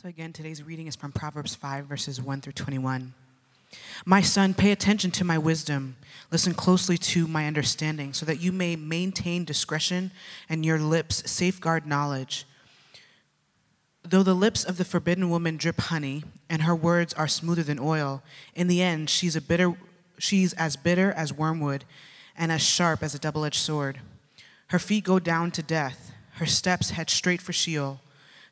So, 0.00 0.06
again, 0.06 0.32
today's 0.32 0.62
reading 0.62 0.86
is 0.86 0.94
from 0.94 1.10
Proverbs 1.10 1.56
5, 1.56 1.86
verses 1.86 2.22
1 2.22 2.40
through 2.40 2.52
21. 2.52 3.14
My 4.06 4.20
son, 4.20 4.54
pay 4.54 4.70
attention 4.70 5.10
to 5.10 5.24
my 5.24 5.38
wisdom. 5.38 5.96
Listen 6.30 6.54
closely 6.54 6.96
to 6.98 7.26
my 7.26 7.48
understanding, 7.48 8.12
so 8.12 8.24
that 8.24 8.38
you 8.38 8.52
may 8.52 8.76
maintain 8.76 9.44
discretion 9.44 10.12
and 10.48 10.64
your 10.64 10.78
lips 10.78 11.28
safeguard 11.28 11.84
knowledge. 11.84 12.46
Though 14.04 14.22
the 14.22 14.34
lips 14.34 14.62
of 14.62 14.76
the 14.76 14.84
forbidden 14.84 15.30
woman 15.30 15.56
drip 15.56 15.80
honey, 15.80 16.22
and 16.48 16.62
her 16.62 16.76
words 16.76 17.12
are 17.14 17.26
smoother 17.26 17.64
than 17.64 17.80
oil, 17.80 18.22
in 18.54 18.68
the 18.68 18.80
end 18.80 19.10
she's, 19.10 19.34
a 19.34 19.40
bitter, 19.40 19.74
she's 20.16 20.52
as 20.52 20.76
bitter 20.76 21.10
as 21.10 21.32
wormwood 21.32 21.84
and 22.36 22.52
as 22.52 22.62
sharp 22.62 23.02
as 23.02 23.16
a 23.16 23.18
double 23.18 23.44
edged 23.44 23.58
sword. 23.58 23.98
Her 24.68 24.78
feet 24.78 25.02
go 25.02 25.18
down 25.18 25.50
to 25.50 25.60
death, 25.60 26.12
her 26.34 26.46
steps 26.46 26.90
head 26.90 27.10
straight 27.10 27.42
for 27.42 27.52
Sheol. 27.52 28.00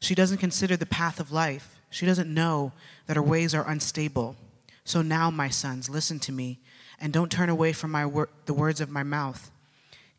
She 0.00 0.14
doesn't 0.14 0.38
consider 0.38 0.76
the 0.76 0.86
path 0.86 1.20
of 1.20 1.32
life. 1.32 1.80
She 1.91 2.06
doesn't 2.06 2.32
know 2.32 2.73
that 3.06 3.16
her 3.16 3.23
ways 3.23 3.54
are 3.54 3.68
unstable. 3.68 4.37
So 4.84 5.02
now, 5.02 5.30
my 5.30 5.48
sons, 5.48 5.88
listen 5.88 6.18
to 6.20 6.32
me, 6.32 6.60
and 7.00 7.12
don't 7.12 7.30
turn 7.30 7.48
away 7.48 7.73
from 7.73 7.91
my 7.91 8.06
wor- 8.06 8.28
the 8.46 8.54
words 8.54 8.80
of 8.80 8.90
my 8.90 9.02
mouth. 9.02 9.51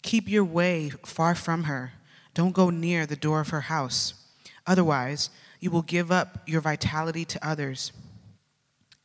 Keep 0.01 0.29
your 0.29 0.43
way 0.43 0.89
far 1.05 1.35
from 1.35 1.63
her. 1.63 1.93
Don't 2.33 2.53
go 2.53 2.69
near 2.69 3.05
the 3.05 3.15
door 3.15 3.39
of 3.39 3.49
her 3.49 3.61
house. 3.61 4.13
Otherwise, 4.65 5.29
you 5.59 5.71
will 5.71 5.81
give 5.81 6.11
up 6.11 6.39
your 6.45 6.61
vitality 6.61 7.25
to 7.25 7.47
others 7.47 7.91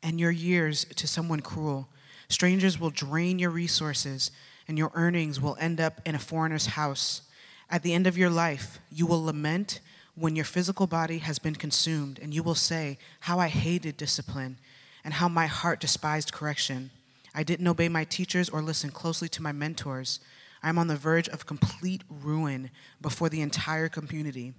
and 0.03 0.19
your 0.19 0.31
years 0.31 0.85
to 0.97 1.07
someone 1.07 1.41
cruel. 1.41 1.89
Strangers 2.29 2.79
will 2.79 2.91
drain 2.91 3.39
your 3.39 3.51
resources, 3.51 4.31
and 4.67 4.77
your 4.77 4.91
earnings 4.95 5.41
will 5.41 5.57
end 5.61 5.81
up 5.81 6.01
in 6.05 6.15
a 6.15 6.19
foreigner's 6.19 6.67
house. 6.67 7.23
At 7.71 7.83
the 7.83 7.95
end 7.95 8.07
of 8.07 8.19
your 8.19 8.31
life, 8.31 8.81
you 8.91 9.07
will 9.07 9.25
lament 9.25 9.81
when 10.15 10.37
your 10.37 10.45
physical 10.45 10.87
body 10.87 11.19
has 11.19 11.39
been 11.39 11.55
consumed, 11.55 12.19
and 12.21 12.35
you 12.35 12.43
will 12.43 12.55
say, 12.55 12.99
How 13.21 13.39
I 13.39 13.49
hated 13.49 13.97
discipline, 13.97 14.59
and 15.05 15.15
how 15.15 15.29
my 15.29 15.47
heart 15.47 15.81
despised 15.81 16.33
correction. 16.33 16.91
I 17.35 17.43
didn't 17.43 17.67
obey 17.67 17.89
my 17.89 18.05
teachers 18.05 18.51
or 18.51 18.61
listen 18.61 18.91
closely 18.91 19.29
to 19.31 19.43
my 19.43 19.53
mentors. 19.53 20.21
I'm 20.63 20.79
on 20.79 20.87
the 20.87 20.97
verge 20.97 21.29
of 21.29 21.47
complete 21.47 22.03
ruin 22.09 22.71
before 23.01 23.29
the 23.29 23.41
entire 23.41 23.89
community. 23.89 24.53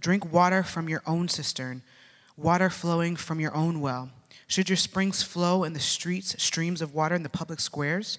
Drink 0.00 0.32
water 0.32 0.62
from 0.62 0.88
your 0.88 1.02
own 1.06 1.28
cistern, 1.28 1.82
water 2.36 2.70
flowing 2.70 3.14
from 3.14 3.40
your 3.40 3.54
own 3.54 3.80
well. 3.80 4.10
Should 4.46 4.70
your 4.70 4.76
springs 4.76 5.22
flow 5.22 5.64
in 5.64 5.74
the 5.74 5.80
streets, 5.80 6.42
streams 6.42 6.80
of 6.80 6.94
water 6.94 7.14
in 7.14 7.22
the 7.22 7.28
public 7.28 7.60
squares? 7.60 8.18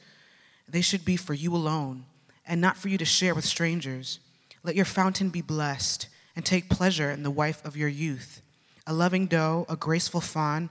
They 0.67 0.81
should 0.81 1.03
be 1.03 1.15
for 1.15 1.33
you 1.33 1.55
alone, 1.55 2.05
and 2.45 2.61
not 2.61 2.77
for 2.77 2.89
you 2.89 2.97
to 2.99 3.05
share 3.05 3.33
with 3.33 3.45
strangers. 3.45 4.19
Let 4.63 4.75
your 4.75 4.85
fountain 4.85 5.29
be 5.29 5.41
blessed 5.41 6.07
and 6.39 6.45
take 6.45 6.69
pleasure 6.69 7.11
in 7.11 7.23
the 7.23 7.29
wife 7.29 7.61
of 7.65 7.75
your 7.75 7.89
youth. 7.89 8.41
A 8.87 8.93
loving 8.93 9.27
doe, 9.27 9.65
a 9.67 9.75
graceful 9.75 10.21
fawn, 10.21 10.69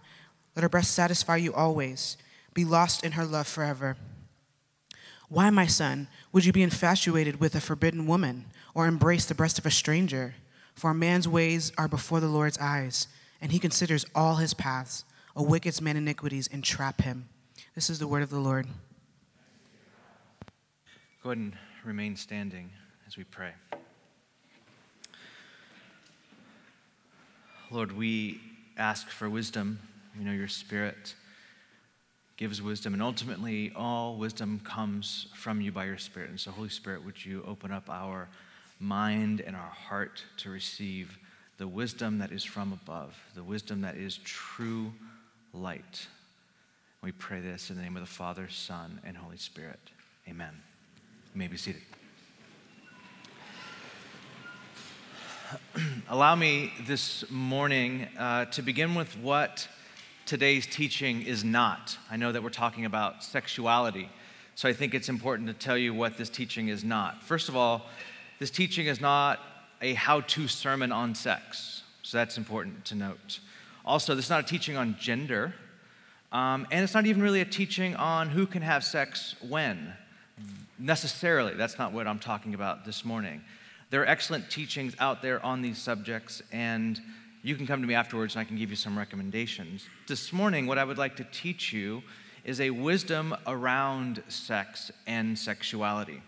let 0.56 0.62
her 0.62 0.68
breast 0.70 0.94
satisfy 0.94 1.36
you 1.36 1.52
always. 1.52 2.16
Be 2.54 2.64
lost 2.64 3.04
in 3.04 3.12
her 3.12 3.26
love 3.26 3.46
forever. 3.46 3.98
Why, 5.28 5.50
my 5.50 5.66
son, 5.66 6.08
would 6.32 6.46
you 6.46 6.54
be 6.54 6.62
infatuated 6.62 7.38
with 7.38 7.54
a 7.54 7.60
forbidden 7.60 8.06
woman 8.06 8.46
or 8.72 8.86
embrace 8.86 9.26
the 9.26 9.34
breast 9.34 9.58
of 9.58 9.66
a 9.66 9.70
stranger? 9.70 10.36
For 10.74 10.92
a 10.92 10.94
man's 10.94 11.28
ways 11.28 11.70
are 11.76 11.86
before 11.86 12.20
the 12.20 12.28
Lord's 12.28 12.56
eyes, 12.56 13.06
and 13.38 13.52
he 13.52 13.58
considers 13.58 14.06
all 14.14 14.36
his 14.36 14.54
paths. 14.54 15.04
A 15.36 15.42
wicked 15.42 15.82
man's 15.82 15.98
iniquities 15.98 16.46
entrap 16.46 17.02
him. 17.02 17.28
This 17.74 17.90
is 17.90 17.98
the 17.98 18.08
word 18.08 18.22
of 18.22 18.30
the 18.30 18.40
Lord. 18.40 18.66
Go 21.22 21.28
ahead 21.28 21.36
and 21.36 21.52
remain 21.84 22.16
standing 22.16 22.70
as 23.06 23.18
we 23.18 23.24
pray. 23.24 23.52
Lord, 27.70 27.92
we 27.92 28.40
ask 28.78 29.10
for 29.10 29.28
wisdom. 29.28 29.78
We 30.18 30.24
know 30.24 30.32
your 30.32 30.48
Spirit 30.48 31.14
gives 32.38 32.62
wisdom, 32.62 32.94
and 32.94 33.02
ultimately, 33.02 33.72
all 33.76 34.16
wisdom 34.16 34.60
comes 34.64 35.26
from 35.34 35.60
you 35.60 35.70
by 35.70 35.84
your 35.84 35.98
Spirit. 35.98 36.30
And 36.30 36.40
so, 36.40 36.50
Holy 36.50 36.70
Spirit, 36.70 37.04
would 37.04 37.22
you 37.22 37.44
open 37.46 37.70
up 37.70 37.90
our 37.90 38.28
mind 38.80 39.40
and 39.40 39.54
our 39.54 39.70
heart 39.88 40.22
to 40.38 40.50
receive 40.50 41.18
the 41.58 41.66
wisdom 41.68 42.18
that 42.18 42.32
is 42.32 42.44
from 42.44 42.72
above, 42.72 43.14
the 43.34 43.42
wisdom 43.42 43.82
that 43.82 43.96
is 43.96 44.18
true 44.18 44.92
light? 45.52 46.06
We 47.02 47.12
pray 47.12 47.40
this 47.40 47.70
in 47.70 47.76
the 47.76 47.82
name 47.82 47.96
of 47.96 48.02
the 48.02 48.06
Father, 48.06 48.48
Son, 48.48 49.00
and 49.04 49.16
Holy 49.16 49.36
Spirit. 49.36 49.80
Amen. 50.28 50.52
You 51.34 51.38
may 51.38 51.48
be 51.48 51.56
seated. 51.56 51.82
allow 56.08 56.34
me 56.34 56.72
this 56.86 57.28
morning 57.30 58.06
uh, 58.18 58.44
to 58.46 58.62
begin 58.62 58.94
with 58.94 59.16
what 59.18 59.68
today's 60.26 60.66
teaching 60.66 61.22
is 61.22 61.42
not. 61.44 61.96
I 62.10 62.16
know 62.16 62.32
that 62.32 62.42
we're 62.42 62.50
talking 62.50 62.84
about 62.84 63.24
sexuality, 63.24 64.10
so 64.54 64.68
I 64.68 64.72
think 64.72 64.94
it's 64.94 65.08
important 65.08 65.48
to 65.48 65.54
tell 65.54 65.78
you 65.78 65.94
what 65.94 66.18
this 66.18 66.28
teaching 66.28 66.68
is 66.68 66.84
not. 66.84 67.22
First 67.22 67.48
of 67.48 67.56
all, 67.56 67.86
this 68.38 68.50
teaching 68.50 68.86
is 68.86 69.00
not 69.00 69.40
a 69.80 69.94
how 69.94 70.20
to 70.20 70.48
sermon 70.48 70.92
on 70.92 71.14
sex, 71.14 71.82
so 72.02 72.18
that's 72.18 72.36
important 72.36 72.84
to 72.86 72.94
note. 72.94 73.40
Also, 73.84 74.14
this 74.14 74.26
is 74.26 74.30
not 74.30 74.44
a 74.44 74.46
teaching 74.46 74.76
on 74.76 74.96
gender, 74.98 75.54
um, 76.30 76.66
and 76.70 76.84
it's 76.84 76.94
not 76.94 77.06
even 77.06 77.22
really 77.22 77.40
a 77.40 77.46
teaching 77.46 77.96
on 77.96 78.28
who 78.28 78.46
can 78.46 78.62
have 78.62 78.84
sex 78.84 79.34
when, 79.48 79.94
necessarily. 80.78 81.54
That's 81.54 81.78
not 81.78 81.92
what 81.92 82.06
I'm 82.06 82.18
talking 82.18 82.52
about 82.52 82.84
this 82.84 83.04
morning. 83.04 83.42
There 83.90 84.02
are 84.02 84.06
excellent 84.06 84.50
teachings 84.50 84.94
out 84.98 85.22
there 85.22 85.44
on 85.44 85.62
these 85.62 85.78
subjects, 85.78 86.42
and 86.52 87.00
you 87.42 87.56
can 87.56 87.66
come 87.66 87.80
to 87.80 87.86
me 87.86 87.94
afterwards 87.94 88.34
and 88.34 88.40
I 88.40 88.44
can 88.44 88.58
give 88.58 88.68
you 88.68 88.76
some 88.76 88.98
recommendations. 88.98 89.86
This 90.06 90.30
morning, 90.30 90.66
what 90.66 90.76
I 90.76 90.84
would 90.84 90.98
like 90.98 91.16
to 91.16 91.24
teach 91.24 91.72
you 91.72 92.02
is 92.44 92.60
a 92.60 92.68
wisdom 92.68 93.34
around 93.46 94.22
sex 94.28 94.90
and 95.06 95.38
sexuality. 95.38 96.20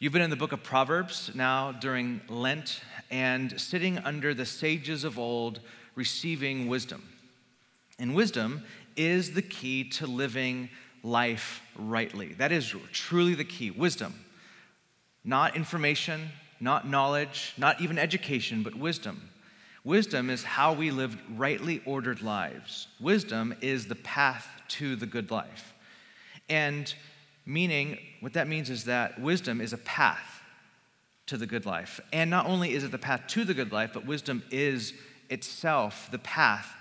You've 0.00 0.12
been 0.12 0.22
in 0.22 0.30
the 0.30 0.36
book 0.36 0.50
of 0.50 0.64
Proverbs 0.64 1.30
now 1.32 1.70
during 1.70 2.22
Lent 2.28 2.80
and 3.08 3.60
sitting 3.60 3.98
under 3.98 4.34
the 4.34 4.46
sages 4.46 5.04
of 5.04 5.16
old 5.16 5.60
receiving 5.94 6.66
wisdom. 6.66 7.08
And 8.00 8.16
wisdom 8.16 8.64
is 8.96 9.34
the 9.34 9.42
key 9.42 9.84
to 9.90 10.08
living 10.08 10.70
life 11.04 11.62
rightly. 11.76 12.32
That 12.32 12.50
is 12.50 12.74
truly 12.92 13.34
the 13.34 13.44
key 13.44 13.70
wisdom. 13.70 14.24
Not 15.22 15.54
information, 15.54 16.30
not 16.60 16.86
knowledge, 16.86 17.54
not 17.56 17.80
even 17.80 17.98
education, 17.98 18.62
but 18.62 18.74
wisdom. 18.74 19.30
Wisdom 19.82 20.28
is 20.28 20.44
how 20.44 20.74
we 20.74 20.90
live 20.90 21.16
rightly 21.36 21.82
ordered 21.86 22.20
lives. 22.20 22.86
Wisdom 23.00 23.54
is 23.62 23.86
the 23.86 23.94
path 23.94 24.46
to 24.68 24.94
the 24.94 25.06
good 25.06 25.30
life. 25.30 25.72
And 26.48 26.92
meaning, 27.46 27.98
what 28.20 28.34
that 28.34 28.46
means 28.46 28.68
is 28.68 28.84
that 28.84 29.20
wisdom 29.20 29.60
is 29.60 29.72
a 29.72 29.78
path 29.78 30.42
to 31.26 31.38
the 31.38 31.46
good 31.46 31.64
life. 31.64 32.00
And 32.12 32.28
not 32.28 32.46
only 32.46 32.74
is 32.74 32.84
it 32.84 32.90
the 32.90 32.98
path 32.98 33.22
to 33.28 33.44
the 33.44 33.54
good 33.54 33.72
life, 33.72 33.92
but 33.94 34.04
wisdom 34.04 34.42
is 34.50 34.92
itself 35.30 36.08
the 36.10 36.18
path 36.18 36.74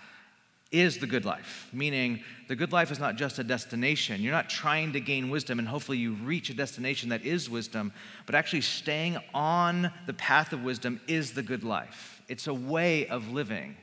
is 0.72 1.00
the 1.00 1.08
good 1.08 1.26
life, 1.26 1.68
meaning 1.74 2.22
the 2.48 2.56
good 2.56 2.72
life 2.72 2.92
is 2.92 3.00
not 3.00 3.16
just 3.16 3.40
a 3.40 3.44
destination. 3.44 4.22
You're 4.22 4.34
not 4.34 4.50
trying 4.50 4.94
to 4.94 5.00
gain 5.00 5.30
wisdom 5.30 5.58
and 5.58 5.68
hopefully 5.68 5.98
you 5.98 6.14
reach 6.14 6.50
a 6.50 6.54
destination 6.54 7.10
that 7.10 7.26
is 7.26 7.50
wisdom, 7.50 7.92
but 8.26 8.36
actually 8.36 8.62
staying 8.62 9.18
on 9.34 9.92
the 10.06 10.14
path 10.14 10.54
of 10.54 10.64
wisdom 10.64 11.02
is 11.08 11.34
the 11.34 11.42
good 11.42 11.64
life. 11.64 12.22
It's 12.28 12.46
a 12.46 12.54
way 12.54 13.08
of 13.08 13.32
living. 13.32 13.78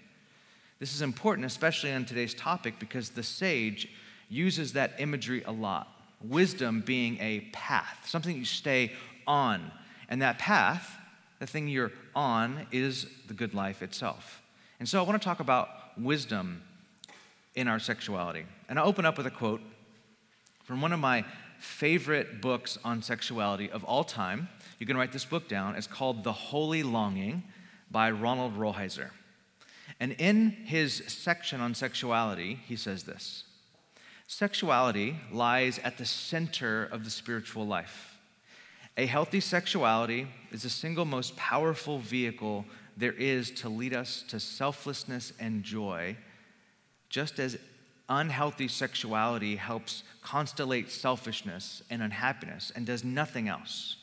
This 0.79 0.95
is 0.95 1.03
important, 1.03 1.47
especially 1.47 1.93
on 1.93 2.05
today's 2.05 2.35
topic, 2.35 2.79
because 2.79 3.11
the 3.11 3.23
sage 3.23 3.89
uses 4.29 4.75
that 4.75 4.93
imagery 4.99 5.43
a 5.45 5.53
lot. 5.53 5.89
Wisdom 6.23 6.83
being 6.85 7.19
a 7.21 7.41
path, 7.53 8.05
something 8.07 8.37
you 8.37 8.45
stay 8.45 8.93
on. 9.27 9.73
And 10.09 10.23
that 10.23 10.39
path, 10.39 10.99
the 11.41 11.47
thing 11.47 11.67
you're 11.67 11.93
on, 12.15 12.67
is 12.71 13.07
the 13.27 13.35
good 13.35 13.55
life 13.55 13.83
itself. 13.83 14.43
And 14.79 14.89
so 14.89 15.01
I 15.01 15.03
want 15.07 15.21
to 15.21 15.25
talk 15.25 15.41
about 15.41 15.69
wisdom 15.99 16.63
in 17.57 17.67
our 17.67 17.81
sexuality. 17.81 18.45
And 18.69 18.79
I'll 18.79 18.87
open 18.87 19.05
up 19.05 19.17
with 19.17 19.27
a 19.27 19.31
quote 19.31 19.63
from 20.65 20.81
one 20.81 20.93
of 20.93 21.01
my 21.01 21.25
favorite 21.59 22.41
books 22.41 22.79
on 22.85 23.03
sexuality 23.03 23.71
of 23.71 23.83
all 23.85 24.05
time. 24.05 24.49
You 24.79 24.87
can 24.87 24.97
write 24.97 25.13
this 25.13 25.25
book 25.25 25.49
down. 25.49 25.75
It's 25.75 25.87
called 25.87 26.23
The 26.23 26.33
Holy 26.33 26.83
Longing 26.83 27.43
by 27.91 28.11
Ronald 28.11 28.57
Rolheiser. 28.57 29.11
And 29.99 30.13
in 30.13 30.51
his 30.51 31.03
section 31.07 31.61
on 31.61 31.75
sexuality, 31.75 32.61
he 32.67 32.77
says 32.77 33.05
this 33.05 33.45
Sexuality 34.27 35.17
lies 35.33 35.79
at 35.79 35.99
the 35.99 36.05
center 36.05 36.85
of 36.85 37.05
the 37.05 37.11
spiritual 37.11 37.67
life. 37.67 38.19
A 38.99 39.07
healthy 39.07 39.41
sexuality 39.41 40.27
is 40.51 40.63
the 40.63 40.71
single 40.71 41.05
most 41.05 41.37
powerful 41.37 41.99
vehicle 41.99 42.65
there 42.97 43.13
is 43.13 43.51
to 43.51 43.69
lead 43.69 43.95
us 43.95 44.25
to 44.29 44.41
selflessness 44.41 45.33
and 45.39 45.63
joy 45.63 46.17
just 47.17 47.41
as 47.41 47.57
unhealthy 48.11 48.69
sexuality 48.69 49.57
helps 49.57 50.03
constellate 50.23 50.91
selfishness 50.91 51.83
and 51.89 52.03
unhappiness 52.03 52.71
and 52.77 52.85
does 52.85 53.03
nothing 53.03 53.49
else, 53.49 53.97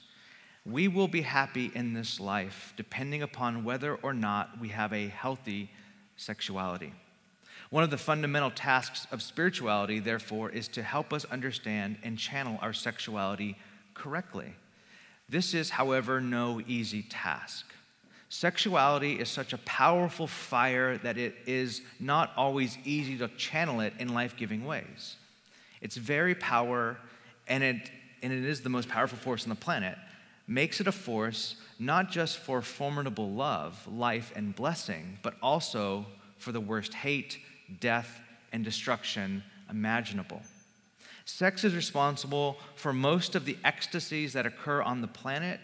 we 0.66 0.88
will 0.88 1.08
be 1.08 1.22
happy 1.22 1.72
in 1.76 1.94
this 1.94 2.20
life 2.20 2.74
depending 2.76 3.22
upon 3.22 3.64
whether 3.64 3.94
or 3.98 4.16
not 4.16 4.60
we 4.60 4.70
have 4.70 4.92
a 4.92 5.10
healthy 5.10 5.70
sexuality. 6.18 6.92
One 7.70 7.84
of 7.84 7.92
the 7.92 8.00
fundamental 8.00 8.50
tasks 8.50 9.06
of 9.12 9.22
spirituality, 9.22 10.00
therefore, 10.00 10.50
is 10.50 10.68
to 10.70 10.82
help 10.82 11.14
us 11.14 11.24
understand 11.26 11.98
and 12.02 12.18
channel 12.18 12.58
our 12.64 12.74
sexuality 12.74 13.58
correctly. 13.94 14.56
This 15.30 15.54
is, 15.54 15.70
however, 15.70 16.20
no 16.20 16.62
easy 16.66 17.04
task. 17.04 17.73
Sexuality 18.34 19.20
is 19.20 19.30
such 19.30 19.54
a 19.54 19.60
powerful 19.60 20.26
fire 20.26 20.98
that 20.98 21.20
it 21.20 21.36
is 21.46 21.84
not 22.00 22.32
always 22.36 22.80
easy 22.84 23.16
to 23.20 23.28
channel 23.28 23.80
it 23.80 23.94
in 24.00 24.12
life 24.12 24.36
giving 24.36 24.66
ways. 24.66 25.18
Its 25.82 25.98
very 25.98 26.34
power, 26.34 26.98
and 27.48 27.64
it, 27.64 27.92
and 28.24 28.34
it 28.34 28.44
is 28.44 28.62
the 28.62 28.70
most 28.70 28.90
powerful 28.90 29.20
force 29.20 29.44
on 29.44 29.50
the 29.50 29.56
planet, 29.56 30.00
makes 30.48 30.82
it 30.82 30.88
a 30.88 30.92
force 30.92 31.58
not 31.78 32.10
just 32.10 32.40
for 32.40 32.64
formidable 32.64 33.30
love, 33.30 33.88
life, 33.88 34.34
and 34.36 34.56
blessing, 34.56 35.20
but 35.22 35.36
also 35.40 36.04
for 36.40 36.52
the 36.52 36.60
worst 36.60 36.96
hate, 36.96 37.38
death, 37.80 38.20
and 38.52 38.66
destruction 38.66 39.44
imaginable. 39.70 40.42
Sex 41.26 41.64
is 41.64 41.76
responsible 41.76 42.58
for 42.74 42.94
most 42.94 43.36
of 43.36 43.46
the 43.46 43.58
ecstasies 43.64 44.34
that 44.34 44.48
occur 44.48 44.82
on 44.82 45.02
the 45.02 45.08
planet, 45.08 45.60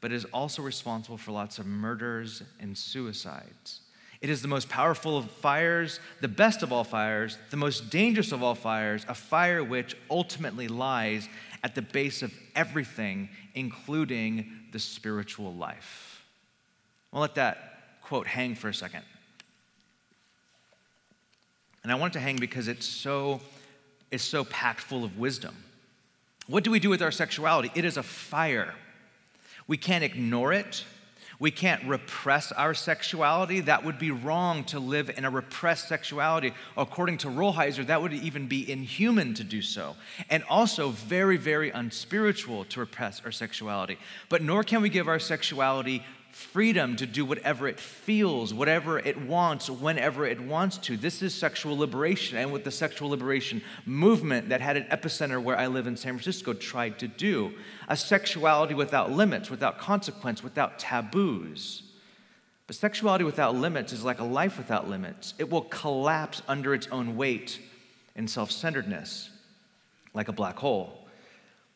but 0.00 0.12
is 0.12 0.24
also 0.26 0.62
responsible 0.62 1.18
for 1.18 1.32
lots 1.32 1.58
of 1.58 1.66
murders 1.66 2.42
and 2.60 2.76
suicides. 2.76 3.80
It 4.20 4.30
is 4.30 4.42
the 4.42 4.48
most 4.48 4.68
powerful 4.68 5.16
of 5.16 5.30
fires, 5.30 6.00
the 6.20 6.28
best 6.28 6.62
of 6.62 6.72
all 6.72 6.84
fires, 6.84 7.38
the 7.50 7.56
most 7.56 7.90
dangerous 7.90 8.32
of 8.32 8.42
all 8.42 8.56
fires, 8.56 9.06
a 9.08 9.14
fire 9.14 9.62
which 9.62 9.96
ultimately 10.10 10.66
lies 10.66 11.28
at 11.62 11.74
the 11.74 11.82
base 11.82 12.22
of 12.22 12.32
everything, 12.54 13.28
including 13.54 14.50
the 14.72 14.78
spiritual 14.78 15.54
life. 15.54 16.24
I'll 17.12 17.20
let 17.20 17.36
that 17.36 18.00
quote 18.02 18.26
hang 18.26 18.54
for 18.54 18.68
a 18.68 18.74
second. 18.74 19.02
And 21.82 21.92
I 21.92 21.94
want 21.94 22.14
it 22.14 22.18
to 22.18 22.20
hang 22.20 22.36
because 22.36 22.68
it's 22.68 22.86
so, 22.86 23.40
it's 24.10 24.24
so 24.24 24.44
packed 24.44 24.80
full 24.80 25.04
of 25.04 25.16
wisdom. 25.16 25.54
What 26.48 26.64
do 26.64 26.70
we 26.70 26.80
do 26.80 26.90
with 26.90 27.02
our 27.02 27.12
sexuality? 27.12 27.70
It 27.74 27.84
is 27.84 27.96
a 27.96 28.02
fire. 28.02 28.74
We 29.68 29.76
can't 29.76 30.02
ignore 30.02 30.52
it. 30.52 30.84
We 31.40 31.52
can't 31.52 31.84
repress 31.84 32.50
our 32.50 32.74
sexuality. 32.74 33.60
That 33.60 33.84
would 33.84 33.98
be 33.98 34.10
wrong 34.10 34.64
to 34.64 34.80
live 34.80 35.08
in 35.16 35.24
a 35.24 35.30
repressed 35.30 35.86
sexuality. 35.86 36.52
According 36.76 37.18
to 37.18 37.28
Rolheiser, 37.28 37.86
that 37.86 38.02
would 38.02 38.12
even 38.12 38.48
be 38.48 38.68
inhuman 38.68 39.34
to 39.34 39.44
do 39.44 39.62
so. 39.62 39.94
And 40.28 40.42
also 40.48 40.88
very, 40.88 41.36
very 41.36 41.70
unspiritual 41.70 42.64
to 42.64 42.80
repress 42.80 43.22
our 43.24 43.30
sexuality. 43.30 43.98
But 44.28 44.42
nor 44.42 44.64
can 44.64 44.82
we 44.82 44.88
give 44.88 45.06
our 45.06 45.20
sexuality 45.20 46.02
freedom 46.30 46.96
to 46.96 47.06
do 47.06 47.24
whatever 47.24 47.66
it 47.66 47.80
feels, 47.80 48.54
whatever 48.54 48.98
it 48.98 49.20
wants, 49.20 49.68
whenever 49.68 50.26
it 50.26 50.40
wants 50.40 50.78
to. 50.78 50.96
This 50.96 51.22
is 51.22 51.34
sexual 51.34 51.76
liberation. 51.76 52.38
And 52.38 52.52
what 52.52 52.64
the 52.64 52.70
sexual 52.70 53.10
liberation 53.10 53.62
movement 53.84 54.50
that 54.50 54.60
had 54.60 54.76
an 54.76 54.84
epicenter 54.84 55.42
where 55.42 55.58
I 55.58 55.66
live 55.66 55.86
in 55.86 55.96
San 55.96 56.14
Francisco 56.14 56.52
tried 56.52 56.98
to 57.00 57.08
do 57.08 57.54
a 57.88 57.96
sexuality 57.96 58.74
without 58.74 59.10
limits, 59.10 59.50
without 59.50 59.78
consequence, 59.78 60.42
without 60.42 60.78
taboos. 60.78 61.82
But 62.66 62.76
sexuality 62.76 63.24
without 63.24 63.54
limits 63.54 63.92
is 63.92 64.04
like 64.04 64.20
a 64.20 64.24
life 64.24 64.58
without 64.58 64.88
limits. 64.88 65.34
It 65.38 65.50
will 65.50 65.62
collapse 65.62 66.42
under 66.46 66.74
its 66.74 66.86
own 66.88 67.16
weight 67.16 67.60
and 68.14 68.28
self 68.28 68.50
centeredness, 68.50 69.30
like 70.12 70.28
a 70.28 70.32
black 70.32 70.56
hole. 70.56 70.97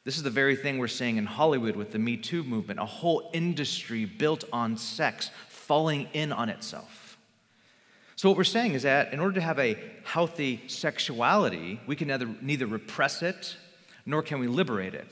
This 0.04 0.16
is 0.16 0.24
the 0.24 0.30
very 0.30 0.56
thing 0.56 0.78
we're 0.78 0.88
seeing 0.88 1.16
in 1.16 1.26
Hollywood 1.26 1.76
with 1.76 1.92
the 1.92 1.98
Me 1.98 2.16
Too 2.16 2.42
movement, 2.42 2.80
a 2.80 2.84
whole 2.84 3.30
industry 3.32 4.04
built 4.04 4.44
on 4.52 4.76
sex 4.76 5.30
falling 5.48 6.08
in 6.12 6.32
on 6.32 6.48
itself. 6.48 7.16
So, 8.16 8.28
what 8.28 8.36
we're 8.36 8.44
saying 8.44 8.72
is 8.72 8.82
that 8.82 9.12
in 9.12 9.20
order 9.20 9.34
to 9.34 9.40
have 9.40 9.60
a 9.60 9.78
healthy 10.04 10.62
sexuality, 10.66 11.80
we 11.86 11.94
can 11.94 12.08
neither, 12.08 12.28
neither 12.40 12.66
repress 12.66 13.22
it 13.22 13.56
nor 14.04 14.22
can 14.22 14.40
we 14.40 14.48
liberate 14.48 14.94
it. 14.94 15.06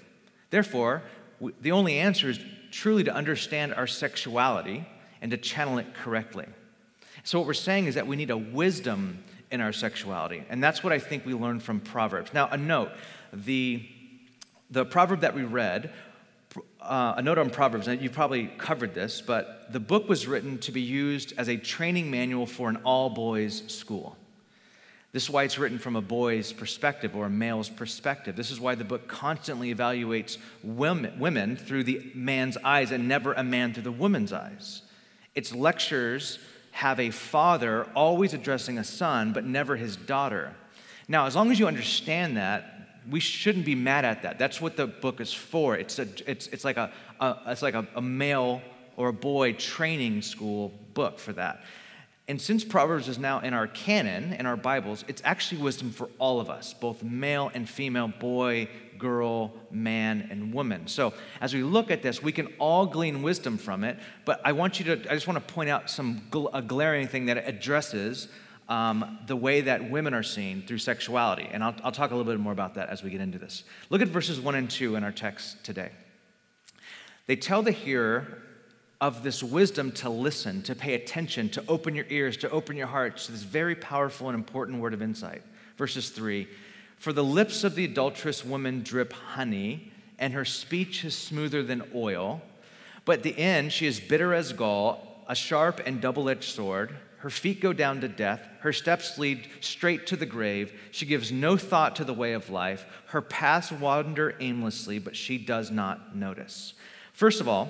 Therefore, 0.51 1.03
we, 1.39 1.53
the 1.61 1.73
only 1.73 1.99
answer 1.99 2.29
is 2.29 2.41
truly 2.73 3.05
to 3.05 3.15
understand 3.15 3.73
our 3.75 3.87
sexuality 3.87 4.87
and 5.23 5.31
to 5.31 5.37
channel 5.37 5.79
it 5.79 5.95
correctly. 5.95 6.47
So, 7.23 7.39
what 7.39 7.47
we're 7.47 7.55
saying 7.55 7.87
is 7.87 7.95
that 7.95 8.09
we 8.09 8.17
need 8.17 8.31
a 8.31 8.37
wisdom 8.37 9.23
in 9.53 9.61
our 9.61 9.73
sexuality. 9.73 10.43
And 10.49 10.63
that's 10.63 10.83
what 10.83 10.93
I 10.93 10.99
think 10.99 11.25
we 11.25 11.35
learn 11.35 11.61
from 11.61 11.81
Proverbs. 11.81 12.33
Now, 12.35 12.49
a 12.49 12.57
note 12.57 12.91
the 13.33 13.89
the 14.71 14.85
proverb 14.85 15.21
that 15.21 15.35
we 15.35 15.43
read, 15.43 15.93
uh, 16.81 17.15
a 17.17 17.23
note 17.23 17.39
on 17.39 17.51
Proverbs, 17.51 17.89
and 17.89 18.01
you've 18.01 18.13
probably 18.13 18.47
covered 18.59 18.95
this, 18.95 19.21
but 19.21 19.73
the 19.73 19.81
book 19.81 20.09
was 20.09 20.27
written 20.27 20.59
to 20.59 20.73
be 20.73 20.81
used 20.81 21.33
as 21.37 21.49
a 21.49 21.57
training 21.57 22.11
manual 22.11 22.47
for 22.47 22.69
an 22.69 22.77
all 22.85 23.11
boys 23.11 23.63
school. 23.67 24.17
This 25.13 25.25
is 25.25 25.31
why 25.31 25.43
it's 25.43 25.59
written 25.59 25.79
from 25.79 25.97
a 25.97 26.01
boy's 26.01 26.53
perspective 26.53 27.17
or 27.17 27.27
a 27.27 27.31
male's 27.31 27.69
perspective. 27.69 28.37
This 28.37 28.53
is 28.53 28.61
why 28.61 28.77
the 28.77 28.85
book 28.85 29.09
constantly 29.09 29.75
evaluates 29.75 30.39
women, 30.63 31.19
women 31.19 31.57
through 31.57 31.85
the 31.85 32.13
man's 32.15 32.57
eyes 32.59 32.93
and 32.93 33.09
never 33.09 33.33
a 33.33 33.43
man 33.43 33.75
through 33.75 33.83
the 33.83 33.93
woman's 33.93 34.33
eyes. 34.33 34.83
Its 35.35 35.53
lectures 35.53 36.39
have 36.71 37.01
a 37.01 37.11
father 37.11 37.85
always 37.97 38.35
addressing 38.35 38.79
a 38.79 38.85
son, 38.85 39.33
but 39.33 39.45
never 39.45 39.75
his 39.75 39.97
daughter. 39.97 40.55
Now, 41.09 41.27
as 41.27 41.35
long 41.35 41.51
as 41.51 41.59
you 41.59 41.67
understand 41.67 42.37
that, 42.37 42.80
we 43.11 43.21
shouldn't 43.21 43.65
be 43.65 43.75
mad 43.75 44.05
at 44.05 44.23
that. 44.23 44.39
That's 44.39 44.61
what 44.61 44.77
the 44.77 44.87
book 44.87 45.21
is 45.21 45.33
for. 45.33 45.77
It's, 45.77 45.99
a, 45.99 46.07
it's, 46.27 46.47
it's 46.49 46.65
like, 46.65 46.77
a, 46.77 46.93
a 47.21 47.37
it's 47.49 47.63
like 47.63 47.75
a, 47.75 47.87
a 47.95 48.03
male 48.03 48.63
or 48.97 49.09
a 49.09 49.13
boy 49.13 49.53
training 49.55 50.23
school 50.23 50.73
book 50.95 51.19
for 51.19 51.33
that. 51.35 51.63
And 52.29 52.41
since 52.41 52.63
Proverbs 52.63 53.09
is 53.09 53.19
now 53.19 53.41
in 53.41 53.55
our 53.55 53.67
canon, 53.67 54.35
in 54.35 54.47
our 54.47 54.57
Bibles, 54.57 55.05
it's 55.09 55.21
actually 55.25 55.63
wisdom 55.63 55.91
for 55.91 56.09
all 56.19 56.39
of 56.39 56.49
us, 56.49 56.73
both 56.73 57.03
male 57.03 57.51
and 57.55 57.69
female, 57.69 58.07
boy, 58.07 58.69
girl, 58.99 59.53
man, 59.73 60.29
and 60.31 60.55
woman. 60.55 60.87
So 60.87 61.13
as 61.41 61.53
we 61.53 61.65
look 61.65 61.91
at 61.91 62.03
this, 62.03 62.23
we 62.23 62.31
can 62.31 62.47
all 62.61 62.87
glean 62.87 63.23
wisdom 63.23 63.59
from 63.59 63.83
it. 63.83 63.99
But 64.25 64.41
I 64.45 64.53
want 64.53 64.79
you 64.79 64.85
to, 64.95 65.11
I 65.11 65.15
just 65.15 65.27
want 65.27 65.45
to 65.45 65.55
point 65.55 65.71
out 65.71 65.91
some 65.91 66.23
a 66.53 66.63
glaring 66.63 67.09
thing 67.09 67.27
that 67.27 67.37
it 67.37 67.45
addresses 67.49 68.29
um, 68.71 69.19
the 69.27 69.35
way 69.37 69.63
that 69.63 69.91
women 69.91 70.15
are 70.15 70.23
seen 70.23 70.63
through 70.63 70.79
sexuality. 70.79 71.49
And 71.51 71.63
I'll, 71.63 71.75
I'll 71.83 71.93
talk 71.93 72.13
a 72.13 72.17
little 72.17 72.33
bit 72.33 72.41
more 72.41 72.53
about 72.53 72.75
that 72.77 72.89
as 72.89 73.03
we 73.03 73.11
get 73.11 73.21
into 73.21 73.39
this. 73.39 73.65
Look 73.91 74.01
at 74.01 74.09
verses 74.09 74.41
1 74.41 74.55
and 74.55 74.71
2 74.71 74.95
in 74.95 75.03
our 75.03 75.13
text 75.13 75.63
today. 75.65 75.91
They 77.27 77.35
tell 77.37 77.63
the 77.63 77.73
hearer 77.73 78.43
of 79.01 79.25
this 79.25 79.43
wisdom 79.43 79.91
to 79.93 80.09
listen, 80.09 80.63
to 80.63 80.75
pay 80.75 80.95
attention, 80.95 81.49
to 81.51 81.65
open 81.69 81.97
your 81.97 82.07
ears, 82.11 82.37
to 82.39 82.51
open 82.51 82.77
your 82.77 82.87
hearts 82.87 83.27
to 83.27 83.33
this 83.33 83.43
very 83.43 83.75
powerful 83.75 84.29
and 84.29 84.37
important 84.37 84.81
word 84.81 84.95
of 84.95 85.03
insight. 85.03 85.43
Verses 85.77 86.11
3 86.11 86.47
For 86.97 87.13
the 87.13 87.25
lips 87.25 87.65
of 87.65 87.75
the 87.75 87.85
adulterous 87.85 88.45
woman 88.45 88.83
drip 88.83 89.13
honey, 89.13 89.91
and 90.19 90.33
her 90.33 90.45
speech 90.45 91.05
is 91.05 91.17
smoother 91.17 91.63
than 91.65 91.83
oil. 91.93 92.41
But 93.05 93.25
the 93.25 93.37
end, 93.37 93.73
she 93.73 93.87
is 93.87 93.99
bitter 93.99 94.33
as 94.33 94.53
gall, 94.53 95.25
a 95.27 95.35
sharp 95.35 95.81
and 95.85 96.01
double 96.01 96.29
edged 96.29 96.45
sword. 96.45 96.95
Her 97.21 97.31
feet 97.31 97.61
go 97.61 97.75
down 97.75 98.01
to 98.01 98.09
death. 98.09 98.49
Her 98.61 98.73
steps 98.73 99.19
lead 99.19 99.47
straight 99.61 100.07
to 100.07 100.17
the 100.17 100.25
grave. 100.25 100.73
She 100.91 101.05
gives 101.05 101.31
no 101.31 101.59
thought 101.59 101.97
to 101.97 102.05
the 102.05 102.15
way 102.15 102.33
of 102.33 102.49
life. 102.49 102.87
Her 103.09 103.21
paths 103.21 103.71
wander 103.71 104.35
aimlessly, 104.41 104.99
but 104.99 105.15
she 105.15 105.37
does 105.37 105.71
not 105.71 106.17
notice. 106.17 106.73
First 107.13 107.43
of 107.43 107.49
all, 107.49 107.69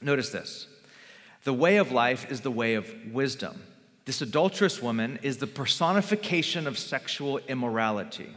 notice 0.00 0.30
this 0.30 0.66
the 1.44 1.54
way 1.54 1.76
of 1.76 1.92
life 1.92 2.28
is 2.28 2.40
the 2.40 2.50
way 2.50 2.74
of 2.74 2.92
wisdom. 3.12 3.62
This 4.04 4.20
adulterous 4.20 4.82
woman 4.82 5.20
is 5.22 5.36
the 5.36 5.46
personification 5.46 6.66
of 6.66 6.76
sexual 6.76 7.38
immorality. 7.46 8.30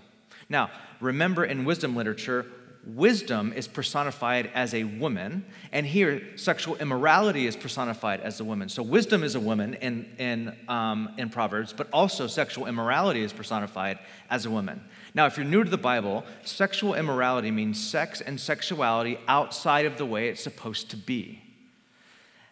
Now, 0.47 0.69
remember 0.99 1.43
in 1.43 1.65
wisdom 1.65 1.95
literature, 1.95 2.45
wisdom 2.85 3.53
is 3.53 3.67
personified 3.67 4.49
as 4.53 4.73
a 4.73 4.83
woman, 4.83 5.45
and 5.71 5.85
here 5.85 6.21
sexual 6.37 6.75
immorality 6.77 7.45
is 7.45 7.55
personified 7.55 8.21
as 8.21 8.39
a 8.39 8.43
woman. 8.43 8.69
So 8.69 8.81
wisdom 8.81 9.23
is 9.23 9.35
a 9.35 9.39
woman 9.39 9.73
in, 9.75 10.09
in, 10.17 10.55
um, 10.67 11.13
in 11.17 11.29
Proverbs, 11.29 11.73
but 11.73 11.87
also 11.91 12.27
sexual 12.27 12.67
immorality 12.67 13.21
is 13.21 13.33
personified 13.33 13.99
as 14.29 14.45
a 14.45 14.49
woman. 14.49 14.83
Now, 15.13 15.25
if 15.25 15.37
you're 15.37 15.45
new 15.45 15.63
to 15.63 15.69
the 15.69 15.77
Bible, 15.77 16.23
sexual 16.43 16.95
immorality 16.95 17.51
means 17.51 17.83
sex 17.83 18.21
and 18.21 18.39
sexuality 18.39 19.19
outside 19.27 19.85
of 19.85 19.97
the 19.97 20.05
way 20.05 20.29
it's 20.29 20.41
supposed 20.41 20.89
to 20.91 20.97
be. 20.97 21.41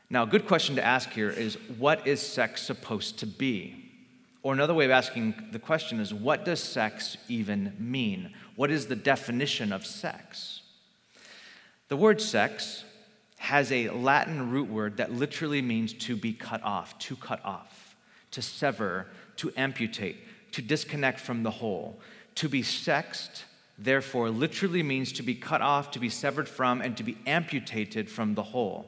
Now, 0.09 0.23
a 0.23 0.27
good 0.27 0.47
question 0.47 0.75
to 0.75 0.85
ask 0.85 1.09
here 1.11 1.29
is 1.29 1.55
what 1.77 2.07
is 2.07 2.21
sex 2.21 2.61
supposed 2.61 3.19
to 3.19 3.25
be? 3.25 3.83
Or 4.41 4.53
another 4.53 4.73
way 4.73 4.85
of 4.85 4.91
asking 4.91 5.49
the 5.51 5.59
question 5.59 5.99
is 5.99 6.13
what 6.13 6.45
does 6.45 6.63
sex 6.63 7.17
even 7.27 7.75
mean? 7.77 8.33
What 8.57 8.71
is 8.71 8.87
the 8.87 8.95
definition 8.95 9.71
of 9.71 9.85
sex? 9.85 10.61
The 11.89 11.95
word 11.95 12.19
sex 12.19 12.83
has 13.37 13.71
a 13.71 13.89
Latin 13.89 14.49
root 14.49 14.67
word 14.67 14.97
that 14.97 15.13
literally 15.13 15.61
means 15.61 15.93
to 15.93 16.15
be 16.15 16.33
cut 16.33 16.63
off, 16.63 16.97
to 16.97 17.15
cut 17.15 17.39
off, 17.45 17.95
to 18.31 18.41
sever, 18.41 19.05
to 19.35 19.53
amputate, 19.55 20.17
to 20.53 20.63
disconnect 20.63 21.19
from 21.19 21.43
the 21.43 21.51
whole. 21.51 21.99
To 22.33 22.49
be 22.49 22.63
sexed, 22.63 23.45
therefore, 23.77 24.31
literally 24.31 24.81
means 24.81 25.11
to 25.13 25.23
be 25.23 25.35
cut 25.35 25.61
off, 25.61 25.91
to 25.91 25.99
be 25.99 26.09
severed 26.09 26.49
from, 26.49 26.81
and 26.81 26.97
to 26.97 27.03
be 27.03 27.15
amputated 27.27 28.09
from 28.09 28.33
the 28.33 28.41
whole. 28.41 28.87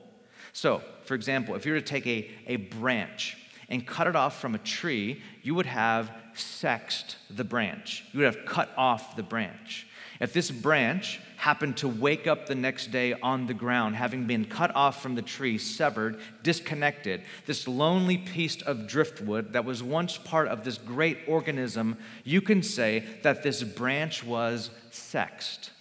So, 0.51 0.81
for 1.05 1.13
example, 1.13 1.53
if 1.53 1.67
you 1.67 1.73
were 1.73 1.79
to 1.79 1.85
take 1.85 2.07
a, 2.07 2.27
a 2.47 2.55
branch 2.55 3.37
and 3.69 3.85
cut 3.85 4.07
it 4.07 4.15
off 4.15 4.41
from 4.41 4.55
a 4.55 4.59
tree, 4.59 5.21
you 5.43 5.55
would 5.55 5.67
have 5.67 6.11
sexed 6.33 7.17
the 7.29 7.43
branch. 7.43 8.03
You 8.11 8.19
would 8.19 8.33
have 8.33 8.45
cut 8.45 8.71
off 8.75 9.15
the 9.15 9.23
branch. 9.23 9.87
If 10.19 10.33
this 10.33 10.51
branch 10.51 11.21
happened 11.37 11.77
to 11.77 11.87
wake 11.87 12.27
up 12.27 12.45
the 12.45 12.55
next 12.55 12.87
day 12.91 13.13
on 13.13 13.45
the 13.45 13.53
ground, 13.53 13.95
having 13.95 14.25
been 14.25 14.43
cut 14.43 14.75
off 14.75 15.01
from 15.01 15.15
the 15.15 15.21
tree, 15.21 15.57
severed, 15.57 16.19
disconnected, 16.43 17.21
this 17.45 17.67
lonely 17.67 18.17
piece 18.17 18.61
of 18.61 18.87
driftwood 18.87 19.53
that 19.53 19.63
was 19.63 19.81
once 19.81 20.17
part 20.17 20.49
of 20.49 20.65
this 20.65 20.77
great 20.77 21.19
organism, 21.27 21.95
you 22.25 22.41
can 22.41 22.61
say 22.61 23.05
that 23.23 23.43
this 23.43 23.63
branch 23.63 24.23
was 24.23 24.69
sexed. 24.91 25.71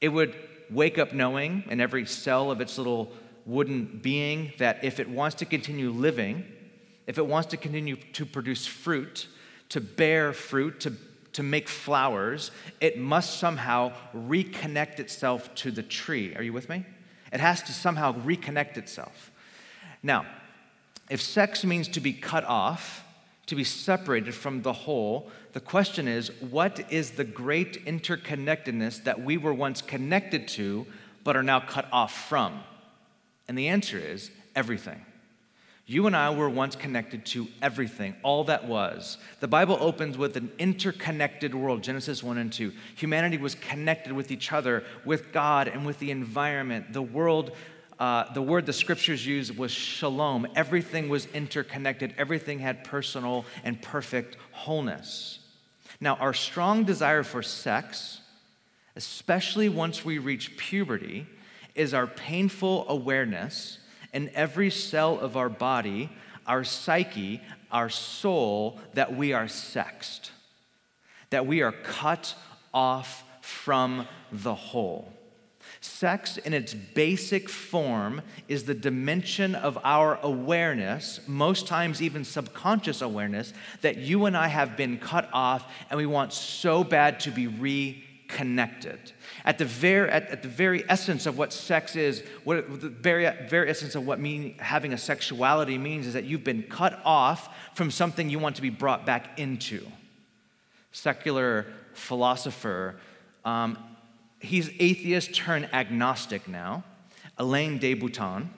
It 0.00 0.08
would 0.08 0.34
wake 0.68 0.98
up 0.98 1.12
knowing 1.12 1.62
in 1.68 1.80
every 1.80 2.06
cell 2.06 2.50
of 2.50 2.60
its 2.60 2.78
little 2.78 3.12
wooden 3.46 4.00
being 4.02 4.52
that 4.58 4.82
if 4.82 5.00
it 5.00 5.08
wants 5.08 5.36
to 5.36 5.44
continue 5.44 5.90
living, 5.90 6.44
if 7.06 7.18
it 7.18 7.26
wants 7.26 7.48
to 7.48 7.56
continue 7.56 7.96
to 7.96 8.24
produce 8.24 8.66
fruit, 8.66 9.28
to 9.68 9.80
bear 9.80 10.32
fruit, 10.32 10.80
to 10.80 10.92
to 11.34 11.42
make 11.42 11.68
flowers, 11.68 12.50
it 12.80 12.98
must 12.98 13.38
somehow 13.38 13.92
reconnect 14.14 15.00
itself 15.00 15.54
to 15.56 15.70
the 15.70 15.82
tree. 15.82 16.34
Are 16.34 16.42
you 16.42 16.52
with 16.52 16.68
me? 16.68 16.86
It 17.32 17.40
has 17.40 17.62
to 17.64 17.72
somehow 17.72 18.14
reconnect 18.24 18.76
itself. 18.76 19.30
Now, 20.02 20.26
if 21.10 21.20
sex 21.20 21.64
means 21.64 21.88
to 21.88 22.00
be 22.00 22.12
cut 22.12 22.44
off, 22.44 23.04
to 23.46 23.56
be 23.56 23.64
separated 23.64 24.34
from 24.34 24.62
the 24.62 24.72
whole, 24.72 25.30
the 25.52 25.60
question 25.60 26.08
is 26.08 26.30
what 26.40 26.80
is 26.90 27.12
the 27.12 27.24
great 27.24 27.84
interconnectedness 27.84 29.02
that 29.04 29.20
we 29.20 29.36
were 29.36 29.52
once 29.52 29.82
connected 29.82 30.48
to 30.48 30.86
but 31.24 31.36
are 31.36 31.42
now 31.42 31.58
cut 31.58 31.88
off 31.92 32.28
from? 32.28 32.60
And 33.48 33.58
the 33.58 33.68
answer 33.68 33.98
is 33.98 34.30
everything. 34.54 35.04
You 35.86 36.06
and 36.06 36.16
I 36.16 36.30
were 36.30 36.48
once 36.48 36.76
connected 36.76 37.26
to 37.26 37.46
everything, 37.60 38.14
all 38.22 38.44
that 38.44 38.64
was. 38.64 39.18
The 39.40 39.48
Bible 39.48 39.76
opens 39.78 40.16
with 40.16 40.34
an 40.38 40.50
interconnected 40.58 41.54
world, 41.54 41.82
Genesis 41.82 42.22
1 42.22 42.38
and 42.38 42.50
2. 42.50 42.72
Humanity 42.96 43.36
was 43.36 43.54
connected 43.54 44.12
with 44.12 44.30
each 44.30 44.50
other, 44.50 44.82
with 45.04 45.30
God, 45.30 45.68
and 45.68 45.84
with 45.84 45.98
the 45.98 46.10
environment. 46.10 46.94
The 46.94 47.02
world, 47.02 47.50
uh, 47.98 48.32
the 48.32 48.40
word 48.40 48.64
the 48.64 48.72
scriptures 48.72 49.26
use 49.26 49.52
was 49.52 49.70
shalom. 49.70 50.46
Everything 50.56 51.10
was 51.10 51.26
interconnected, 51.26 52.14
everything 52.16 52.60
had 52.60 52.84
personal 52.84 53.44
and 53.62 53.80
perfect 53.82 54.38
wholeness. 54.52 55.40
Now, 56.00 56.14
our 56.16 56.32
strong 56.32 56.84
desire 56.84 57.22
for 57.22 57.42
sex, 57.42 58.22
especially 58.96 59.68
once 59.68 60.02
we 60.02 60.16
reach 60.16 60.56
puberty, 60.56 61.26
is 61.74 61.94
our 61.94 62.06
painful 62.06 62.86
awareness 62.88 63.78
in 64.12 64.30
every 64.34 64.70
cell 64.70 65.18
of 65.18 65.36
our 65.36 65.48
body, 65.48 66.10
our 66.46 66.64
psyche, 66.64 67.40
our 67.70 67.88
soul, 67.88 68.78
that 68.94 69.14
we 69.16 69.32
are 69.32 69.48
sexed, 69.48 70.30
that 71.30 71.46
we 71.46 71.62
are 71.62 71.72
cut 71.72 72.34
off 72.72 73.24
from 73.40 74.06
the 74.30 74.54
whole. 74.54 75.12
Sex, 75.80 76.38
in 76.38 76.54
its 76.54 76.72
basic 76.72 77.48
form, 77.48 78.22
is 78.48 78.64
the 78.64 78.74
dimension 78.74 79.54
of 79.54 79.78
our 79.84 80.18
awareness, 80.22 81.20
most 81.26 81.66
times 81.66 82.00
even 82.00 82.24
subconscious 82.24 83.02
awareness, 83.02 83.52
that 83.82 83.98
you 83.98 84.24
and 84.24 84.36
I 84.36 84.48
have 84.48 84.76
been 84.76 84.98
cut 84.98 85.28
off 85.32 85.70
and 85.90 85.98
we 85.98 86.06
want 86.06 86.32
so 86.32 86.84
bad 86.84 87.20
to 87.20 87.30
be 87.30 87.48
reconnected. 87.48 89.12
At 89.44 89.58
the 89.58 89.64
very, 89.66 90.08
at, 90.10 90.30
at 90.30 90.42
the 90.42 90.48
very 90.48 90.88
essence 90.88 91.26
of 91.26 91.36
what 91.36 91.52
sex 91.52 91.96
is, 91.96 92.22
what 92.44 92.80
the 92.80 92.88
very, 92.88 93.30
very 93.46 93.68
essence 93.68 93.94
of 93.94 94.06
what 94.06 94.18
mean, 94.18 94.56
having 94.58 94.94
a 94.94 94.98
sexuality 94.98 95.76
means 95.76 96.06
is 96.06 96.14
that 96.14 96.24
you've 96.24 96.44
been 96.44 96.62
cut 96.62 96.98
off 97.04 97.54
from 97.74 97.90
something 97.90 98.30
you 98.30 98.38
want 98.38 98.56
to 98.56 98.62
be 98.62 98.70
brought 98.70 99.04
back 99.04 99.38
into. 99.38 99.86
Secular 100.92 101.66
philosopher, 101.92 102.96
um, 103.44 103.76
he's 104.40 104.70
atheist 104.80 105.34
turned 105.34 105.68
agnostic 105.74 106.48
now, 106.48 106.84
Alain 107.36 107.78
de 107.78 107.94
Botton 107.94 108.48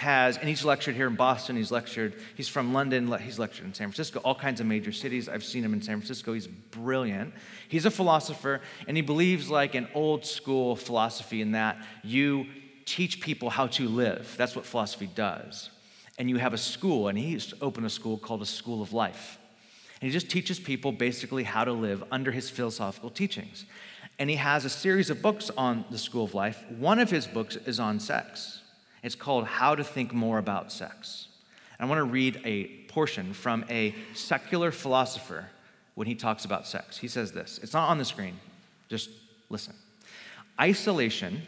has, 0.00 0.38
and 0.38 0.48
he's 0.48 0.64
lectured 0.64 0.94
here 0.94 1.06
in 1.06 1.14
Boston, 1.14 1.56
he's 1.56 1.70
lectured, 1.70 2.14
he's 2.34 2.48
from 2.48 2.72
London, 2.72 3.12
he's 3.18 3.38
lectured 3.38 3.66
in 3.66 3.74
San 3.74 3.88
Francisco, 3.88 4.18
all 4.20 4.34
kinds 4.34 4.58
of 4.58 4.66
major 4.66 4.92
cities. 4.92 5.28
I've 5.28 5.44
seen 5.44 5.62
him 5.62 5.74
in 5.74 5.82
San 5.82 5.98
Francisco. 5.98 6.32
He's 6.32 6.46
brilliant. 6.46 7.34
He's 7.68 7.84
a 7.84 7.90
philosopher, 7.90 8.62
and 8.88 8.96
he 8.96 9.02
believes 9.02 9.50
like 9.50 9.74
an 9.74 9.88
old 9.94 10.24
school 10.24 10.74
philosophy 10.74 11.42
in 11.42 11.52
that 11.52 11.76
you 12.02 12.46
teach 12.86 13.20
people 13.20 13.50
how 13.50 13.66
to 13.66 13.88
live. 13.88 14.34
That's 14.38 14.56
what 14.56 14.64
philosophy 14.64 15.08
does. 15.14 15.68
And 16.18 16.30
you 16.30 16.38
have 16.38 16.54
a 16.54 16.58
school, 16.58 17.08
and 17.08 17.18
he 17.18 17.26
used 17.26 17.50
to 17.50 17.56
open 17.60 17.84
a 17.84 17.90
school 17.90 18.16
called 18.16 18.40
a 18.40 18.46
School 18.46 18.80
of 18.82 18.94
Life. 18.94 19.38
And 20.00 20.08
he 20.08 20.12
just 20.12 20.30
teaches 20.30 20.58
people 20.58 20.92
basically 20.92 21.44
how 21.44 21.64
to 21.64 21.72
live 21.72 22.02
under 22.10 22.32
his 22.32 22.48
philosophical 22.48 23.10
teachings. 23.10 23.66
And 24.18 24.30
he 24.30 24.36
has 24.36 24.64
a 24.64 24.70
series 24.70 25.10
of 25.10 25.20
books 25.20 25.50
on 25.58 25.84
the 25.90 25.98
School 25.98 26.24
of 26.24 26.34
Life. 26.34 26.64
One 26.70 26.98
of 26.98 27.10
his 27.10 27.26
books 27.26 27.56
is 27.56 27.78
on 27.78 28.00
sex. 28.00 28.62
It's 29.02 29.14
called 29.14 29.46
How 29.46 29.74
to 29.74 29.84
Think 29.84 30.12
More 30.12 30.38
About 30.38 30.70
Sex. 30.70 31.28
And 31.78 31.86
I 31.86 31.88
want 31.88 31.98
to 32.00 32.12
read 32.12 32.40
a 32.44 32.64
portion 32.88 33.32
from 33.32 33.64
a 33.70 33.94
secular 34.14 34.70
philosopher 34.70 35.46
when 35.94 36.06
he 36.06 36.14
talks 36.14 36.44
about 36.44 36.66
sex. 36.66 36.98
He 36.98 37.08
says 37.08 37.32
this 37.32 37.58
it's 37.62 37.72
not 37.72 37.88
on 37.88 37.98
the 37.98 38.04
screen, 38.04 38.38
just 38.88 39.10
listen. 39.48 39.74
Isolation 40.60 41.42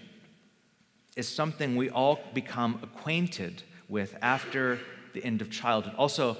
is 1.17 1.29
something 1.29 1.77
we 1.77 1.91
all 1.91 2.21
become 2.33 2.81
acquainted 2.83 3.63
with 3.89 4.17
after 4.23 4.79
the 5.13 5.23
end 5.23 5.43
of 5.43 5.51
childhood. 5.51 5.95
Also, 5.99 6.39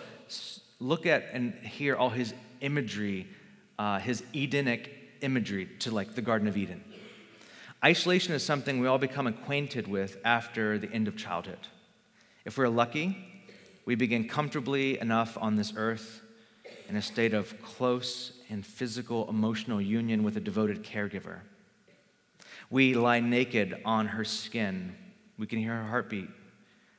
look 0.81 1.05
at 1.05 1.27
and 1.33 1.53
hear 1.55 1.95
all 1.95 2.09
his 2.09 2.33
imagery, 2.63 3.27
uh, 3.79 3.99
his 3.99 4.23
Edenic 4.35 4.91
imagery 5.21 5.69
to 5.81 5.91
like 5.91 6.15
the 6.15 6.23
Garden 6.23 6.49
of 6.49 6.57
Eden. 6.57 6.83
Isolation 7.85 8.33
is 8.33 8.45
something 8.45 8.79
we 8.79 8.87
all 8.87 8.99
become 8.99 9.27
acquainted 9.27 9.89
with 9.89 10.17
after 10.25 10.79
the 10.79 10.91
end 10.93 11.09
of 11.09 11.17
childhood. 11.17 11.59
If 12.45 12.57
we're 12.57 12.69
lucky, 12.69 13.17
we 13.85 13.97
begin 13.97 14.29
comfortably 14.29 15.01
enough 15.01 15.37
on 15.41 15.57
this 15.57 15.73
earth 15.77 16.23
in 16.89 16.95
a 16.95 17.03
state 17.03 17.35
of 17.35 17.61
close 17.61 18.35
and 18.49 18.65
physical 18.65 19.29
emotional 19.29 19.81
union 19.81 20.23
with 20.23 20.37
a 20.37 20.41
devoted 20.41 20.85
caregiver. 20.85 21.39
We 22.71 22.95
lie 22.95 23.19
naked 23.19 23.83
on 23.85 24.07
her 24.07 24.25
skin. 24.25 24.95
We 25.37 25.49
can 25.49 25.59
hear 25.59 25.75
her 25.75 25.89
heartbeat. 25.89 26.29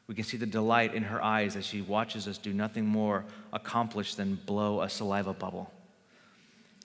We 0.07 0.15
can 0.15 0.25
see 0.25 0.35
the 0.35 0.45
delight 0.45 0.93
in 0.93 1.03
her 1.03 1.23
eyes 1.23 1.55
as 1.55 1.65
she 1.65 1.81
watches 1.81 2.27
us 2.27 2.37
do 2.37 2.51
nothing 2.51 2.85
more 2.85 3.23
accomplished 3.53 4.17
than 4.17 4.35
blow 4.45 4.81
a 4.81 4.89
saliva 4.89 5.33
bubble. 5.33 5.71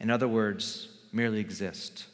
In 0.00 0.08
other 0.08 0.28
words, 0.28 0.86
merely 1.12 1.40
exist. 1.40 2.06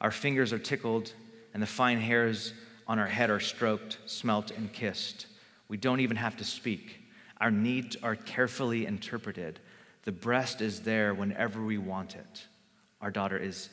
Our 0.00 0.10
fingers 0.10 0.52
are 0.52 0.58
tickled, 0.58 1.12
and 1.54 1.62
the 1.62 1.66
fine 1.66 1.98
hairs 1.98 2.52
on 2.86 2.98
our 2.98 3.06
head 3.06 3.30
are 3.30 3.40
stroked, 3.40 3.98
smelt, 4.06 4.50
and 4.50 4.72
kissed. 4.72 5.26
We 5.68 5.76
don't 5.76 6.00
even 6.00 6.16
have 6.16 6.36
to 6.36 6.44
speak. 6.44 7.00
Our 7.40 7.50
needs 7.50 7.96
are 8.02 8.14
carefully 8.14 8.86
interpreted. 8.86 9.58
The 10.04 10.12
breast 10.12 10.60
is 10.60 10.80
there 10.80 11.14
whenever 11.14 11.62
we 11.62 11.78
want 11.78 12.14
it. 12.14 12.46
Our 13.00 13.10
daughter 13.10 13.36
is 13.38 13.70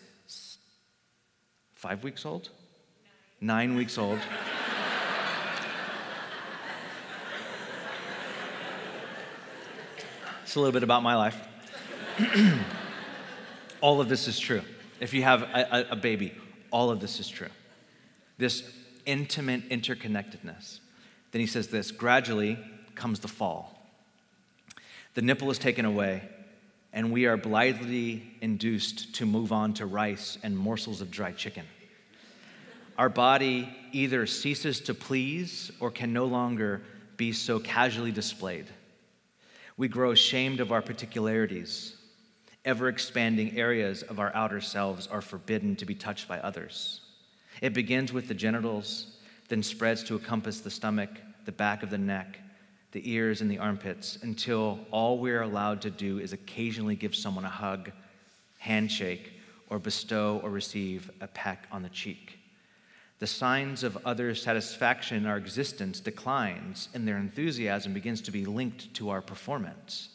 five 1.73 2.03
weeks 2.03 2.25
old? 2.25 2.49
Nine 3.39 3.75
weeks 3.75 3.97
old. 3.97 4.19
it's 10.43 10.55
a 10.55 10.59
little 10.59 10.71
bit 10.71 10.83
about 10.83 11.03
my 11.03 11.15
life. 11.15 11.39
All 13.81 13.99
of 13.99 14.07
this 14.07 14.27
is 14.27 14.39
true 14.39 14.61
if 15.03 15.13
you 15.13 15.21
have 15.21 15.41
a, 15.41 15.87
a, 15.91 15.95
baby, 15.97 16.33
all 16.71 16.89
of 16.89 17.01
this 17.01 17.19
is 17.19 17.27
true. 17.27 17.49
This 18.37 18.63
intimate 19.05 19.67
interconnectedness. 19.69 20.79
Then 21.31 21.41
he 21.41 21.45
says 21.45 21.67
this 21.67 21.91
gradually 21.91 22.57
comes 22.95 23.19
the 23.19 23.27
fall. 23.27 23.77
The 25.13 25.21
nipple 25.21 25.51
is 25.51 25.59
taken 25.59 25.83
away, 25.83 26.23
and 26.93 27.11
we 27.11 27.25
are 27.25 27.35
blithely 27.35 28.23
induced 28.39 29.13
to 29.15 29.25
move 29.25 29.51
on 29.51 29.73
to 29.73 29.85
rice 29.85 30.37
and 30.41 30.57
morsels 30.57 31.01
of 31.01 31.11
dry 31.11 31.33
chicken. 31.33 31.65
Our 32.97 33.09
body 33.09 33.75
either 33.91 34.25
ceases 34.25 34.79
to 34.81 34.93
please 34.93 35.69
or 35.81 35.91
can 35.91 36.13
no 36.13 36.23
longer 36.23 36.81
be 37.17 37.33
so 37.33 37.59
casually 37.59 38.13
displayed. 38.13 38.67
We 39.75 39.89
grow 39.89 40.11
ashamed 40.11 40.61
of 40.61 40.71
our 40.71 40.81
particularities 40.81 41.97
ever 42.65 42.87
expanding 42.87 43.57
areas 43.57 44.03
of 44.03 44.19
our 44.19 44.33
outer 44.33 44.61
selves 44.61 45.07
are 45.07 45.21
forbidden 45.21 45.75
to 45.75 45.85
be 45.85 45.95
touched 45.95 46.27
by 46.27 46.39
others. 46.39 47.01
It 47.61 47.73
begins 47.73 48.13
with 48.13 48.27
the 48.27 48.33
genitals, 48.33 49.17
then 49.49 49.63
spreads 49.63 50.03
to 50.05 50.17
encompass 50.17 50.61
the 50.61 50.71
stomach, 50.71 51.09
the 51.45 51.51
back 51.51 51.83
of 51.83 51.89
the 51.89 51.97
neck, 51.97 52.39
the 52.91 53.11
ears, 53.11 53.41
and 53.41 53.51
the 53.51 53.59
armpits, 53.59 54.17
until 54.21 54.79
all 54.91 55.17
we're 55.17 55.41
allowed 55.41 55.81
to 55.81 55.89
do 55.89 56.19
is 56.19 56.31
occasionally 56.31 56.95
give 56.95 57.15
someone 57.15 57.45
a 57.45 57.49
hug, 57.49 57.91
handshake, 58.59 59.33
or 59.69 59.79
bestow 59.79 60.39
or 60.43 60.49
receive 60.49 61.11
a 61.19 61.27
peck 61.27 61.67
on 61.71 61.83
the 61.83 61.89
cheek. 61.89 62.39
The 63.19 63.27
signs 63.27 63.83
of 63.83 63.97
others' 64.05 64.41
satisfaction 64.41 65.17
in 65.17 65.25
our 65.25 65.37
existence 65.37 65.99
declines, 65.99 66.89
and 66.93 67.07
their 67.07 67.17
enthusiasm 67.17 67.93
begins 67.93 68.21
to 68.21 68.31
be 68.31 68.45
linked 68.45 68.93
to 68.95 69.09
our 69.09 69.21
performance. 69.21 70.09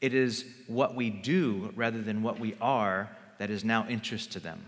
It 0.00 0.14
is 0.14 0.44
what 0.66 0.94
we 0.94 1.10
do 1.10 1.72
rather 1.74 2.02
than 2.02 2.22
what 2.22 2.38
we 2.38 2.54
are 2.60 3.10
that 3.38 3.50
is 3.50 3.64
now 3.64 3.86
interest 3.88 4.32
to 4.32 4.40
them. 4.40 4.64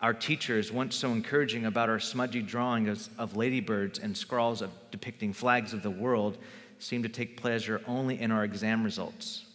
Our 0.00 0.14
teachers, 0.14 0.70
once 0.70 0.96
so 0.96 1.12
encouraging 1.12 1.64
about 1.64 1.88
our 1.88 2.00
smudgy 2.00 2.42
drawings 2.42 3.08
of 3.18 3.36
ladybirds 3.36 3.98
and 3.98 4.16
scrawls 4.16 4.60
of 4.60 4.70
depicting 4.90 5.32
flags 5.32 5.72
of 5.72 5.82
the 5.82 5.90
world, 5.90 6.38
seem 6.78 7.02
to 7.02 7.08
take 7.08 7.40
pleasure 7.40 7.80
only 7.86 8.20
in 8.20 8.30
our 8.30 8.44
exam 8.44 8.84
results. 8.84 9.46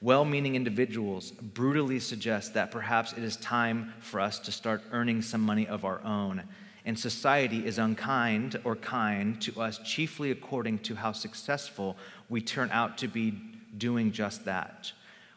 Well 0.00 0.24
meaning 0.24 0.56
individuals 0.56 1.30
brutally 1.30 2.00
suggest 2.00 2.54
that 2.54 2.70
perhaps 2.70 3.12
it 3.12 3.22
is 3.22 3.36
time 3.36 3.94
for 4.00 4.20
us 4.20 4.38
to 4.40 4.52
start 4.52 4.82
earning 4.92 5.22
some 5.22 5.40
money 5.40 5.66
of 5.66 5.84
our 5.84 6.02
own. 6.04 6.42
And 6.84 6.98
society 6.98 7.66
is 7.66 7.78
unkind 7.78 8.60
or 8.64 8.76
kind 8.76 9.40
to 9.42 9.60
us 9.60 9.78
chiefly 9.78 10.30
according 10.30 10.80
to 10.80 10.96
how 10.96 11.12
successful 11.12 11.96
we 12.28 12.40
turn 12.40 12.70
out 12.70 12.98
to 12.98 13.08
be 13.08 13.34
doing 13.78 14.12
just 14.12 14.44
that. 14.44 14.92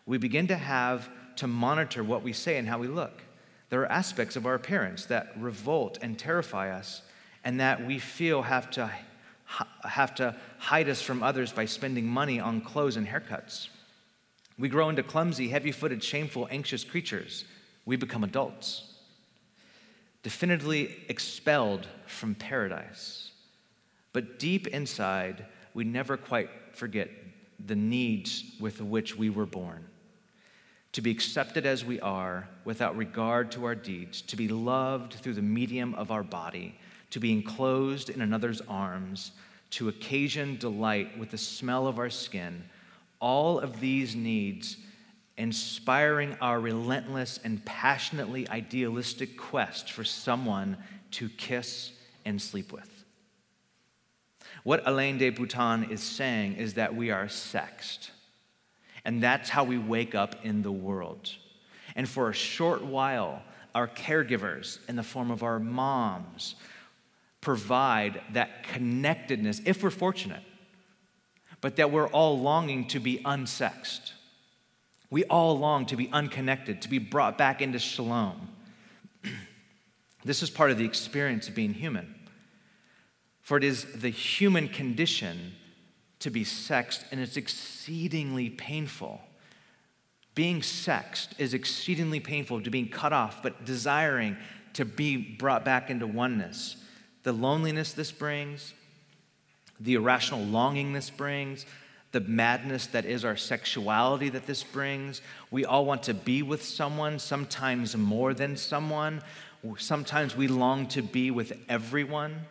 We 0.05 0.17
begin 0.17 0.47
to 0.47 0.55
have 0.55 1.09
to 1.37 1.47
monitor 1.47 2.03
what 2.03 2.23
we 2.23 2.33
say 2.33 2.57
and 2.57 2.67
how 2.67 2.79
we 2.79 2.87
look. 2.87 3.21
There 3.69 3.81
are 3.81 3.91
aspects 3.91 4.35
of 4.35 4.45
our 4.45 4.55
appearance 4.55 5.05
that 5.05 5.31
revolt 5.37 5.99
and 6.01 6.17
terrify 6.17 6.71
us, 6.71 7.03
and 7.43 7.59
that 7.59 7.85
we 7.85 7.99
feel 7.99 8.41
have 8.43 8.69
to, 8.71 8.91
have 9.83 10.15
to 10.15 10.35
hide 10.57 10.89
us 10.89 11.01
from 11.01 11.23
others 11.23 11.51
by 11.51 11.65
spending 11.65 12.05
money 12.05 12.39
on 12.39 12.61
clothes 12.61 12.97
and 12.97 13.07
haircuts. 13.07 13.69
We 14.57 14.67
grow 14.67 14.89
into 14.89 15.03
clumsy, 15.03 15.47
heavy 15.49 15.71
footed, 15.71 16.03
shameful, 16.03 16.47
anxious 16.51 16.83
creatures. 16.83 17.45
We 17.85 17.95
become 17.95 18.23
adults, 18.23 18.95
definitively 20.23 20.97
expelled 21.07 21.87
from 22.07 22.35
paradise. 22.35 23.31
But 24.11 24.37
deep 24.39 24.67
inside, 24.67 25.45
we 25.73 25.83
never 25.85 26.17
quite 26.17 26.49
forget 26.73 27.09
the 27.65 27.75
needs 27.75 28.43
with 28.59 28.81
which 28.81 29.17
we 29.17 29.29
were 29.29 29.45
born 29.45 29.85
to 30.91 31.01
be 31.01 31.11
accepted 31.11 31.65
as 31.65 31.85
we 31.85 31.99
are 31.99 32.49
without 32.65 32.97
regard 32.97 33.51
to 33.51 33.65
our 33.65 33.75
deeds, 33.75 34.21
to 34.21 34.35
be 34.35 34.47
loved 34.47 35.13
through 35.13 35.33
the 35.33 35.41
medium 35.41 35.93
of 35.95 36.11
our 36.11 36.23
body, 36.23 36.75
to 37.11 37.19
be 37.19 37.31
enclosed 37.31 38.09
in 38.09 38.21
another's 38.21 38.61
arms, 38.61 39.31
to 39.69 39.87
occasion 39.87 40.57
delight 40.57 41.17
with 41.17 41.29
the 41.29 41.37
smell 41.37 41.85
of 41.85 41.99
our 41.99 42.09
skin, 42.09 42.63
all 43.19 43.59
of 43.59 43.79
these 43.79 44.15
needs 44.15 44.77
inspiring 45.37 46.35
our 46.41 46.59
relentless 46.59 47.39
and 47.43 47.63
passionately 47.65 48.49
idealistic 48.49 49.37
quest 49.37 49.91
for 49.91 50.03
someone 50.03 50.75
to 51.11 51.29
kiss 51.29 51.93
and 52.25 52.41
sleep 52.41 52.73
with. 52.73 52.98
What 54.63 54.81
Alain 54.85 55.17
de 55.17 55.29
Botton 55.29 55.91
is 55.91 56.01
saying 56.01 56.55
is 56.55 56.75
that 56.75 56.95
we 56.95 57.11
are 57.11 57.27
sexed. 57.27 58.11
And 59.05 59.23
that's 59.23 59.49
how 59.49 59.63
we 59.63 59.77
wake 59.77 60.13
up 60.13 60.43
in 60.43 60.61
the 60.61 60.71
world. 60.71 61.31
And 61.95 62.07
for 62.07 62.29
a 62.29 62.33
short 62.33 62.83
while, 62.83 63.41
our 63.73 63.87
caregivers, 63.87 64.79
in 64.89 64.95
the 64.95 65.03
form 65.03 65.31
of 65.31 65.43
our 65.43 65.59
moms, 65.59 66.55
provide 67.41 68.21
that 68.33 68.63
connectedness, 68.63 69.61
if 69.65 69.81
we're 69.81 69.89
fortunate 69.89 70.43
but 71.61 71.75
that 71.75 71.91
we're 71.91 72.07
all 72.07 72.39
longing 72.39 72.87
to 72.87 72.99
be 72.99 73.19
unsexed. 73.19 74.13
We 75.09 75.23
all 75.25 75.57
long 75.57 75.85
to 75.87 75.95
be 75.95 76.09
unconnected, 76.11 76.81
to 76.83 76.89
be 76.89 76.99
brought 76.99 77.37
back 77.37 77.61
into 77.61 77.79
shalom. 77.79 78.49
this 80.23 80.43
is 80.43 80.49
part 80.49 80.71
of 80.71 80.77
the 80.77 80.85
experience 80.85 81.47
of 81.47 81.55
being 81.55 81.73
human. 81.73 82.15
For 83.49 83.57
it 83.57 83.63
is 83.63 83.83
the 83.93 84.11
human 84.11 84.67
condition 84.67 85.55
to 86.19 86.29
be 86.29 86.43
sexed, 86.43 87.03
and 87.09 87.19
it's 87.19 87.35
exceedingly 87.35 88.47
painful. 88.47 89.21
Being 90.35 90.61
sexed 90.61 91.33
is 91.39 91.55
exceedingly 91.55 92.19
painful 92.19 92.61
to 92.61 92.69
being 92.69 92.89
cut 92.89 93.11
off, 93.11 93.41
but 93.41 93.65
desiring 93.65 94.37
to 94.73 94.85
be 94.85 95.17
brought 95.17 95.65
back 95.65 95.89
into 95.89 96.05
oneness. 96.05 96.75
The 97.23 97.31
loneliness 97.31 97.91
this 97.93 98.11
brings, 98.11 98.75
the 99.79 99.95
irrational 99.95 100.45
longing 100.45 100.93
this 100.93 101.09
brings, 101.09 101.65
the 102.11 102.19
madness 102.19 102.85
that 102.85 103.05
is 103.05 103.25
our 103.25 103.35
sexuality 103.35 104.29
that 104.29 104.45
this 104.45 104.63
brings. 104.63 105.23
We 105.49 105.65
all 105.65 105.85
want 105.85 106.03
to 106.03 106.13
be 106.13 106.43
with 106.43 106.63
someone, 106.63 107.17
sometimes 107.17 107.97
more 107.97 108.35
than 108.35 108.57
someone. 108.57 109.23
Sometimes 109.79 110.37
we 110.37 110.47
long 110.47 110.85
to 110.89 111.01
be 111.01 111.31
with 111.31 111.57
everyone. 111.67 112.41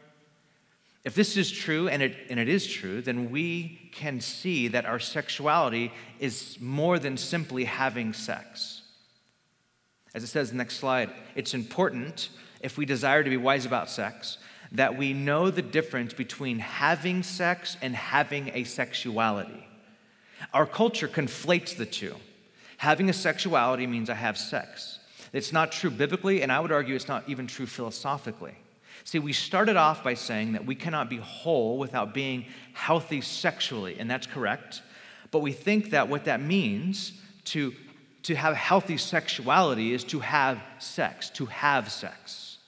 If 1.05 1.15
this 1.15 1.37
is 1.37 1.51
true, 1.51 1.89
and 1.89 2.03
it, 2.03 2.17
and 2.29 2.39
it 2.39 2.49
is 2.49 2.67
true, 2.67 3.01
then 3.01 3.31
we 3.31 3.91
can 3.93 4.21
see 4.21 4.69
that 4.69 4.85
our 4.85 4.99
sexuality 4.99 5.93
is 6.19 6.59
more 6.61 6.99
than 6.99 7.17
simply 7.17 7.65
having 7.65 8.13
sex. 8.13 8.83
As 10.15 10.25
it 10.25 10.29
says 10.29 10.51
in 10.51 10.57
the 10.57 10.65
next 10.65 10.79
slide, 10.79 11.11
it's 11.35 11.55
important 11.55 12.31
if 12.61 12.77
we 12.77 12.85
desire 12.85 13.23
to 13.23 13.31
be 13.31 13.37
wise 13.37 13.65
about 13.65 13.89
sex 13.89 14.39
that 14.73 14.99
we 14.99 15.13
know 15.13 15.51
the 15.51 15.63
difference 15.63 16.13
between 16.13 16.59
having 16.59 17.23
sex 17.23 17.77
and 17.81 17.95
having 17.95 18.51
a 18.55 18.65
sexuality. 18.65 19.67
Our 20.53 20.67
culture 20.67 21.09
conflates 21.09 21.77
the 21.77 21.87
two. 21.87 22.15
Having 22.79 23.11
a 23.11 23.15
sexuality 23.15 23.87
means 23.87 24.11
I 24.11 24.15
have 24.15 24.37
sex. 24.37 24.99
It's 25.33 25.53
not 25.53 25.73
true 25.73 25.91
biblically, 25.91 26.43
and 26.43 26.53
I 26.53 26.61
would 26.61 26.73
argue 26.73 26.95
it's 26.95 27.09
not 27.09 27.29
even 27.29 27.47
true 27.47 27.67
philosophically. 27.67 28.55
See, 29.05 29.19
we 29.19 29.33
started 29.33 29.77
off 29.77 30.05
by 30.05 30.15
saying 30.15 30.53
that 30.53 30.67
we 30.67 30.75
cannot 30.75 31.09
be 31.09 31.17
whole 31.17 31.79
without 31.79 32.15
being 32.15 32.47
healthy 32.73 33.21
sexually, 33.21 33.99
and 33.99 34.11
that's 34.11 34.27
correct. 34.27 34.83
But 35.31 35.41
we 35.41 35.53
think 35.53 35.91
that 35.91 36.09
what 36.09 36.25
that 36.25 36.41
means 36.41 37.13
to, 37.47 37.75
to 38.25 38.35
have 38.35 38.55
healthy 38.55 38.97
sexuality 38.97 39.93
is 39.93 40.05
to 40.05 40.21
have 40.21 40.61
sex, 40.79 41.31
to 41.31 41.47
have 41.47 41.91
sex. 41.91 42.59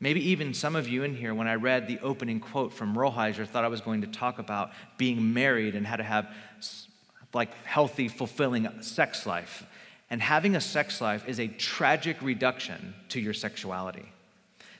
Maybe 0.00 0.30
even 0.30 0.54
some 0.54 0.76
of 0.76 0.88
you 0.88 1.02
in 1.02 1.14
here, 1.14 1.34
when 1.34 1.46
I 1.46 1.56
read 1.56 1.86
the 1.86 1.98
opening 2.00 2.40
quote 2.40 2.72
from 2.72 2.96
Rolheiser, 2.96 3.46
thought 3.46 3.64
I 3.64 3.68
was 3.68 3.82
going 3.82 4.00
to 4.00 4.06
talk 4.06 4.38
about 4.38 4.70
being 4.96 5.34
married 5.34 5.74
and 5.74 5.86
how 5.86 5.96
to 5.96 6.02
have 6.02 6.34
like 7.34 7.52
healthy, 7.64 8.08
fulfilling 8.08 8.82
sex 8.82 9.26
life. 9.26 9.64
And 10.08 10.20
having 10.20 10.56
a 10.56 10.60
sex 10.60 11.00
life 11.00 11.28
is 11.28 11.38
a 11.38 11.48
tragic 11.48 12.16
reduction 12.22 12.94
to 13.10 13.20
your 13.20 13.34
sexuality. 13.34 14.10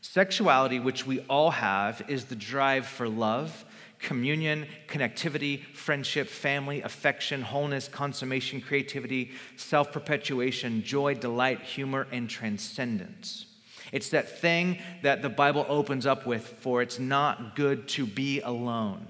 Sexuality, 0.01 0.81
which 0.81 1.07
we 1.07 1.21
all 1.21 1.51
have, 1.51 2.03
is 2.09 2.27
the 2.27 2.37
drive 2.37 2.87
for 2.87 3.09
love, 3.09 3.65
communion, 3.99 4.67
connectivity, 4.89 5.63
friendship, 5.75 6.27
family, 6.29 6.81
affection, 6.83 7.43
wholeness, 7.43 7.87
consummation, 7.87 8.61
creativity, 8.61 9.31
self 9.57 9.93
perpetuation, 9.93 10.83
joy, 10.83 11.15
delight, 11.15 11.61
humor, 11.61 12.07
and 12.11 12.31
transcendence. 12.31 13.47
It's 13.93 14.11
that 14.11 14.41
thing 14.41 14.79
that 15.03 15.21
the 15.23 15.29
Bible 15.29 15.67
opens 15.69 16.07
up 16.07 16.27
with 16.27 16.47
for 16.47 16.81
it's 16.81 16.99
not 16.99 17.57
good 17.57 17.89
to 17.89 18.07
be 18.07 18.41
alone. 18.41 19.07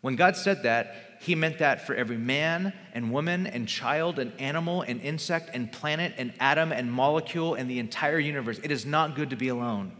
When 0.00 0.16
God 0.16 0.36
said 0.36 0.64
that, 0.64 1.03
he 1.24 1.34
meant 1.34 1.58
that 1.58 1.86
for 1.86 1.94
every 1.94 2.18
man 2.18 2.72
and 2.92 3.10
woman 3.10 3.46
and 3.46 3.66
child 3.66 4.18
and 4.18 4.32
animal 4.38 4.82
and 4.82 5.00
insect 5.00 5.50
and 5.54 5.72
planet 5.72 6.12
and 6.18 6.32
atom 6.38 6.70
and 6.70 6.92
molecule 6.92 7.54
and 7.54 7.70
the 7.70 7.78
entire 7.78 8.18
universe. 8.18 8.60
It 8.62 8.70
is 8.70 8.84
not 8.84 9.14
good 9.16 9.30
to 9.30 9.36
be 9.36 9.48
alone. 9.48 9.92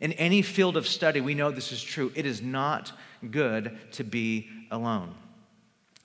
In 0.00 0.12
any 0.14 0.42
field 0.42 0.76
of 0.76 0.86
study, 0.86 1.20
we 1.20 1.34
know 1.34 1.50
this 1.50 1.72
is 1.72 1.82
true. 1.82 2.12
It 2.14 2.26
is 2.26 2.42
not 2.42 2.92
good 3.30 3.78
to 3.92 4.04
be 4.04 4.48
alone. 4.70 5.14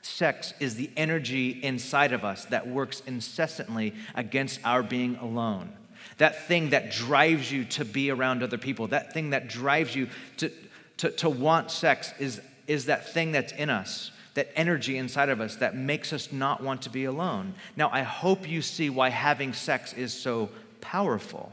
Sex 0.02 0.54
is 0.60 0.76
the 0.76 0.90
energy 0.96 1.50
inside 1.64 2.14
of 2.14 2.24
us 2.24 2.46
that 2.46 2.68
works 2.68 3.02
incessantly 3.06 3.94
against 4.16 4.60
our 4.64 4.84
being 4.84 5.16
alone 5.18 5.74
that 6.18 6.48
thing 6.48 6.70
that 6.70 6.92
drives 6.92 7.52
you 7.52 7.66
to 7.66 7.84
be 7.84 8.12
around 8.12 8.44
other 8.44 8.58
people, 8.58 8.88
that 8.88 9.14
thing 9.14 9.32
that 9.32 9.48
drives 9.48 9.96
you 9.96 10.08
to, 10.38 10.52
to, 10.98 11.10
to 11.10 11.30
want 11.30 11.72
sex 11.72 12.14
is, 12.20 12.42
is 12.68 12.86
that 12.86 13.10
thing 13.10 13.32
that's 13.32 13.52
in 13.54 13.70
us, 13.70 14.12
that 14.34 14.50
energy 14.56 14.98
inside 14.98 15.30
of 15.30 15.42
us 15.42 15.58
that 15.58 15.76
makes 15.76 16.14
us 16.14 16.32
not 16.32 16.64
want 16.64 16.82
to 16.84 16.90
be 16.90 17.06
alone. 17.06 17.54
Now, 17.76 17.90
I 17.92 18.04
hope 18.04 18.50
you 18.50 18.62
see 18.62 18.90
why 18.90 19.10
having 19.10 19.54
sex 19.54 19.94
is 19.94 20.14
so 20.14 20.50
powerful. 20.80 21.52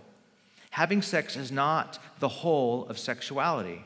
Having 0.70 1.02
sex 1.02 1.36
is 1.36 1.50
not 1.50 1.98
the 2.20 2.28
whole 2.28 2.86
of 2.86 2.98
sexuality, 2.98 3.84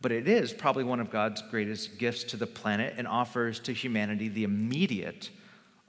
but 0.00 0.12
it 0.12 0.26
is 0.28 0.52
probably 0.52 0.84
one 0.84 1.00
of 1.00 1.10
God's 1.10 1.42
greatest 1.42 1.98
gifts 1.98 2.24
to 2.24 2.36
the 2.36 2.46
planet 2.46 2.94
and 2.96 3.06
offers 3.06 3.60
to 3.60 3.72
humanity 3.72 4.28
the 4.28 4.44
immediate 4.44 5.30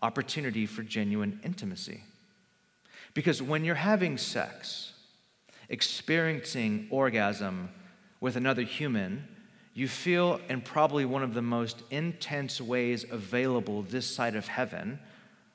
opportunity 0.02 0.66
for 0.66 0.84
genuine 0.84 1.40
intimacy. 1.44 2.04
Because 3.14 3.42
when 3.42 3.64
you're 3.64 3.76
having 3.76 4.18
sex, 4.18 4.94
experiencing 5.70 6.88
orgasm 6.90 7.70
with 8.20 8.36
another 8.36 8.64
human, 8.64 9.28
you 9.78 9.88
feel 9.88 10.42
in 10.50 10.60
probably 10.60 11.06
one 11.06 11.22
of 11.22 11.36
the 11.36 11.42
most 11.44 11.84
intense 11.92 12.60
ways 12.60 13.06
available 13.12 13.84
this 13.84 14.08
side 14.08 14.36
of 14.36 14.48
heaven 14.48 14.98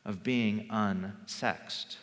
of 0.04 0.22
being 0.22 0.68
unsexed. 0.68 1.96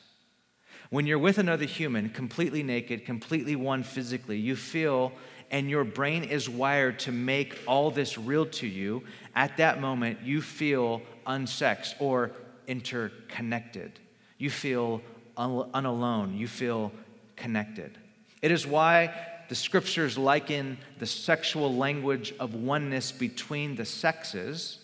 When 0.90 1.08
you're 1.08 1.18
with 1.18 1.38
another 1.38 1.64
human, 1.64 2.10
completely 2.10 2.62
naked, 2.62 3.06
completely 3.06 3.56
one 3.56 3.84
physically, 3.84 4.38
you 4.38 4.58
feel, 4.58 5.14
and 5.50 5.70
your 5.70 5.86
brain 5.86 6.26
is 6.26 6.50
wired 6.50 7.00
to 7.00 7.14
make 7.14 7.58
all 7.66 7.90
this 7.90 8.18
real 8.18 8.46
to 8.48 8.68
you. 8.68 9.04
At 9.34 9.56
that 9.56 9.80
moment, 9.80 10.20
you 10.22 10.42
feel 10.42 11.02
unsexed 11.26 12.02
or 12.02 12.32
interconnected. 12.68 13.98
You 14.38 14.50
feel 14.50 15.02
un- 15.38 15.72
unalone. 15.74 16.38
You 16.38 16.50
feel 16.50 16.92
connected. 17.38 17.98
It 18.42 18.52
is 18.52 18.68
why 18.68 19.14
the 19.50 19.56
scriptures 19.56 20.18
liken 20.18 20.78
the 21.00 21.06
sexual 21.06 21.76
language 21.76 22.34
of 22.40 22.54
oneness 22.54 23.12
between 23.12 23.76
the 23.76 23.86
sexes 23.86 24.78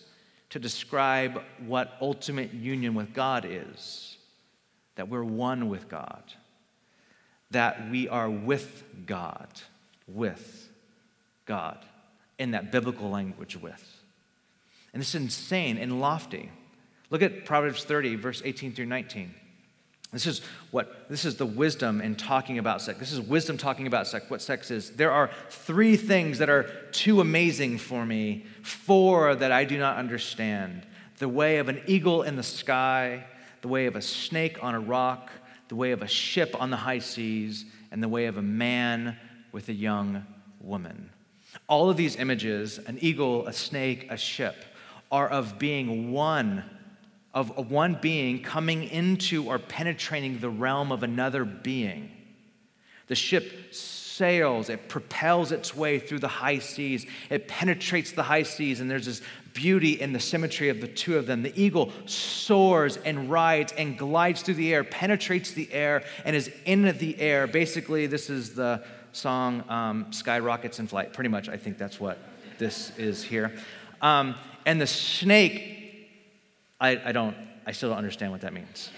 to 0.50 0.58
describe 0.58 1.40
what 1.66 1.96
ultimate 2.00 2.52
union 2.52 2.94
with 2.94 3.14
God 3.14 3.46
is 3.48 4.12
that 4.96 5.08
we're 5.08 5.22
one 5.22 5.68
with 5.68 5.88
God, 5.88 6.22
that 7.50 7.90
we 7.90 8.08
are 8.08 8.30
with 8.30 8.82
God, 9.04 9.48
with 10.08 10.70
God, 11.44 11.84
in 12.38 12.52
that 12.52 12.72
biblical 12.72 13.10
language, 13.10 13.56
with. 13.56 14.00
And 14.92 15.00
this 15.00 15.10
is 15.10 15.20
insane 15.20 15.76
and 15.76 16.00
lofty. 16.00 16.50
Look 17.10 17.20
at 17.20 17.44
Proverbs 17.44 17.84
30, 17.84 18.16
verse 18.16 18.40
18 18.44 18.72
through 18.72 18.86
19. 18.86 19.34
This 20.16 20.26
is 20.26 20.40
what 20.70 21.10
this 21.10 21.26
is 21.26 21.36
the 21.36 21.44
wisdom 21.44 22.00
in 22.00 22.14
talking 22.14 22.56
about 22.56 22.80
sex. 22.80 22.98
This 22.98 23.12
is 23.12 23.20
wisdom 23.20 23.58
talking 23.58 23.86
about 23.86 24.06
sex, 24.06 24.30
what 24.30 24.40
sex 24.40 24.70
is. 24.70 24.92
There 24.92 25.12
are 25.12 25.30
three 25.50 25.98
things 25.98 26.38
that 26.38 26.48
are 26.48 26.62
too 26.90 27.20
amazing 27.20 27.76
for 27.76 28.06
me, 28.06 28.46
four 28.62 29.34
that 29.34 29.52
I 29.52 29.64
do 29.64 29.78
not 29.78 29.98
understand. 29.98 30.86
The 31.18 31.28
way 31.28 31.58
of 31.58 31.68
an 31.68 31.82
eagle 31.86 32.22
in 32.22 32.36
the 32.36 32.42
sky, 32.42 33.26
the 33.60 33.68
way 33.68 33.84
of 33.84 33.94
a 33.94 34.00
snake 34.00 34.64
on 34.64 34.74
a 34.74 34.80
rock, 34.80 35.30
the 35.68 35.76
way 35.76 35.90
of 35.90 36.00
a 36.00 36.08
ship 36.08 36.56
on 36.58 36.70
the 36.70 36.78
high 36.78 37.00
seas, 37.00 37.66
and 37.90 38.02
the 38.02 38.08
way 38.08 38.24
of 38.24 38.38
a 38.38 38.42
man 38.42 39.18
with 39.52 39.68
a 39.68 39.74
young 39.74 40.24
woman. 40.60 41.10
All 41.68 41.90
of 41.90 41.98
these 41.98 42.16
images, 42.16 42.78
an 42.78 42.96
eagle, 43.02 43.46
a 43.46 43.52
snake, 43.52 44.06
a 44.08 44.16
ship, 44.16 44.56
are 45.12 45.28
of 45.28 45.58
being 45.58 46.10
one 46.10 46.64
of 47.36 47.70
one 47.70 47.98
being 48.00 48.42
coming 48.42 48.84
into 48.84 49.44
or 49.44 49.58
penetrating 49.58 50.38
the 50.38 50.48
realm 50.48 50.90
of 50.90 51.02
another 51.02 51.44
being. 51.44 52.10
The 53.08 53.14
ship 53.14 53.74
sails, 53.74 54.70
it 54.70 54.88
propels 54.88 55.52
its 55.52 55.76
way 55.76 55.98
through 55.98 56.20
the 56.20 56.28
high 56.28 56.60
seas, 56.60 57.04
it 57.28 57.46
penetrates 57.46 58.12
the 58.12 58.22
high 58.22 58.42
seas, 58.42 58.80
and 58.80 58.90
there's 58.90 59.04
this 59.04 59.20
beauty 59.52 60.00
in 60.00 60.14
the 60.14 60.18
symmetry 60.18 60.70
of 60.70 60.80
the 60.80 60.88
two 60.88 61.18
of 61.18 61.26
them. 61.26 61.42
The 61.42 61.52
eagle 61.62 61.92
soars 62.06 62.96
and 62.96 63.30
rides 63.30 63.74
and 63.76 63.98
glides 63.98 64.40
through 64.40 64.54
the 64.54 64.72
air, 64.72 64.82
penetrates 64.82 65.50
the 65.50 65.70
air, 65.70 66.04
and 66.24 66.34
is 66.34 66.50
in 66.64 66.84
the 66.96 67.20
air. 67.20 67.46
Basically, 67.46 68.06
this 68.06 68.30
is 68.30 68.54
the 68.54 68.82
song 69.12 69.62
um, 69.68 70.10
Skyrockets 70.10 70.78
in 70.78 70.86
Flight. 70.86 71.12
Pretty 71.12 71.28
much, 71.28 71.50
I 71.50 71.58
think 71.58 71.76
that's 71.76 72.00
what 72.00 72.16
this 72.56 72.96
is 72.96 73.22
here. 73.22 73.52
Um, 74.00 74.36
and 74.64 74.80
the 74.80 74.86
snake 74.86 75.75
I, 76.80 77.00
I 77.04 77.12
don't, 77.12 77.36
I 77.66 77.72
still 77.72 77.90
don't 77.90 77.98
understand 77.98 78.32
what 78.32 78.42
that 78.42 78.52
means. 78.52 78.90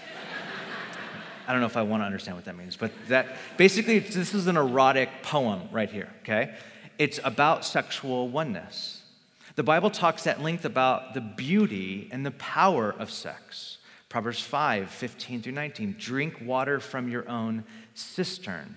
I 1.47 1.51
don't 1.51 1.61
know 1.61 1.67
if 1.67 1.77
I 1.77 1.81
want 1.81 2.01
to 2.01 2.05
understand 2.05 2.37
what 2.37 2.45
that 2.45 2.57
means, 2.57 2.75
but 2.75 2.91
that 3.07 3.35
basically, 3.57 3.99
this 3.99 4.33
is 4.33 4.47
an 4.47 4.57
erotic 4.57 5.09
poem 5.23 5.69
right 5.71 5.89
here, 5.89 6.09
okay? 6.21 6.53
It's 6.97 7.19
about 7.23 7.65
sexual 7.65 8.27
oneness. 8.27 9.03
The 9.55 9.63
Bible 9.63 9.89
talks 9.89 10.27
at 10.27 10.41
length 10.41 10.63
about 10.63 11.13
the 11.13 11.21
beauty 11.21 12.07
and 12.11 12.25
the 12.25 12.31
power 12.31 12.91
of 12.97 13.09
sex. 13.09 13.77
Proverbs 14.09 14.41
5, 14.41 14.89
15 14.89 15.41
through 15.41 15.51
19. 15.53 15.95
Drink 15.97 16.41
water 16.41 16.79
from 16.79 17.09
your 17.09 17.27
own 17.29 17.63
cistern, 17.93 18.75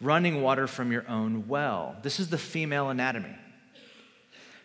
running 0.00 0.42
water 0.42 0.66
from 0.66 0.90
your 0.92 1.08
own 1.08 1.48
well. 1.48 1.96
This 2.02 2.18
is 2.18 2.28
the 2.28 2.38
female 2.38 2.90
anatomy. 2.90 3.36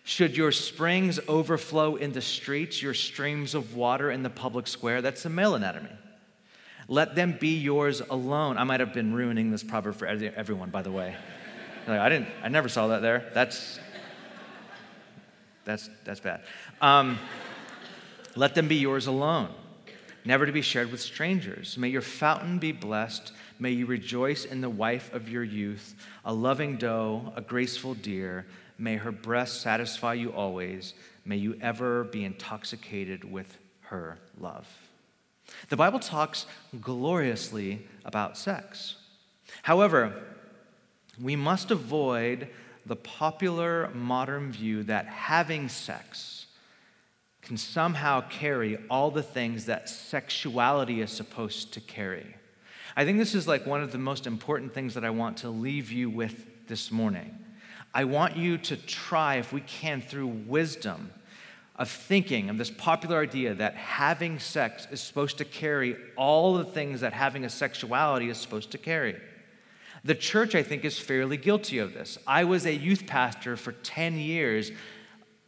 Should 0.04 0.36
your 0.36 0.52
springs 0.52 1.20
overflow 1.28 1.96
in 1.96 2.12
the 2.12 2.22
streets, 2.22 2.82
your 2.82 2.94
streams 2.94 3.54
of 3.54 3.76
water 3.76 4.10
in 4.10 4.24
the 4.24 4.30
public 4.30 4.68
square? 4.68 5.02
That's 5.02 5.24
the 5.24 5.30
male 5.30 5.56
anatomy. 5.56 5.92
Let 6.88 7.16
them 7.16 7.38
be 7.40 7.58
yours 7.58 8.02
alone. 8.10 8.58
I 8.58 8.64
might 8.64 8.80
have 8.80 8.94
been 8.94 9.14
ruining 9.14 9.52
this 9.52 9.64
proverb 9.64 9.96
for 9.96 10.08
everyone, 10.08 10.72
by 10.72 10.82
the 10.82 10.92
way. 10.92 11.16
Like, 11.88 12.00
I 12.00 12.10
didn't. 12.10 12.30
I 12.44 12.50
never 12.50 12.68
saw 12.68 12.88
that 12.88 13.02
there. 13.02 13.30
That's 13.34 13.80
that's 15.64 15.90
that's 16.04 16.20
bad. 16.20 16.42
Um, 16.82 17.20
let 18.36 18.56
them 18.56 18.68
be 18.68 18.76
yours 18.76 19.08
alone, 19.08 19.50
never 20.26 20.46
to 20.46 20.52
be 20.52 20.62
shared 20.62 20.92
with 20.92 21.02
strangers. 21.02 21.78
May 21.78 21.90
your 21.90 22.02
fountain 22.02 22.60
be 22.60 22.72
blessed. 22.72 23.32
May 23.60 23.72
you 23.72 23.86
rejoice 23.86 24.44
in 24.44 24.62
the 24.62 24.70
wife 24.70 25.14
of 25.14 25.30
your 25.30 25.44
youth, 25.44 25.96
a 26.26 26.34
loving 26.34 26.78
doe, 26.78 27.32
a 27.36 27.42
graceful 27.42 27.94
deer 27.94 28.48
May 28.82 28.96
her 28.96 29.12
breast 29.12 29.62
satisfy 29.62 30.16
you 30.16 30.34
always. 30.34 30.96
May 31.24 31.38
you 31.38 31.56
ever 31.62 32.04
be 32.04 32.26
intoxicated 32.26 33.24
with 33.24 33.60
her 33.82 34.18
love. 34.40 34.68
The 35.70 35.78
Bible 35.78 36.00
talks 36.00 36.48
gloriously 36.82 37.86
about 38.04 38.40
sex. 38.40 38.96
However, 39.62 40.24
we 41.22 41.36
must 41.36 41.70
avoid 41.70 42.48
the 42.84 42.96
popular 42.96 43.88
modern 43.94 44.52
view 44.52 44.82
that 44.84 45.06
having 45.06 45.70
sex 45.70 46.48
can 47.44 47.58
somehow 47.58 48.22
carry 48.30 48.80
all 48.90 49.12
the 49.12 49.22
things 49.22 49.68
that 49.68 49.90
sexuality 49.90 51.02
is 51.02 51.12
supposed 51.12 51.72
to 51.74 51.82
carry. 51.82 52.36
I 52.96 53.06
think 53.06 53.20
this 53.20 53.36
is 53.36 53.48
like 53.48 53.68
one 53.68 53.84
of 53.84 53.92
the 53.92 54.00
most 54.00 54.26
important 54.26 54.74
things 54.74 54.96
that 54.96 55.06
I 55.06 55.12
want 55.12 55.38
to 55.38 55.52
leave 55.52 55.92
you 55.92 56.10
with 56.10 56.68
this 56.68 56.92
morning. 56.92 57.38
I 57.94 58.06
want 58.06 58.38
you 58.38 58.58
to 58.58 58.78
try, 58.78 59.36
if 59.36 59.52
we 59.52 59.62
can, 59.62 60.02
through 60.02 60.28
wisdom 60.28 61.12
of 61.76 61.90
thinking 61.90 62.50
of 62.50 62.58
this 62.58 62.70
popular 62.70 63.22
idea 63.22 63.54
that 63.56 63.76
having 63.76 64.40
sex 64.40 64.88
is 64.92 65.02
supposed 65.02 65.38
to 65.40 65.46
carry 65.46 65.96
all 66.16 66.54
the 66.54 66.64
things 66.64 67.02
that 67.02 67.14
having 67.14 67.44
a 67.44 67.50
sexuality 67.50 68.30
is 68.30 68.38
supposed 68.38 68.72
to 68.72 68.78
carry. 68.78 69.20
The 70.04 70.16
church, 70.16 70.56
I 70.56 70.64
think, 70.64 70.86
is 70.86 71.00
fairly 71.00 71.38
guilty 71.38 71.80
of 71.80 71.94
this. 71.94 72.18
I 72.26 72.44
was 72.44 72.66
a 72.66 72.74
youth 72.74 73.08
pastor 73.08 73.58
for 73.58 73.72
10 73.72 74.18
years, 74.18 74.72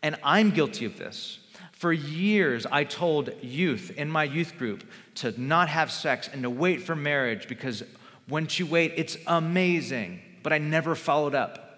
and 0.01 0.17
I'm 0.23 0.51
guilty 0.51 0.85
of 0.85 0.97
this. 0.97 1.39
For 1.71 1.91
years, 1.91 2.65
I 2.65 2.83
told 2.83 3.31
youth 3.41 3.91
in 3.97 4.09
my 4.09 4.23
youth 4.23 4.57
group 4.57 4.83
to 5.15 5.39
not 5.39 5.69
have 5.69 5.91
sex 5.91 6.29
and 6.31 6.43
to 6.43 6.49
wait 6.49 6.81
for 6.81 6.95
marriage 6.95 7.47
because 7.47 7.83
once 8.29 8.57
you 8.57 8.65
wait, 8.65 8.93
it's 8.95 9.17
amazing. 9.27 10.21
But 10.43 10.53
I 10.53 10.59
never 10.59 10.95
followed 10.95 11.35
up. 11.35 11.72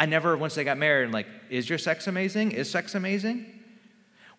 I 0.00 0.06
never, 0.06 0.34
once 0.34 0.54
they 0.54 0.64
got 0.64 0.78
married, 0.78 1.10
like, 1.10 1.26
is 1.50 1.68
your 1.68 1.76
sex 1.76 2.06
amazing? 2.06 2.52
Is 2.52 2.70
sex 2.70 2.94
amazing? 2.94 3.44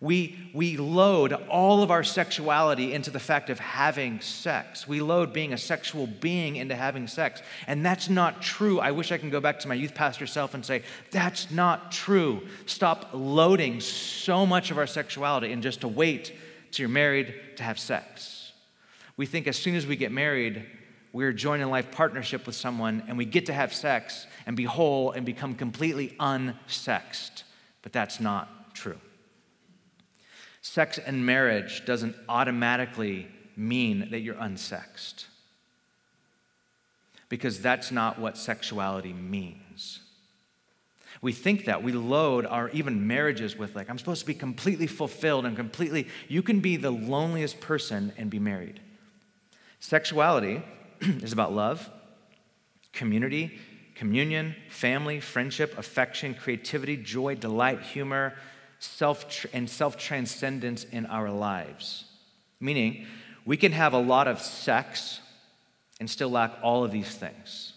We, 0.00 0.50
we 0.52 0.76
load 0.76 1.32
all 1.32 1.84
of 1.84 1.92
our 1.92 2.02
sexuality 2.02 2.92
into 2.92 3.12
the 3.12 3.20
fact 3.20 3.48
of 3.48 3.60
having 3.60 4.20
sex. 4.20 4.88
We 4.88 5.00
load 5.00 5.32
being 5.32 5.52
a 5.52 5.56
sexual 5.56 6.08
being 6.08 6.56
into 6.56 6.74
having 6.74 7.06
sex. 7.06 7.42
And 7.68 7.86
that's 7.86 8.08
not 8.08 8.42
true. 8.42 8.80
I 8.80 8.90
wish 8.90 9.12
I 9.12 9.18
can 9.18 9.30
go 9.30 9.38
back 9.38 9.60
to 9.60 9.68
my 9.68 9.74
youth 9.74 9.94
pastor 9.94 10.26
self 10.26 10.54
and 10.54 10.66
say, 10.66 10.82
that's 11.12 11.52
not 11.52 11.92
true. 11.92 12.42
Stop 12.66 13.10
loading 13.12 13.78
so 13.78 14.44
much 14.44 14.72
of 14.72 14.78
our 14.78 14.88
sexuality 14.88 15.52
and 15.52 15.62
just 15.62 15.82
to 15.82 15.88
wait 15.88 16.32
till 16.72 16.82
you're 16.82 16.88
married 16.88 17.36
to 17.58 17.62
have 17.62 17.78
sex. 17.78 18.50
We 19.16 19.26
think 19.26 19.46
as 19.46 19.56
soon 19.56 19.76
as 19.76 19.86
we 19.86 19.94
get 19.94 20.10
married, 20.10 20.66
we're 21.12 21.32
joining 21.32 21.68
life 21.68 21.90
partnership 21.90 22.46
with 22.46 22.54
someone 22.54 23.02
and 23.06 23.18
we 23.18 23.24
get 23.24 23.46
to 23.46 23.52
have 23.52 23.74
sex 23.74 24.26
and 24.46 24.56
be 24.56 24.64
whole 24.64 25.10
and 25.12 25.26
become 25.26 25.54
completely 25.54 26.16
unsexed. 26.18 27.42
But 27.82 27.92
that's 27.92 28.18
not 28.18 28.74
true. 28.74 28.98
Sex 30.62 30.98
and 30.98 31.26
marriage 31.26 31.84
doesn't 31.84 32.16
automatically 32.28 33.28
mean 33.56 34.08
that 34.10 34.20
you're 34.20 34.36
unsexed. 34.36 35.26
Because 37.28 37.60
that's 37.60 37.90
not 37.90 38.18
what 38.18 38.38
sexuality 38.38 39.12
means. 39.12 40.00
We 41.20 41.32
think 41.32 41.66
that. 41.66 41.82
We 41.82 41.92
load 41.92 42.46
our 42.46 42.68
even 42.70 43.06
marriages 43.06 43.56
with, 43.56 43.74
like, 43.76 43.88
I'm 43.90 43.98
supposed 43.98 44.20
to 44.20 44.26
be 44.26 44.34
completely 44.34 44.86
fulfilled 44.86 45.46
and 45.46 45.56
completely. 45.56 46.08
You 46.28 46.42
can 46.42 46.60
be 46.60 46.76
the 46.76 46.90
loneliest 46.90 47.60
person 47.60 48.12
and 48.16 48.30
be 48.30 48.38
married. 48.38 48.80
Sexuality 49.80 50.62
is 51.22 51.32
about 51.32 51.52
love, 51.52 51.90
community, 52.92 53.58
communion, 53.96 54.54
family, 54.68 55.18
friendship, 55.18 55.76
affection, 55.76 56.34
creativity, 56.34 56.96
joy, 56.96 57.34
delight, 57.34 57.82
humor, 57.82 58.34
self 58.78 59.46
and 59.52 59.68
self 59.68 59.96
transcendence 59.96 60.84
in 60.84 61.06
our 61.06 61.30
lives. 61.30 62.04
Meaning, 62.60 63.06
we 63.44 63.56
can 63.56 63.72
have 63.72 63.92
a 63.92 63.98
lot 63.98 64.28
of 64.28 64.40
sex 64.40 65.20
and 65.98 66.08
still 66.08 66.30
lack 66.30 66.52
all 66.62 66.84
of 66.84 66.92
these 66.92 67.14
things. 67.14 67.72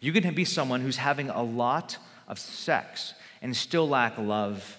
You 0.00 0.12
can 0.12 0.34
be 0.34 0.44
someone 0.44 0.80
who's 0.80 0.96
having 0.96 1.28
a 1.28 1.42
lot 1.42 1.98
of 2.26 2.38
sex 2.38 3.14
and 3.42 3.54
still 3.54 3.88
lack 3.88 4.16
love 4.16 4.78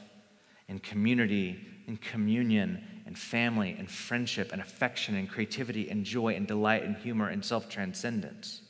and 0.68 0.82
community 0.82 1.68
and 1.88 2.02
communion 2.02 2.84
and 3.10 3.18
family 3.18 3.76
and 3.80 3.90
friendship 3.90 4.52
and 4.54 4.62
affection 4.62 5.16
and 5.16 5.28
creativity 5.28 5.90
and 5.90 6.06
joy 6.06 6.36
and 6.36 6.46
delight 6.46 6.84
and 6.84 6.96
humor 6.96 7.28
and 7.28 7.44
self 7.44 7.68
transcendence. 7.68 8.62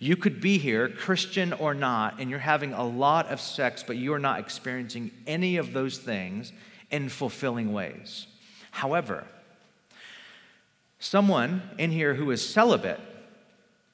You 0.00 0.16
could 0.16 0.40
be 0.40 0.58
here, 0.58 0.88
Christian 0.88 1.52
or 1.52 1.72
not, 1.72 2.18
and 2.18 2.28
you're 2.28 2.40
having 2.40 2.72
a 2.72 2.84
lot 2.84 3.28
of 3.28 3.40
sex, 3.40 3.84
but 3.86 3.96
you 3.96 4.12
are 4.14 4.18
not 4.18 4.40
experiencing 4.40 5.12
any 5.28 5.58
of 5.58 5.72
those 5.72 5.96
things 5.96 6.52
in 6.90 7.08
fulfilling 7.08 7.72
ways. 7.72 8.26
However, 8.72 9.22
someone 10.98 11.62
in 11.78 11.92
here 11.92 12.14
who 12.14 12.32
is 12.32 12.44
celibate 12.44 12.98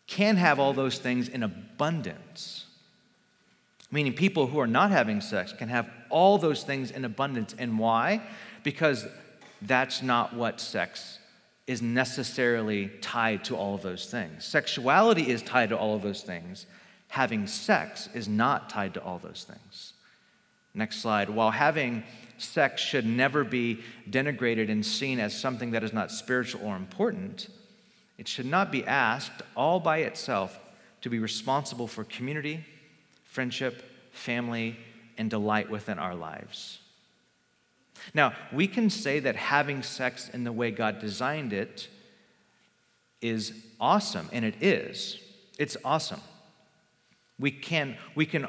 can 0.07 0.37
have 0.37 0.59
all 0.59 0.73
those 0.73 0.97
things 0.99 1.29
in 1.29 1.43
abundance. 1.43 2.65
Meaning, 3.91 4.15
people 4.15 4.47
who 4.47 4.59
are 4.59 4.67
not 4.67 4.91
having 4.91 5.21
sex 5.21 5.53
can 5.53 5.69
have 5.69 5.91
all 6.09 6.39
those 6.39 6.63
things 6.63 6.91
in 6.91 7.05
abundance. 7.05 7.55
And 7.59 7.79
why? 7.79 8.23
Because 8.63 9.07
that's 9.63 10.03
not 10.03 10.35
what 10.35 10.61
sex 10.61 11.19
is 11.67 11.81
necessarily 11.81 12.89
tied 13.01 13.45
to 13.45 13.57
all 13.57 13.75
of 13.75 13.83
those 13.83 14.07
things. 14.07 14.45
Sexuality 14.45 15.31
is 15.31 15.43
tied 15.43 15.69
to 15.69 15.79
all 15.79 15.95
of 15.95 16.03
those 16.03 16.23
things. 16.23 16.67
Having 17.09 17.47
sex 17.47 18.09
is 18.15 18.29
not 18.29 18.69
tied 18.69 18.95
to 18.95 19.03
all 19.03 19.19
those 19.19 19.45
things. 19.49 19.93
Next 20.75 21.01
slide. 21.01 21.31
While 21.31 21.53
having 21.53 22.03
sex 22.39 22.83
should 22.83 23.07
never 23.07 23.45
be 23.45 23.81
denigrated 24.11 24.71
and 24.71 24.85
seen 24.85 25.21
as 25.21 25.39
something 25.39 25.71
that 25.73 25.85
is 25.85 25.93
not 25.93 26.11
spiritual 26.11 26.67
or 26.67 26.77
important, 26.77 27.49
it 28.19 28.27
should 28.27 28.47
not 28.47 28.73
be 28.73 28.85
asked 28.87 29.43
all 29.57 29.79
by 29.79 29.99
itself 29.99 30.59
to 31.03 31.11
be 31.11 31.19
responsible 31.19 31.87
for 31.87 32.05
community, 32.05 32.65
friendship, 33.25 33.83
family, 34.13 34.77
and 35.19 35.31
delight 35.31 35.71
within 35.71 35.99
our 35.99 36.15
lives. 36.15 36.79
Now, 38.15 38.35
we 38.53 38.67
can 38.67 38.91
say 38.91 39.21
that 39.21 39.37
having 39.37 39.83
sex 39.83 40.29
in 40.29 40.45
the 40.45 40.53
way 40.53 40.71
God 40.71 40.99
designed 40.99 41.53
it 41.53 41.89
is 43.21 43.53
awesome, 43.81 44.29
and 44.33 44.45
it 44.45 44.63
is. 44.63 45.19
It's 45.59 45.77
awesome. 45.85 46.21
We 47.39 47.51
can, 47.51 47.97
we 48.15 48.27
can, 48.27 48.47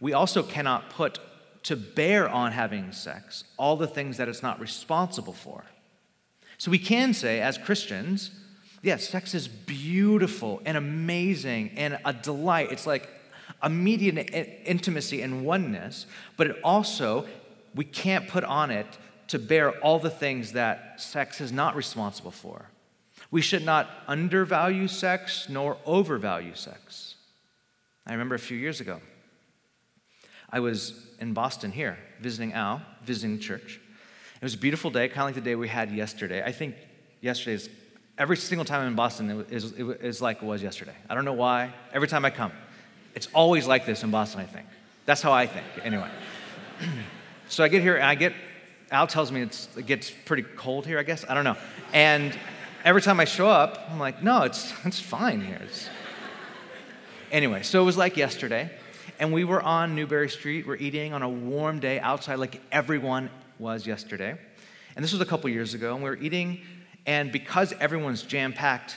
we 0.00 0.12
also 0.12 0.42
cannot 0.42 0.90
put 0.90 1.18
to 1.64 1.76
bear 1.76 2.28
on 2.28 2.52
having 2.52 2.92
sex 2.92 3.44
all 3.56 3.76
the 3.76 3.86
things 3.86 4.16
that 4.16 4.28
it's 4.28 4.42
not 4.42 4.60
responsible 4.60 5.32
for. 5.32 5.64
So 6.58 6.70
we 6.70 6.78
can 6.78 7.14
say, 7.14 7.40
as 7.40 7.58
Christians, 7.58 8.30
yes, 8.82 9.08
sex 9.08 9.34
is 9.34 9.48
beautiful 9.48 10.60
and 10.64 10.76
amazing 10.76 11.72
and 11.76 11.98
a 12.04 12.12
delight. 12.12 12.72
It's 12.72 12.86
like 12.86 13.08
immediate 13.62 14.30
intimacy 14.64 15.22
and 15.22 15.44
oneness, 15.44 16.06
but 16.36 16.48
it 16.48 16.56
also 16.64 17.26
we 17.74 17.84
can't 17.84 18.28
put 18.28 18.44
on 18.44 18.70
it 18.70 18.86
to 19.28 19.38
bear 19.38 19.72
all 19.80 19.98
the 19.98 20.10
things 20.10 20.52
that 20.52 21.00
sex 21.00 21.40
is 21.40 21.52
not 21.52 21.74
responsible 21.74 22.30
for. 22.30 22.66
We 23.30 23.40
should 23.40 23.64
not 23.64 23.88
undervalue 24.06 24.88
sex 24.88 25.48
nor 25.48 25.78
overvalue 25.86 26.54
sex. 26.54 27.14
I 28.06 28.12
remember 28.12 28.34
a 28.34 28.38
few 28.38 28.58
years 28.58 28.80
ago, 28.80 29.00
I 30.50 30.60
was 30.60 31.06
in 31.18 31.32
Boston 31.32 31.72
here, 31.72 31.98
visiting 32.20 32.52
Al, 32.52 32.82
visiting 33.04 33.38
church. 33.38 33.80
It 34.36 34.44
was 34.44 34.54
a 34.54 34.58
beautiful 34.58 34.90
day, 34.90 35.08
kind 35.08 35.20
of 35.20 35.26
like 35.26 35.34
the 35.36 35.40
day 35.40 35.54
we 35.54 35.68
had 35.68 35.90
yesterday. 35.90 36.42
I 36.44 36.52
think 36.52 36.74
yesterday 37.22 37.54
is, 37.54 37.70
every 38.18 38.36
single 38.36 38.66
time 38.66 38.82
I'm 38.82 38.88
in 38.88 38.96
Boston, 38.96 39.30
it 39.30 39.50
is, 39.50 39.72
it 39.72 39.86
is 40.02 40.20
like 40.20 40.42
it 40.42 40.44
was 40.44 40.62
yesterday. 40.62 40.94
I 41.08 41.14
don't 41.14 41.24
know 41.24 41.32
why. 41.32 41.72
Every 41.94 42.08
time 42.08 42.26
I 42.26 42.30
come, 42.30 42.52
it's 43.14 43.28
always 43.32 43.66
like 43.66 43.86
this 43.86 44.02
in 44.02 44.10
Boston, 44.10 44.40
I 44.40 44.44
think. 44.44 44.66
That's 45.06 45.22
how 45.22 45.32
I 45.32 45.46
think, 45.46 45.64
anyway. 45.82 46.10
So 47.52 47.62
I 47.62 47.68
get 47.68 47.82
here 47.82 47.96
and 47.96 48.06
I 48.06 48.14
get, 48.14 48.32
Al 48.90 49.06
tells 49.06 49.30
me 49.30 49.42
it 49.42 49.68
gets 49.84 50.10
pretty 50.10 50.42
cold 50.42 50.86
here, 50.86 50.98
I 50.98 51.02
guess. 51.02 51.22
I 51.28 51.34
don't 51.34 51.44
know. 51.44 51.58
And 51.92 52.34
every 52.82 53.02
time 53.02 53.20
I 53.20 53.26
show 53.26 53.46
up, 53.46 53.90
I'm 53.90 53.98
like, 53.98 54.22
no, 54.22 54.44
it's, 54.44 54.72
it's 54.86 54.98
fine 54.98 55.42
here. 55.42 55.60
It's... 55.62 55.90
Anyway, 57.30 57.62
so 57.62 57.82
it 57.82 57.84
was 57.84 57.98
like 57.98 58.16
yesterday. 58.16 58.70
And 59.20 59.34
we 59.34 59.44
were 59.44 59.60
on 59.60 59.94
Newbury 59.94 60.30
Street. 60.30 60.66
We're 60.66 60.76
eating 60.76 61.12
on 61.12 61.20
a 61.20 61.28
warm 61.28 61.78
day 61.78 62.00
outside, 62.00 62.36
like 62.36 62.62
everyone 62.72 63.28
was 63.58 63.86
yesterday. 63.86 64.34
And 64.96 65.04
this 65.04 65.12
was 65.12 65.20
a 65.20 65.26
couple 65.26 65.50
years 65.50 65.74
ago. 65.74 65.92
And 65.92 66.02
we 66.02 66.08
were 66.08 66.16
eating, 66.16 66.62
and 67.04 67.30
because 67.30 67.74
everyone's 67.80 68.22
jam 68.22 68.54
packed 68.54 68.96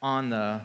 on 0.00 0.30
the 0.30 0.60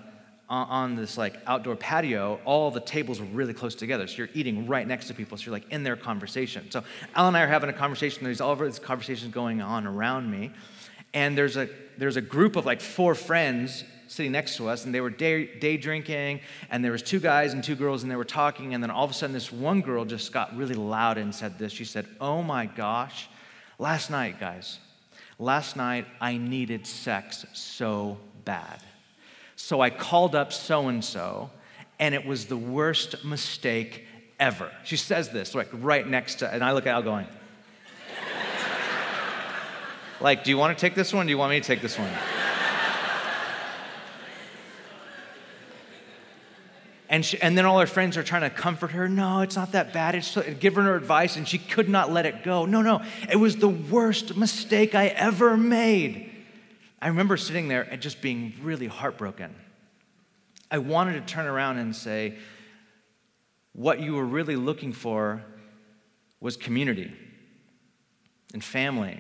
on 0.54 0.96
this 0.96 1.18
like 1.18 1.38
outdoor 1.48 1.76
patio, 1.76 2.40
all 2.46 2.72
the 2.72 2.80
tables 2.80 3.20
were 3.20 3.26
really 3.28 3.54
close 3.54 3.76
together. 3.76 4.08
So 4.08 4.18
you're 4.18 4.30
eating 4.34 4.68
right 4.68 4.88
next 4.88 5.08
to 5.08 5.14
people. 5.14 5.38
So 5.38 5.46
you're 5.46 5.54
like 5.54 5.70
in 5.72 5.84
their 5.84 5.96
conversation. 5.96 6.70
So 6.72 6.84
Al 7.16 7.28
and 7.28 7.36
I 7.36 7.42
are 7.44 7.48
having 7.48 7.70
a 7.70 7.74
conversation. 7.74 8.24
There's 8.24 8.42
all 8.42 8.52
of 8.52 8.60
these 8.60 8.80
conversations 8.80 9.34
going 9.34 9.62
on 9.62 9.88
around 9.88 10.30
me. 10.30 10.52
And 11.14 11.38
there's 11.38 11.58
a, 11.58 11.70
there's 11.98 12.18
a 12.18 12.22
group 12.22 12.56
of 12.56 12.66
like 12.66 12.82
four 12.82 13.16
friends 13.16 13.84
sitting 14.08 14.32
next 14.32 14.58
to 14.58 14.70
us 14.70 14.86
and 14.86 14.94
they 14.94 15.02
were 15.02 15.10
day, 15.10 15.46
day 15.46 15.76
drinking 15.76 16.40
and 16.70 16.86
there 16.86 16.92
was 16.92 17.02
two 17.02 17.20
guys 17.20 17.54
and 17.54 17.64
two 17.64 17.76
girls 17.76 18.04
and 18.04 18.12
they 18.12 18.16
were 18.16 18.24
talking 18.24 18.74
and 18.74 18.84
then 18.84 18.92
all 18.92 19.04
of 19.04 19.10
a 19.10 19.14
sudden 19.14 19.34
this 19.34 19.52
one 19.52 19.82
girl 19.82 20.06
just 20.06 20.32
got 20.32 20.56
really 20.56 20.76
loud 20.76 21.18
and 21.18 21.34
said 21.34 21.58
this 21.58 21.72
she 21.72 21.86
said 21.86 22.06
oh 22.22 22.44
my 22.44 22.68
gosh 22.68 23.28
last 23.80 24.12
night 24.12 24.40
guys 24.40 24.78
last 25.40 25.76
night 25.76 26.06
i 26.22 26.38
needed 26.38 26.86
sex 26.86 27.44
so 27.54 28.18
bad 28.46 28.80
so 29.64 29.80
I 29.80 29.92
called 29.92 30.36
up 30.36 30.52
so 30.52 30.90
and 30.90 31.02
so, 31.02 31.50
and 31.98 32.14
it 32.14 32.26
was 32.26 32.48
the 32.48 32.58
worst 32.58 33.24
mistake 33.24 34.06
ever. 34.38 34.70
She 34.84 34.98
says 34.98 35.30
this, 35.30 35.56
like 35.56 35.70
right 35.72 36.06
next 36.06 36.40
to, 36.40 36.54
and 36.54 36.62
I 36.62 36.74
look 36.74 36.86
at 36.86 36.94
Al 36.94 37.02
going, 37.02 37.28
like, 40.20 40.44
do 40.44 40.50
you 40.50 40.58
want 40.58 40.78
to 40.78 40.82
take 40.82 40.96
this 40.96 41.14
one? 41.14 41.28
Do 41.28 41.30
you 41.30 41.38
want 41.38 41.52
me 41.52 41.62
to 41.62 41.66
take 41.66 41.82
this 41.82 41.98
one? 41.98 42.12
And, 47.08 47.24
she, 47.24 47.42
and 47.42 47.58
then 47.58 47.64
all 47.64 47.80
her 47.80 47.86
friends 47.86 48.18
are 48.18 48.24
trying 48.24 48.42
to 48.42 48.50
comfort 48.50 48.92
her. 48.92 49.08
No, 49.08 49.40
it's 49.40 49.56
not 49.56 49.72
that 49.72 49.94
bad. 49.94 50.14
It's 50.14 50.38
giving 50.60 50.84
her 50.84 50.96
advice, 50.98 51.38
and 51.38 51.48
she 51.48 51.58
could 51.58 51.88
not 51.88 52.12
let 52.12 52.26
it 52.26 52.44
go. 52.44 52.66
No, 52.66 52.82
no, 52.82 53.02
it 53.32 53.38
was 53.38 53.56
the 53.56 53.70
worst 53.70 54.36
mistake 54.36 54.94
I 54.94 55.08
ever 55.08 55.56
made. 55.56 56.33
I 57.04 57.08
remember 57.08 57.36
sitting 57.36 57.68
there 57.68 57.82
and 57.82 58.02
just 58.02 58.22
being 58.22 58.54
really 58.62 58.88
heartbroken. 58.88 59.54
I 60.72 60.78
wanted 60.78 61.16
to 61.16 61.34
turn 61.34 61.48
around 61.48 61.78
and 61.78 61.94
say, 61.94 62.36
what 63.74 64.00
you 64.00 64.16
were 64.16 64.24
really 64.24 64.56
looking 64.56 64.94
for 64.94 65.44
was 66.40 66.56
community 66.56 67.12
and 68.54 68.64
family 68.64 69.20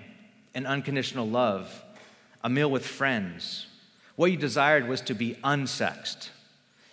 and 0.55 0.65
unconditional 0.65 1.27
love, 1.27 1.83
a 2.41 2.49
meal 2.49 2.71
with 2.71 2.85
friends. 2.85 3.67
What 4.15 4.31
you 4.31 4.37
desired 4.37 4.87
was 4.87 5.01
to 5.01 5.13
be 5.13 5.35
unsexed. 5.43 6.29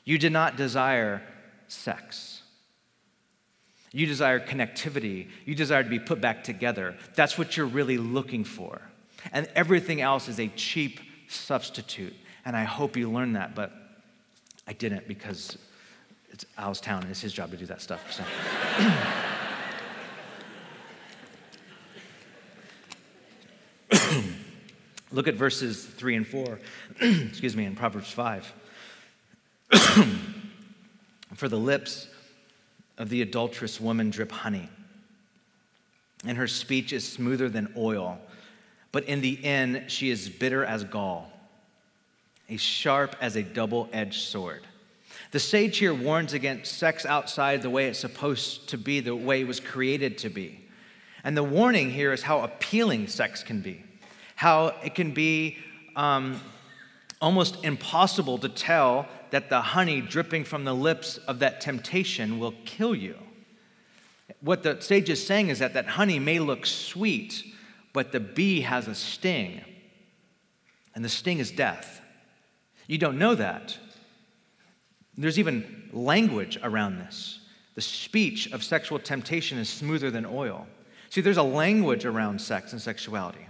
You 0.05 0.19
did 0.19 0.33
not 0.33 0.57
desire 0.57 1.23
sex. 1.69 2.43
You 3.93 4.07
desire 4.07 4.41
connectivity. 4.41 5.29
You 5.45 5.55
desire 5.55 5.85
to 5.85 5.89
be 5.89 6.01
put 6.01 6.21
back 6.21 6.43
together. 6.43 6.97
That's 7.15 7.39
what 7.39 7.57
you're 7.57 7.67
really 7.67 7.97
looking 7.97 8.43
for. 8.43 8.90
And 9.33 9.49
everything 9.55 10.01
else 10.01 10.29
is 10.29 10.39
a 10.39 10.49
cheap 10.49 11.01
substitute. 11.29 12.15
And 12.45 12.57
I 12.57 12.65
hope 12.65 12.97
you 12.97 13.11
learn 13.11 13.35
that, 13.35 13.55
but 13.55 13.73
I 14.67 14.73
didn't 14.73 15.07
because 15.07 15.59
it's 16.31 16.45
Al's 16.57 16.81
town 16.81 17.03
and 17.03 17.11
it's 17.11 17.21
his 17.21 17.33
job 17.33 17.51
to 17.51 17.57
do 17.57 17.67
that 17.67 17.83
stuff. 17.83 18.13
So. 18.13 18.25
Look 25.13 25.27
at 25.27 25.35
verses 25.35 25.85
3 25.85 26.17
and 26.17 26.27
4, 26.27 26.61
excuse 27.01 27.57
me, 27.57 27.65
in 27.65 27.75
Proverbs 27.75 28.11
5. 28.13 28.53
For 31.35 31.49
the 31.49 31.59
lips 31.59 32.09
of 32.97 33.09
the 33.09 33.23
adulterous 33.23 33.81
woman 33.81 34.11
drip 34.11 34.31
honey, 34.31 34.69
and 36.25 36.37
her 36.37 36.47
speech 36.47 36.93
is 36.93 37.07
smoother 37.07 37.49
than 37.49 37.73
oil 37.77 38.21
but 38.93 39.05
in 39.05 39.21
the 39.21 39.43
end, 39.45 39.85
she 39.89 40.11
is 40.11 40.29
bitter 40.29 40.65
as 40.65 40.85
gall, 40.85 41.31
as 42.49 42.61
sharp 42.61 43.17
as 43.21 43.37
a 43.37 43.43
double 43.43 43.89
edged 43.93 44.23
sword. 44.23 44.67
The 45.33 45.39
sage 45.39 45.79
here 45.79 45.95
warns 45.95 46.33
against 46.33 46.77
sex 46.77 47.07
outside 47.07 47.63
the 47.63 47.71
way 47.71 47.87
it's 47.87 48.01
supposed 48.01 48.69
to 48.71 48.79
be, 48.79 49.01
the 49.01 49.15
way 49.15 49.43
it 49.43 49.47
was 49.47 49.61
created 49.61 50.19
to 50.19 50.29
be. 50.29 50.61
And 51.23 51.37
the 51.37 51.45
warning 51.45 51.91
here 51.91 52.13
is 52.13 52.23
how 52.23 52.41
appealing 52.41 53.07
sex 53.07 53.43
can 53.43 53.61
be, 53.61 53.85
how 54.35 54.75
it 54.83 54.95
can 54.95 55.13
be 55.13 55.59
um, 55.95 56.41
almost 57.21 57.63
impossible 57.65 58.39
to 58.39 58.49
tell 58.49 59.07
that 59.31 59.51
the 59.51 59.61
honey 59.61 60.01
dripping 60.01 60.45
from 60.45 60.65
the 60.65 60.75
lips 60.75 61.19
of 61.19 61.39
that 61.39 61.61
temptation 61.61 62.41
will 62.41 62.55
kill 62.65 62.95
you. 62.95 63.17
What 64.41 64.63
the 64.63 64.81
sage 64.81 65.11
is 65.11 65.25
saying 65.25 65.49
is 65.49 65.59
that 65.59 65.75
that 65.75 65.87
honey 65.87 66.19
may 66.19 66.39
look 66.39 66.67
sweet, 66.67 67.45
but 67.93 68.13
the 68.13 68.21
bee 68.21 68.61
has 68.61 68.89
a 68.89 68.95
sting, 68.95 69.63
and 70.95 71.05
the 71.05 71.09
sting 71.09 71.39
is 71.39 71.51
death. 71.51 72.01
You 72.87 72.99
don't 72.99 73.19
know 73.19 73.35
that. 73.35 73.79
There's 75.17 75.39
even 75.39 75.91
language 75.93 76.59
around 76.63 76.99
this. 76.99 77.41
The 77.75 77.81
speech 77.81 78.51
of 78.53 78.65
sexual 78.65 78.99
temptation 78.99 79.59
is 79.59 79.69
smoother 79.69 80.11
than 80.11 80.27
oil. 80.27 80.67
See, 81.09 81.21
there's 81.21 81.37
a 81.37 81.43
language 81.43 82.05
around 82.05 82.41
sex 82.41 82.73
and 82.73 82.81
sexuality. 82.81 83.47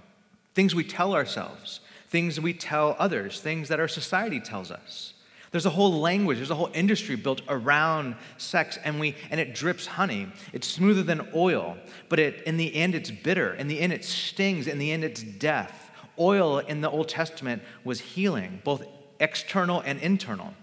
things 0.54 0.74
we 0.74 0.84
tell 0.84 1.14
ourselves, 1.14 1.80
things 2.08 2.40
we 2.40 2.52
tell 2.52 2.96
others, 2.98 3.40
things 3.40 3.68
that 3.68 3.80
our 3.80 3.88
society 3.88 4.40
tells 4.40 4.70
us. 4.70 5.14
There's 5.50 5.66
a 5.66 5.70
whole 5.70 6.00
language, 6.00 6.38
there's 6.38 6.50
a 6.50 6.54
whole 6.54 6.70
industry 6.74 7.16
built 7.16 7.42
around 7.48 8.14
sex, 8.38 8.78
and, 8.84 9.00
we, 9.00 9.16
and 9.30 9.40
it 9.40 9.54
drips 9.54 9.86
honey. 9.86 10.28
It's 10.52 10.66
smoother 10.66 11.02
than 11.02 11.28
oil, 11.34 11.76
but 12.08 12.20
it, 12.20 12.42
in 12.44 12.56
the 12.56 12.74
end, 12.74 12.94
it's 12.94 13.10
bitter. 13.10 13.54
In 13.54 13.66
the 13.66 13.80
end, 13.80 13.92
it 13.92 14.04
stings. 14.04 14.68
In 14.68 14.78
the 14.78 14.92
end, 14.92 15.02
it's 15.02 15.22
death. 15.22 15.90
Oil 16.18 16.58
in 16.58 16.82
the 16.82 16.90
Old 16.90 17.08
Testament 17.08 17.62
was 17.82 18.00
healing, 18.00 18.60
both 18.62 18.84
external 19.18 19.80
and 19.80 19.98
internal. 20.00 20.54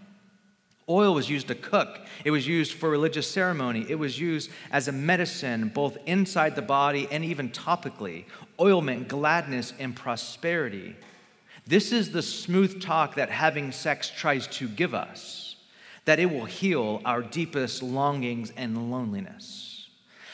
Oil 0.90 1.14
was 1.14 1.30
used 1.30 1.50
to 1.50 1.56
cook. 1.56 2.00
It 2.24 2.32
was 2.32 2.48
used 2.48 2.72
for 2.72 2.90
religious 2.90 3.30
ceremony. 3.30 3.86
It 3.90 3.96
was 3.96 4.18
used 4.18 4.50
as 4.72 4.88
a 4.88 4.94
medicine, 4.94 5.68
both 5.68 5.98
inside 6.06 6.56
the 6.56 6.62
body 6.62 7.10
and 7.12 7.26
even 7.26 7.50
topically. 7.50 8.24
Oil 8.58 8.82
meant 8.82 9.10
gladness 9.10 9.74
and 9.80 9.94
prosperity. 9.94 10.96
This 11.68 11.92
is 11.92 12.12
the 12.12 12.22
smooth 12.22 12.82
talk 12.82 13.16
that 13.16 13.30
having 13.30 13.72
sex 13.72 14.10
tries 14.10 14.48
to 14.48 14.68
give 14.68 14.94
us 14.94 15.48
that 16.06 16.20
it 16.20 16.28
will 16.28 16.46
heal 16.46 17.02
our 17.04 17.22
deepest 17.22 17.84
longings 17.84 18.54
and 18.56 18.90
loneliness, 18.90 19.90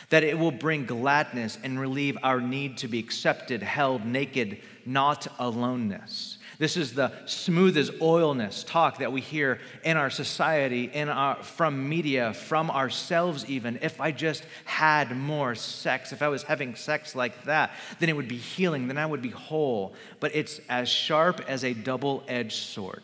that 0.09 0.23
it 0.23 0.37
will 0.37 0.51
bring 0.51 0.85
gladness 0.85 1.57
and 1.63 1.79
relieve 1.79 2.15
our 2.21 2.39
need 2.39 2.77
to 2.77 2.87
be 2.87 2.99
accepted, 2.99 3.63
held 3.63 4.05
naked, 4.05 4.59
not 4.85 5.25
aloneness. 5.39 6.37
This 6.59 6.77
is 6.77 6.93
the 6.93 7.11
smooth 7.25 7.77
as 7.77 7.91
oilness 8.01 8.63
talk 8.63 8.99
that 8.99 9.11
we 9.11 9.21
hear 9.21 9.59
in 9.83 9.97
our 9.97 10.09
society, 10.09 10.85
in 10.85 11.09
our, 11.09 11.41
from 11.43 11.89
media, 11.89 12.33
from 12.33 12.69
ourselves, 12.69 13.45
even. 13.47 13.79
If 13.81 13.99
I 13.99 14.11
just 14.11 14.45
had 14.65 15.15
more 15.15 15.55
sex, 15.55 16.11
if 16.11 16.21
I 16.21 16.27
was 16.27 16.43
having 16.43 16.75
sex 16.75 17.15
like 17.15 17.43
that, 17.45 17.71
then 17.99 18.09
it 18.09 18.15
would 18.15 18.27
be 18.27 18.37
healing, 18.37 18.87
then 18.87 18.97
I 18.97 19.05
would 19.05 19.21
be 19.21 19.29
whole. 19.29 19.93
But 20.19 20.35
it's 20.35 20.61
as 20.69 20.89
sharp 20.89 21.41
as 21.47 21.63
a 21.63 21.73
double 21.73 22.23
edged 22.27 22.57
sword. 22.57 23.03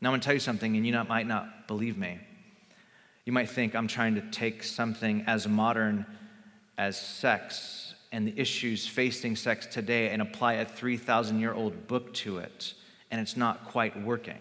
Now, 0.00 0.08
I'm 0.08 0.12
going 0.12 0.20
to 0.20 0.24
tell 0.24 0.34
you 0.34 0.40
something, 0.40 0.76
and 0.76 0.84
you 0.84 0.92
not, 0.92 1.08
might 1.08 1.26
not 1.26 1.68
believe 1.68 1.96
me. 1.96 2.18
You 3.24 3.32
might 3.32 3.50
think 3.50 3.74
I'm 3.74 3.88
trying 3.88 4.16
to 4.16 4.20
take 4.20 4.62
something 4.62 5.24
as 5.26 5.48
modern 5.48 6.06
as 6.76 7.00
sex 7.00 7.85
and 8.12 8.26
the 8.26 8.40
issues 8.40 8.86
facing 8.86 9.36
sex 9.36 9.66
today 9.66 10.10
and 10.10 10.22
apply 10.22 10.54
a 10.54 10.64
3,000 10.64 11.40
year 11.40 11.52
old 11.52 11.86
book 11.86 12.12
to 12.14 12.38
it, 12.38 12.74
and 13.10 13.20
it's 13.20 13.36
not 13.36 13.64
quite 13.66 14.00
working. 14.02 14.38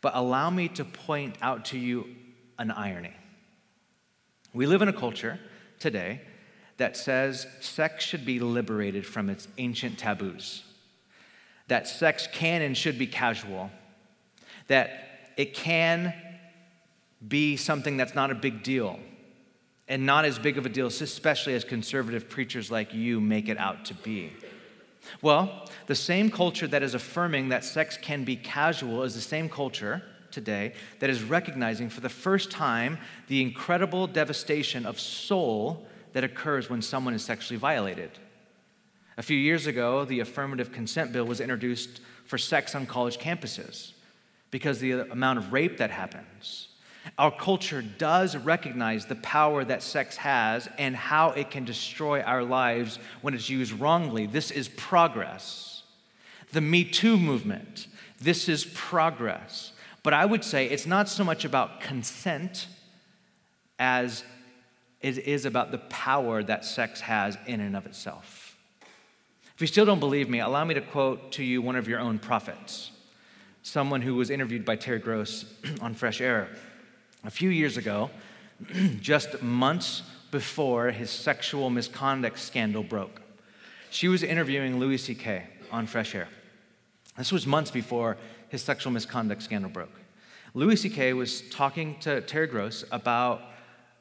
But 0.00 0.14
allow 0.14 0.50
me 0.50 0.68
to 0.68 0.84
point 0.84 1.36
out 1.40 1.64
to 1.66 1.78
you 1.78 2.06
an 2.58 2.70
irony. 2.70 3.14
We 4.52 4.66
live 4.66 4.82
in 4.82 4.88
a 4.88 4.92
culture 4.92 5.38
today 5.78 6.20
that 6.76 6.96
says 6.96 7.46
sex 7.60 8.04
should 8.04 8.24
be 8.24 8.40
liberated 8.40 9.06
from 9.06 9.30
its 9.30 9.48
ancient 9.58 9.98
taboos, 9.98 10.64
that 11.68 11.88
sex 11.88 12.28
can 12.32 12.62
and 12.62 12.76
should 12.76 12.98
be 12.98 13.06
casual, 13.06 13.70
that 14.66 15.32
it 15.36 15.54
can 15.54 16.12
be 17.26 17.56
something 17.56 17.96
that's 17.96 18.14
not 18.14 18.30
a 18.30 18.34
big 18.34 18.62
deal 18.62 18.98
and 19.88 20.06
not 20.06 20.24
as 20.24 20.38
big 20.38 20.56
of 20.56 20.64
a 20.64 20.68
deal, 20.68 20.86
especially 20.86 21.54
as 21.54 21.64
conservative 21.64 22.28
preachers 22.28 22.70
like 22.70 22.94
you 22.94 23.20
make 23.20 23.48
it 23.48 23.58
out 23.58 23.84
to 23.86 23.94
be. 23.94 24.32
Well, 25.20 25.68
the 25.86 25.94
same 25.94 26.30
culture 26.30 26.66
that 26.66 26.82
is 26.82 26.94
affirming 26.94 27.50
that 27.50 27.64
sex 27.64 27.96
can 27.96 28.24
be 28.24 28.36
casual 28.36 29.02
is 29.02 29.14
the 29.14 29.20
same 29.20 29.48
culture 29.48 30.02
today 30.30 30.72
that 31.00 31.10
is 31.10 31.22
recognizing 31.22 31.88
for 31.90 32.00
the 32.00 32.08
first 32.08 32.50
time 32.50 32.98
the 33.28 33.42
incredible 33.42 34.06
devastation 34.06 34.86
of 34.86 34.98
soul 34.98 35.86
that 36.12 36.24
occurs 36.24 36.70
when 36.70 36.80
someone 36.80 37.14
is 37.14 37.24
sexually 37.24 37.58
violated. 37.58 38.10
A 39.16 39.22
few 39.22 39.36
years 39.36 39.66
ago, 39.66 40.04
the 40.04 40.20
affirmative 40.20 40.72
consent 40.72 41.12
bill 41.12 41.24
was 41.24 41.40
introduced 41.40 42.00
for 42.24 42.38
sex 42.38 42.74
on 42.74 42.86
college 42.86 43.18
campuses 43.18 43.92
because 44.50 44.78
the 44.78 45.10
amount 45.10 45.38
of 45.38 45.52
rape 45.52 45.76
that 45.78 45.90
happens 45.90 46.68
our 47.18 47.30
culture 47.30 47.82
does 47.82 48.36
recognize 48.36 49.06
the 49.06 49.16
power 49.16 49.64
that 49.64 49.82
sex 49.82 50.16
has 50.16 50.68
and 50.78 50.96
how 50.96 51.30
it 51.30 51.50
can 51.50 51.64
destroy 51.64 52.22
our 52.22 52.42
lives 52.42 52.98
when 53.20 53.34
it's 53.34 53.50
used 53.50 53.72
wrongly. 53.72 54.26
This 54.26 54.50
is 54.50 54.68
progress. 54.68 55.82
The 56.52 56.60
Me 56.60 56.84
Too 56.84 57.18
movement, 57.18 57.88
this 58.20 58.48
is 58.48 58.64
progress. 58.74 59.72
But 60.02 60.12
I 60.12 60.24
would 60.24 60.44
say 60.44 60.66
it's 60.66 60.86
not 60.86 61.08
so 61.08 61.24
much 61.24 61.44
about 61.44 61.80
consent 61.80 62.68
as 63.78 64.22
it 65.00 65.18
is 65.18 65.44
about 65.44 65.70
the 65.70 65.78
power 65.78 66.42
that 66.42 66.64
sex 66.64 67.00
has 67.02 67.36
in 67.46 67.60
and 67.60 67.76
of 67.76 67.86
itself. 67.86 68.56
If 69.54 69.60
you 69.60 69.66
still 69.66 69.84
don't 69.84 70.00
believe 70.00 70.28
me, 70.28 70.40
allow 70.40 70.64
me 70.64 70.74
to 70.74 70.80
quote 70.80 71.32
to 71.32 71.44
you 71.44 71.62
one 71.62 71.76
of 71.76 71.86
your 71.86 72.00
own 72.00 72.18
prophets, 72.18 72.90
someone 73.62 74.02
who 74.02 74.14
was 74.14 74.30
interviewed 74.30 74.64
by 74.64 74.76
Terry 74.76 74.98
Gross 74.98 75.44
on 75.80 75.94
Fresh 75.94 76.20
Air 76.20 76.48
a 77.24 77.30
few 77.30 77.50
years 77.50 77.76
ago, 77.76 78.10
just 79.00 79.42
months 79.42 80.02
before 80.30 80.90
his 80.90 81.10
sexual 81.10 81.70
misconduct 81.70 82.38
scandal 82.38 82.82
broke. 82.82 83.22
She 83.90 84.08
was 84.08 84.22
interviewing 84.22 84.78
Louis 84.78 84.98
C.K. 84.98 85.44
on 85.70 85.86
Fresh 85.86 86.14
Air. 86.14 86.28
This 87.16 87.30
was 87.30 87.46
months 87.46 87.70
before 87.70 88.16
his 88.48 88.62
sexual 88.62 88.92
misconduct 88.92 89.42
scandal 89.42 89.70
broke. 89.70 90.00
Louis 90.52 90.76
C.K. 90.76 91.12
was 91.12 91.42
talking 91.50 91.98
to 92.00 92.20
Terry 92.20 92.46
Gross 92.46 92.84
about 92.90 93.42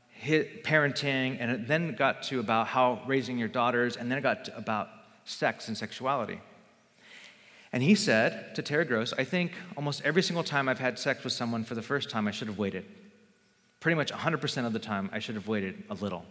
his 0.09 0.45
parenting, 0.63 1.37
and 1.39 1.51
it 1.51 1.67
then 1.67 1.95
got 1.95 2.23
to 2.23 2.39
about 2.39 2.67
how 2.67 3.01
raising 3.05 3.37
your 3.37 3.47
daughters, 3.47 3.97
and 3.97 4.09
then 4.11 4.17
it 4.17 4.21
got 4.21 4.49
about 4.55 4.89
sex 5.25 5.67
and 5.67 5.77
sexuality. 5.77 6.39
And 7.71 7.81
he 7.83 7.95
said 7.95 8.53
to 8.55 8.61
Terry 8.61 8.85
Gross, 8.85 9.13
I 9.17 9.23
think 9.23 9.51
almost 9.75 10.01
every 10.03 10.21
single 10.21 10.43
time 10.43 10.69
I've 10.69 10.79
had 10.79 10.99
sex 10.99 11.23
with 11.23 11.33
someone 11.33 11.63
for 11.63 11.75
the 11.75 11.81
first 11.81 12.09
time, 12.09 12.27
I 12.27 12.31
should 12.31 12.47
have 12.47 12.57
waited. 12.57 12.85
Pretty 13.83 13.97
much 13.97 14.13
100% 14.13 14.65
of 14.65 14.71
the 14.71 14.79
time, 14.79 15.09
I 15.11 15.19
should 15.19 15.35
have 15.35 15.49
waited 15.49 15.83
a 15.89 15.93
little. 15.95 16.23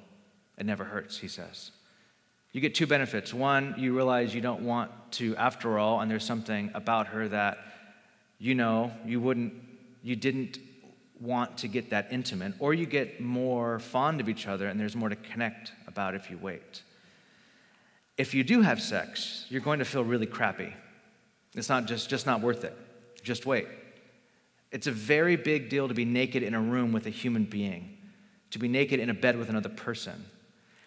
It 0.56 0.64
never 0.64 0.84
hurts, 0.84 1.18
he 1.18 1.28
says. 1.28 1.70
You 2.52 2.62
get 2.62 2.74
two 2.74 2.86
benefits. 2.86 3.34
One, 3.34 3.74
you 3.76 3.94
realize 3.94 4.34
you 4.34 4.40
don't 4.40 4.62
want 4.62 4.90
to, 5.18 5.36
after 5.36 5.78
all, 5.78 6.00
and 6.00 6.10
there's 6.10 6.24
something 6.24 6.70
about 6.72 7.08
her 7.08 7.28
that 7.28 7.58
you 8.38 8.54
know 8.54 8.90
you 9.04 9.20
wouldn't, 9.20 9.52
you 10.02 10.16
didn't 10.16 10.60
want 11.20 11.58
to 11.58 11.68
get 11.68 11.90
that 11.90 12.08
intimate, 12.10 12.54
or 12.58 12.72
you 12.72 12.86
get 12.86 13.20
more 13.20 13.78
fond 13.80 14.22
of 14.22 14.30
each 14.30 14.46
other 14.48 14.66
and 14.66 14.80
there's 14.80 14.96
more 14.96 15.10
to 15.10 15.16
connect 15.16 15.72
about 15.86 16.14
if 16.14 16.30
you 16.30 16.38
wait. 16.38 16.80
If 18.16 18.32
you 18.32 18.44
do 18.44 18.62
have 18.62 18.80
sex, 18.80 19.44
you're 19.50 19.60
going 19.60 19.80
to 19.80 19.84
feel 19.84 20.04
really 20.04 20.24
crappy. 20.24 20.72
It's 21.54 21.68
not 21.68 21.84
just, 21.84 22.08
just 22.08 22.24
not 22.24 22.40
worth 22.40 22.64
it. 22.64 22.74
Just 23.22 23.44
wait. 23.44 23.66
It's 24.72 24.86
a 24.86 24.92
very 24.92 25.36
big 25.36 25.68
deal 25.68 25.86
to 25.86 25.94
be 25.94 26.04
naked 26.04 26.42
in 26.42 26.54
a 26.54 26.60
room 26.60 26.92
with 26.92 27.06
a 27.06 27.10
human 27.10 27.44
being, 27.44 27.96
to 28.50 28.58
be 28.58 28.68
naked 28.68 28.98
in 28.98 29.10
a 29.10 29.14
bed 29.14 29.38
with 29.38 29.48
another 29.48 29.68
person. 29.68 30.24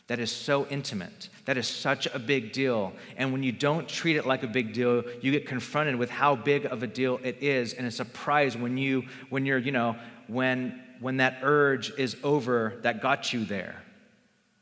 That 0.08 0.20
is 0.20 0.32
so 0.32 0.68
intimate. 0.68 1.30
That 1.46 1.58
is 1.58 1.68
such 1.68 2.08
a 2.08 2.20
big 2.20 2.52
deal. 2.52 2.94
And 3.18 3.32
when 3.32 3.42
you 3.42 3.52
don't 3.52 3.88
treat 3.88 4.18
it 4.18 4.28
like 4.28 4.44
a 4.44 4.48
big 4.48 4.74
deal, 4.74 5.04
you 5.22 5.32
get 5.32 5.48
confronted 5.48 5.96
with 5.96 6.12
how 6.12 6.36
big 6.36 6.66
of 6.66 6.84
a 6.84 6.88
deal 6.88 7.20
it 7.24 7.42
is. 7.42 7.74
And 7.74 7.88
it's 7.88 7.96
a 7.96 8.06
surprise 8.06 8.56
when 8.56 8.78
you, 8.78 9.06
when 9.30 9.46
you're, 9.46 9.58
you 9.58 9.72
know, 9.72 9.96
when 10.28 10.82
when 11.00 11.18
that 11.18 11.40
urge 11.42 11.92
is 11.98 12.16
over 12.24 12.80
that 12.82 13.02
got 13.02 13.34
you 13.34 13.46
there. 13.46 13.82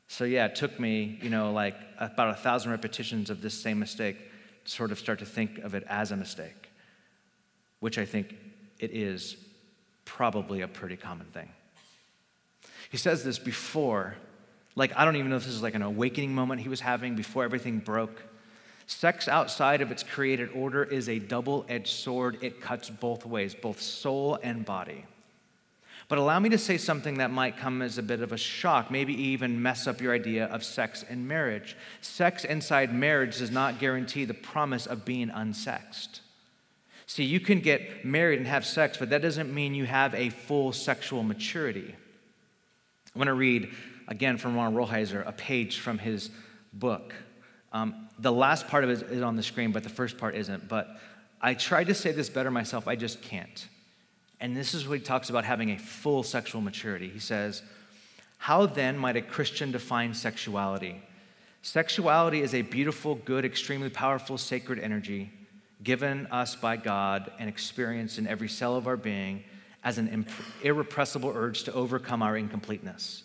So 0.08 0.26
yeah, 0.26 0.46
it 0.46 0.56
took 0.56 0.80
me, 0.80 1.20
you 1.22 1.30
know, 1.30 1.52
like 1.52 1.76
about 2.00 2.30
a 2.30 2.36
thousand 2.36 2.72
repetitions 2.72 3.30
of 3.30 3.42
this 3.42 3.60
same 3.60 3.80
mistake 3.80 4.18
to 4.66 4.72
sort 4.72 4.92
of 4.92 5.00
start 5.00 5.20
to 5.20 5.26
think 5.26 5.60
of 5.60 5.76
it 5.76 5.84
as 5.88 6.12
a 6.12 6.18
mistake, 6.18 6.70
which 7.80 7.98
I 7.98 8.06
think 8.06 8.36
it 8.84 8.92
is 8.92 9.38
probably 10.04 10.60
a 10.60 10.68
pretty 10.68 10.98
common 10.98 11.28
thing. 11.28 11.50
He 12.90 12.98
says 12.98 13.24
this 13.24 13.40
before, 13.40 14.16
like, 14.76 14.92
I 14.98 15.06
don't 15.06 15.16
even 15.16 15.30
know 15.30 15.38
if 15.38 15.46
this 15.46 15.54
is 15.54 15.64
like 15.64 15.74
an 15.74 15.82
awakening 15.82 16.36
moment 16.36 16.60
he 16.60 16.68
was 16.68 16.82
having 16.82 17.16
before 17.16 17.46
everything 17.46 17.80
broke. 17.80 18.22
Sex 18.86 19.30
outside 19.30 19.82
of 19.82 19.90
its 19.90 20.04
created 20.04 20.50
order 20.54 20.84
is 20.84 21.08
a 21.08 21.18
double 21.18 21.66
edged 21.70 21.88
sword. 21.88 22.38
It 22.42 22.60
cuts 22.60 22.90
both 22.90 23.26
ways, 23.26 23.56
both 23.56 23.82
soul 23.82 24.38
and 24.44 24.66
body. 24.66 25.06
But 26.10 26.18
allow 26.18 26.40
me 26.40 26.50
to 26.50 26.58
say 26.58 26.78
something 26.78 27.20
that 27.20 27.32
might 27.32 27.56
come 27.56 27.82
as 27.82 27.98
a 27.98 28.04
bit 28.04 28.20
of 28.20 28.34
a 28.34 28.38
shock, 28.38 28.92
maybe 28.92 29.14
even 29.14 29.62
mess 29.62 29.88
up 29.88 30.02
your 30.02 30.14
idea 30.14 30.46
of 30.48 30.66
sex 30.66 31.06
and 31.10 31.26
marriage. 31.26 31.78
Sex 32.02 32.44
inside 32.44 32.94
marriage 32.94 33.38
does 33.38 33.52
not 33.52 33.80
guarantee 33.80 34.26
the 34.26 34.34
promise 34.34 34.86
of 34.86 35.06
being 35.06 35.30
unsexed. 35.30 36.20
See, 37.14 37.26
you 37.26 37.40
can 37.40 37.60
get 37.60 38.04
married 38.04 38.40
and 38.40 38.48
have 38.48 38.66
sex, 38.66 38.98
but 38.98 39.12
that 39.12 39.22
doesn't 39.22 39.54
mean 39.54 39.76
you 39.76 39.86
have 39.86 40.16
a 40.16 40.30
full 40.30 40.72
sexual 40.72 41.22
maturity. 41.22 41.94
I 43.16 43.20
want 43.20 43.28
to 43.28 43.36
read 43.36 43.70
again 44.08 44.40
from 44.40 44.56
Ron 44.56 44.74
Rolheiser 44.74 45.24
a 45.28 45.32
page 45.32 45.78
from 45.78 46.00
his 46.00 46.32
book. 46.74 47.14
Um, 47.72 48.10
the 48.18 48.32
last 48.32 48.68
part 48.68 48.84
of 48.84 48.90
it 48.90 49.04
is 49.12 49.22
on 49.22 49.36
the 49.36 49.44
screen, 49.44 49.72
but 49.72 49.84
the 49.84 49.90
first 49.90 50.18
part 50.18 50.34
isn't. 50.34 50.68
But 50.68 50.88
I 51.40 51.54
tried 51.54 51.84
to 51.84 51.94
say 51.94 52.14
this 52.14 52.32
better 52.32 52.50
myself, 52.50 52.88
I 52.88 52.96
just 52.96 53.22
can't. 53.22 53.68
And 54.40 54.58
this 54.58 54.74
is 54.74 54.88
what 54.88 54.98
he 54.98 55.06
talks 55.06 55.30
about 55.30 55.46
having 55.46 55.70
a 55.70 55.78
full 55.78 56.24
sexual 56.24 56.62
maturity. 56.62 57.10
He 57.10 57.20
says, 57.20 57.62
How 58.40 58.66
then 58.66 58.98
might 58.98 59.18
a 59.18 59.22
Christian 59.22 59.72
define 59.72 60.16
sexuality? 60.16 61.04
Sexuality 61.62 62.42
is 62.42 62.56
a 62.56 62.64
beautiful, 62.64 63.14
good, 63.14 63.46
extremely 63.46 63.92
powerful, 63.92 64.40
sacred 64.40 64.80
energy 64.80 65.32
given 65.84 66.28
us 66.28 66.56
by 66.56 66.78
God 66.78 67.32
and 67.40 67.50
experienced 67.50 68.18
in 68.18 68.28
every 68.28 68.50
cell 68.50 68.76
of 68.76 68.88
our 68.88 68.98
being 68.98 69.44
as 69.84 69.98
an 69.98 70.26
irrepressible 70.64 71.32
urge 71.36 71.64
to 71.64 71.74
overcome 71.74 72.22
our 72.22 72.38
incompleteness, 72.38 73.24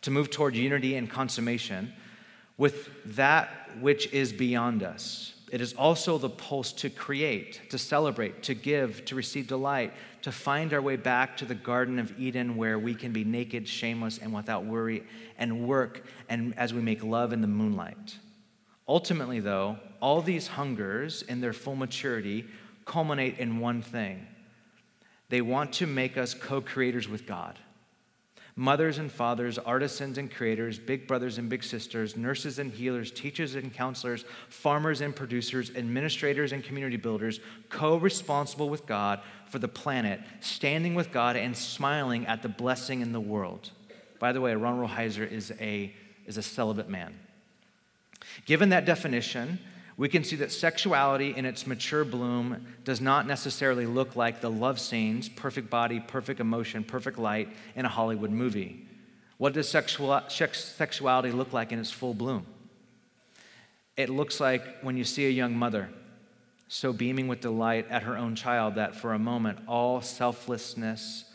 to 0.00 0.10
move 0.10 0.30
toward 0.30 0.56
unity 0.56 0.96
and 0.96 1.08
consummation 1.08 1.92
with 2.58 2.90
that 3.16 3.48
which 3.80 4.12
is 4.12 4.32
beyond 4.32 4.82
us. 4.82 5.34
It 5.52 5.60
is 5.60 5.74
also 5.74 6.16
the 6.16 6.30
pulse 6.30 6.72
to 6.74 6.88
create, 6.88 7.60
to 7.70 7.78
celebrate, 7.78 8.42
to 8.44 8.54
give, 8.54 9.04
to 9.04 9.14
receive 9.14 9.48
delight, 9.48 9.92
to 10.22 10.32
find 10.32 10.72
our 10.72 10.80
way 10.80 10.96
back 10.96 11.36
to 11.36 11.44
the 11.44 11.54
Garden 11.54 11.98
of 11.98 12.18
Eden 12.18 12.56
where 12.56 12.78
we 12.78 12.94
can 12.94 13.12
be 13.12 13.22
naked, 13.22 13.68
shameless, 13.68 14.16
and 14.16 14.32
without 14.32 14.64
worry, 14.64 15.04
and 15.36 15.68
work 15.68 16.06
and 16.28 16.56
as 16.58 16.72
we 16.72 16.80
make 16.80 17.04
love 17.04 17.34
in 17.34 17.42
the 17.42 17.46
moonlight. 17.46 18.16
Ultimately, 18.88 19.40
though, 19.40 19.76
all 20.02 20.20
these 20.20 20.48
hungers 20.48 21.22
in 21.22 21.40
their 21.40 21.54
full 21.54 21.76
maturity 21.76 22.44
culminate 22.84 23.38
in 23.38 23.60
one 23.60 23.80
thing 23.80 24.26
they 25.30 25.40
want 25.40 25.72
to 25.72 25.86
make 25.86 26.18
us 26.18 26.34
co 26.34 26.60
creators 26.60 27.08
with 27.08 27.26
God. 27.26 27.58
Mothers 28.54 28.98
and 28.98 29.10
fathers, 29.10 29.56
artisans 29.56 30.18
and 30.18 30.30
creators, 30.30 30.78
big 30.78 31.08
brothers 31.08 31.38
and 31.38 31.48
big 31.48 31.64
sisters, 31.64 32.18
nurses 32.18 32.58
and 32.58 32.70
healers, 32.70 33.10
teachers 33.10 33.54
and 33.54 33.72
counselors, 33.72 34.26
farmers 34.50 35.00
and 35.00 35.16
producers, 35.16 35.70
administrators 35.74 36.52
and 36.52 36.62
community 36.62 36.98
builders, 36.98 37.40
co 37.70 37.96
responsible 37.96 38.68
with 38.68 38.84
God 38.84 39.20
for 39.46 39.58
the 39.58 39.68
planet, 39.68 40.20
standing 40.40 40.94
with 40.94 41.12
God 41.12 41.34
and 41.34 41.56
smiling 41.56 42.26
at 42.26 42.42
the 42.42 42.50
blessing 42.50 43.00
in 43.00 43.12
the 43.12 43.20
world. 43.20 43.70
By 44.18 44.32
the 44.32 44.42
way, 44.42 44.54
Ron 44.54 44.78
Rolheiser 44.78 45.26
is 45.26 45.50
a, 45.58 45.94
is 46.26 46.36
a 46.36 46.42
celibate 46.42 46.90
man. 46.90 47.18
Given 48.44 48.68
that 48.68 48.84
definition, 48.84 49.60
we 49.96 50.08
can 50.08 50.24
see 50.24 50.36
that 50.36 50.50
sexuality 50.50 51.34
in 51.36 51.44
its 51.44 51.66
mature 51.66 52.04
bloom 52.04 52.66
does 52.84 53.00
not 53.00 53.26
necessarily 53.26 53.86
look 53.86 54.16
like 54.16 54.40
the 54.40 54.50
love 54.50 54.80
scenes, 54.80 55.28
perfect 55.28 55.68
body, 55.70 56.00
perfect 56.00 56.40
emotion, 56.40 56.82
perfect 56.82 57.18
light 57.18 57.48
in 57.76 57.84
a 57.84 57.88
Hollywood 57.88 58.30
movie. 58.30 58.86
What 59.38 59.52
does 59.52 59.68
sexual, 59.68 60.20
sexuality 60.28 61.30
look 61.30 61.52
like 61.52 61.72
in 61.72 61.78
its 61.78 61.90
full 61.90 62.14
bloom? 62.14 62.46
It 63.96 64.08
looks 64.08 64.40
like 64.40 64.80
when 64.80 64.96
you 64.96 65.04
see 65.04 65.26
a 65.26 65.30
young 65.30 65.54
mother 65.56 65.90
so 66.72 66.90
beaming 66.90 67.28
with 67.28 67.42
delight 67.42 67.86
at 67.90 68.04
her 68.04 68.16
own 68.16 68.34
child 68.34 68.76
that 68.76 68.94
for 68.94 69.12
a 69.12 69.18
moment 69.18 69.58
all 69.68 70.00
selflessness 70.00 71.26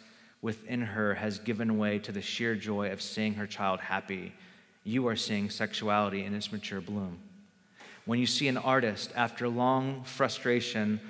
within 0.41 0.81
her 0.81 1.13
has 1.13 1.37
given 1.37 1.77
way 1.77 1.99
to 1.99 2.11
the 2.11 2.23
sheer 2.23 2.55
joy 2.55 2.91
of 2.91 3.03
seeing 3.03 3.35
her 3.35 3.45
child 3.45 3.79
happy. 3.79 4.33
You 4.83 5.07
are 5.07 5.15
seeing 5.15 5.51
sexuality 5.51 6.23
in 6.23 6.33
its 6.33 6.51
mature 6.51 6.81
bloom. 6.81 7.19
When 8.07 8.19
you 8.19 8.25
see 8.25 8.47
an 8.47 8.55
artist, 8.55 9.11
after 9.17 9.49
long 9.49 10.03
frustration, 10.05 11.01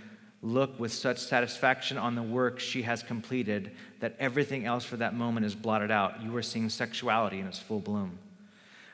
look 0.41 0.79
with 0.79 0.91
such 0.91 1.19
satisfaction 1.19 1.95
on 1.95 2.15
the 2.15 2.23
work 2.23 2.59
she 2.59 2.81
has 2.81 3.03
completed 3.03 3.69
that 3.99 4.15
everything 4.19 4.65
else 4.65 4.83
for 4.83 4.97
that 4.97 5.13
moment 5.13 5.45
is 5.45 5.53
blotted 5.53 5.91
out, 5.91 6.23
you 6.23 6.35
are 6.35 6.41
seeing 6.41 6.69
sexuality 6.69 7.39
in 7.39 7.45
its 7.45 7.59
full 7.59 7.79
bloom. 7.79 8.17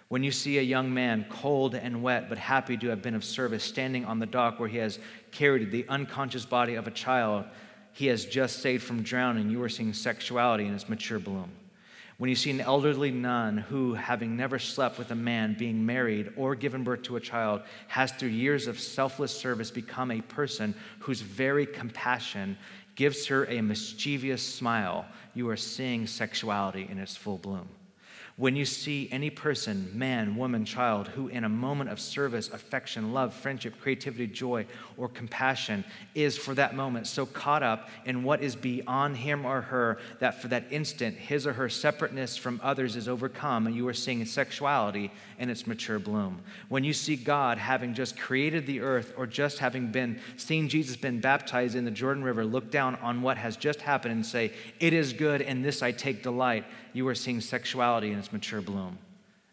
When 0.10 0.22
you 0.22 0.32
see 0.32 0.58
a 0.58 0.62
young 0.62 0.94
man, 0.94 1.26
cold 1.30 1.76
and 1.76 2.04
wet, 2.04 2.28
but 2.28 2.38
happy 2.38 2.76
to 2.76 2.90
have 2.90 3.02
been 3.02 3.16
of 3.16 3.24
service, 3.24 3.64
standing 3.64 4.04
on 4.04 4.20
the 4.20 4.26
dock 4.26 4.60
where 4.60 4.68
he 4.68 4.80
has 4.80 5.00
carried 5.32 5.72
the 5.72 5.86
unconscious 5.88 6.44
body 6.46 6.76
of 6.76 6.88
a 6.88 6.92
child 6.92 7.46
he 7.94 8.08
has 8.08 8.26
just 8.26 8.60
saved 8.60 8.84
from 8.84 9.02
drowning, 9.02 9.50
you 9.50 9.64
are 9.64 9.70
seeing 9.70 9.94
sexuality 9.94 10.66
in 10.66 10.74
its 10.74 10.90
mature 10.90 11.20
bloom. 11.20 11.52
When 12.18 12.30
you 12.30 12.36
see 12.36 12.52
an 12.52 12.62
elderly 12.62 13.12
nun 13.12 13.58
who, 13.58 13.96
having 13.96 14.38
never 14.38 14.60
slept 14.60 15.00
with 15.00 15.12
a 15.12 15.16
man, 15.16 15.56
being 15.58 15.86
married 15.86 16.32
or 16.38 16.56
given 16.56 16.84
birth 16.84 17.04
to 17.04 17.16
a 17.16 17.20
child, 17.20 17.64
has 17.88 18.12
through 18.12 18.30
years 18.30 18.68
of 18.68 18.80
selfless 18.80 19.36
service 19.36 19.72
become 19.72 20.12
a 20.12 20.22
person 20.22 20.76
whose 21.00 21.22
very 21.22 21.66
compassion 21.66 22.58
gives 22.96 23.28
her 23.28 23.46
a 23.46 23.62
mischievous 23.62 24.44
smile, 24.44 25.06
you 25.34 25.50
are 25.50 25.58
seeing 25.58 26.06
sexuality 26.06 26.88
in 26.90 27.00
its 27.00 27.16
full 27.16 27.40
bloom. 27.40 27.68
When 28.36 28.56
you 28.56 28.66
see 28.66 29.08
any 29.12 29.30
person, 29.30 29.92
man, 29.94 30.36
woman, 30.36 30.66
child, 30.66 31.10
who 31.10 31.28
in 31.28 31.44
a 31.44 31.50
moment 31.50 31.92
of 31.92 32.00
service, 32.00 32.50
affection, 32.50 33.14
love, 33.14 33.32
friendship, 33.32 33.80
creativity, 33.80 34.26
joy, 34.26 34.66
or 34.98 35.08
compassion 35.08 35.86
is 36.16 36.36
for 36.36 36.56
that 36.56 36.76
moment 36.76 37.06
so 37.06 37.28
caught 37.28 37.62
up 37.62 37.90
in 38.06 38.24
what 38.24 38.42
is 38.42 38.56
beyond 38.56 39.18
him 39.18 39.46
or 39.46 39.62
her 39.62 40.00
that 40.18 40.42
for 40.42 40.48
that 40.48 40.66
instant 40.72 41.16
his 41.16 41.46
or 41.46 41.54
her 41.54 41.70
separateness 41.70 42.36
from 42.36 42.60
others 42.64 42.96
is 42.96 43.08
overcome 43.08 43.68
and 43.68 43.76
you 43.76 43.88
are 43.88 43.94
seeing 43.94 44.26
sexuality 44.26 45.12
in 45.38 45.52
its 45.52 45.68
mature 45.68 46.00
bloom. 46.00 46.42
When 46.70 46.84
you 46.84 46.94
see 46.94 47.16
God 47.16 47.60
having 47.60 47.94
just 47.94 48.18
created 48.18 48.66
the 48.66 48.80
earth 48.80 49.14
or 49.16 49.28
just 49.28 49.60
having 49.60 49.92
been 49.92 50.20
seen 50.38 50.70
Jesus 50.70 50.96
been 50.96 51.20
baptized 51.20 51.76
in 51.76 51.86
the 51.86 51.92
Jordan 51.92 52.24
River, 52.24 52.44
look 52.44 52.72
down 52.72 52.96
on 52.96 53.22
what 53.22 53.38
has 53.38 53.58
just 53.58 53.82
happened 53.82 54.14
and 54.14 54.26
say, 54.26 54.54
It 54.80 54.94
is 54.94 55.14
good, 55.14 55.44
and 55.44 55.64
this 55.64 55.84
I 55.84 55.92
take 55.92 56.24
delight 56.24 56.66
you 56.94 57.08
are 57.08 57.16
seeing 57.16 57.42
sexuality 57.42 58.12
in 58.12 58.20
its 58.20 58.32
mature 58.32 58.62
bloom. 58.62 58.98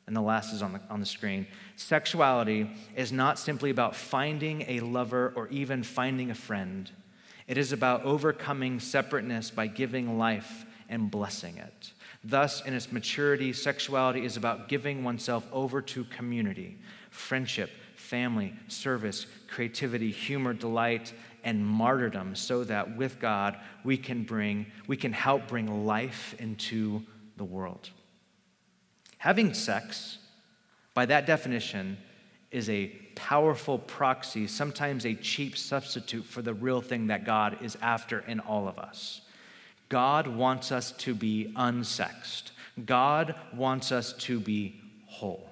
And 0.07 0.17
the 0.17 0.21
last 0.21 0.53
is 0.53 0.63
on 0.63 0.73
the, 0.73 0.81
on 0.91 1.01
the 1.01 1.07
screen. 1.07 1.47
Sexuality 1.77 2.71
is 2.97 3.13
not 3.13 3.39
simply 3.39 3.71
about 3.71 3.95
finding 3.95 4.65
a 4.67 4.81
lover 4.81 5.33
or 5.37 5.49
even 5.49 5.83
finding 5.83 6.31
a 6.31 6.35
friend. 6.35 6.91
It 7.47 7.57
is 7.57 7.73
about 7.73 8.03
overcoming 8.03 8.81
separateness 8.81 9.51
by 9.51 9.67
giving 9.69 10.19
life 10.19 10.67
and 10.89 11.11
blessing 11.11 11.59
it. 11.59 11.93
Thus, 12.23 12.61
in 12.65 12.75
its 12.75 12.93
maturity, 12.93 13.53
sexuality 13.53 14.25
is 14.25 14.37
about 14.37 14.69
giving 14.69 15.05
oneself 15.05 15.47
over 15.53 15.81
to 15.81 16.05
community, 16.05 16.79
friendship, 17.11 17.71
family, 17.95 18.55
service, 18.69 19.27
creativity, 19.49 20.11
humor, 20.11 20.53
delight, 20.53 21.13
and 21.45 21.67
martyrdom 21.67 22.35
so 22.35 22.65
that 22.65 22.97
with 22.97 23.21
God 23.21 23.57
we 23.85 23.97
can 23.97 24.25
bring 24.25 24.67
we 24.87 24.97
can 24.97 25.13
help 25.13 25.49
bring 25.49 25.87
life 25.87 26.35
into 26.39 27.03
the 27.41 27.45
world. 27.45 27.89
Having 29.17 29.55
sex, 29.55 30.19
by 30.93 31.07
that 31.07 31.27
definition, 31.27 31.97
is 32.51 32.69
a 32.69 32.89
powerful 33.15 33.79
proxy, 33.79 34.47
sometimes 34.47 35.07
a 35.07 35.15
cheap 35.15 35.57
substitute 35.57 36.27
for 36.27 36.43
the 36.43 36.53
real 36.53 36.83
thing 36.83 37.07
that 37.07 37.25
God 37.25 37.57
is 37.63 37.79
after 37.81 38.19
in 38.19 38.41
all 38.41 38.69
of 38.69 38.79
us. 38.79 39.23
God 39.89 40.27
wants 40.27 40.71
us 40.71 40.93
to 40.93 41.15
be 41.15 41.51
unsexed, 41.57 42.51
God 42.85 43.35
wants 43.55 43.91
us 43.91 44.13
to 44.13 44.39
be 44.39 44.79
whole. 45.07 45.51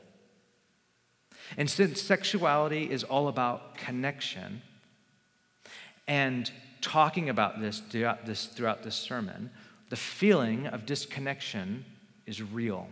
And 1.57 1.70
since 1.70 2.03
sexuality 2.03 2.91
is 2.91 3.03
all 3.03 3.28
about 3.28 3.78
connection, 3.78 4.61
and 6.07 6.51
talking 6.82 7.30
about 7.30 7.61
this 7.62 7.80
throughout 7.80 8.26
this, 8.26 8.45
throughout 8.45 8.82
this 8.82 8.95
sermon, 8.95 9.51
the 9.89 9.97
feeling 9.97 10.66
of 10.66 10.86
disconnection 10.86 11.84
is 12.26 12.43
real. 12.43 12.89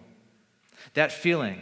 That 0.95 1.13
feeling 1.13 1.61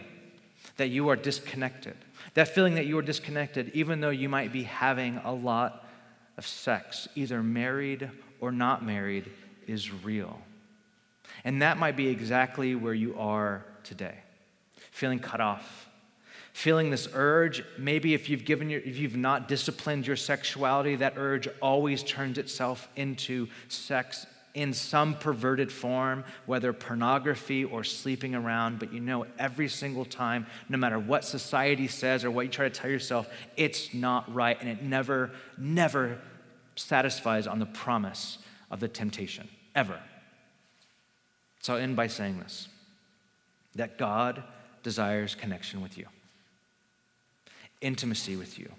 that 0.76 0.89
you 0.89 1.09
are 1.09 1.16
disconnected, 1.16 1.97
that 2.35 2.49
feeling 2.49 2.74
that 2.74 2.87
you 2.87 2.99
are 2.99 3.03
disconnected, 3.03 3.70
even 3.74 4.01
though 4.01 4.11
you 4.11 4.28
might 4.28 4.53
be 4.53 4.64
having 4.64 5.18
a 5.18 5.32
lot 5.32 5.87
of 6.37 6.47
sex, 6.47 7.09
either 7.14 7.43
married 7.43 8.11
or 8.41 8.51
not 8.53 8.85
married, 8.85 9.30
is 9.66 9.93
real. 9.93 10.39
And 11.45 11.62
that 11.62 11.78
might 11.78 11.97
be 11.97 12.09
exactly 12.09 12.74
where 12.74 12.95
you 12.95 13.16
are 13.18 13.64
today, 13.82 14.18
feeling 14.91 15.18
cut 15.18 15.41
off. 15.41 15.89
Feeling 16.53 16.91
this 16.91 17.09
urge, 17.14 17.64
maybe 17.76 18.14
if 18.14 18.28
you've 18.28 18.45
given 18.45 18.70
your, 18.70 18.80
if 18.80 18.97
you've 18.97 19.16
not 19.16 19.49
disciplined 19.49 20.07
your 20.07 20.14
sexuality, 20.14 20.95
that 20.95 21.14
urge 21.16 21.49
always 21.61 22.05
turns 22.05 22.39
itself 22.39 22.89
into 22.95 23.49
sex 23.66 24.24
in 24.55 24.72
some 24.72 25.14
perverted 25.14 25.70
form, 25.70 26.24
whether 26.46 26.72
pornography 26.72 27.64
or 27.64 27.82
sleeping 27.82 28.36
around, 28.36 28.78
but 28.78 28.92
you 28.92 29.00
know 29.00 29.26
every 29.36 29.68
single 29.68 30.05
time, 30.05 30.46
no 30.68 30.78
matter 30.78 30.98
what 30.98 31.24
society 31.24 31.88
says 31.88 32.24
or 32.24 32.30
what 32.30 32.46
you 32.46 32.50
try 32.50 32.68
to 32.68 32.80
tell 32.80 32.90
yourself, 32.90 33.28
it's 33.57 33.92
not 33.92 34.32
right, 34.32 34.57
and 34.61 34.68
it 34.68 34.80
never, 34.80 35.32
never 35.59 36.20
satisfies 36.76 37.48
on 37.48 37.59
the 37.59 37.66
promise 37.66 38.38
of 38.70 38.78
the 38.78 38.86
temptation, 38.86 39.48
ever. 39.74 39.98
So 41.61 41.74
I'll 41.74 41.80
end 41.80 41.96
by 41.96 42.07
saying 42.07 42.38
this 42.38 42.68
that 43.74 43.98
God 43.98 44.44
desires 44.84 45.34
connection 45.34 45.82
with 45.82 45.98
you, 45.98 46.07
intimacy 47.80 48.36
with 48.36 48.57
you, 48.57 48.70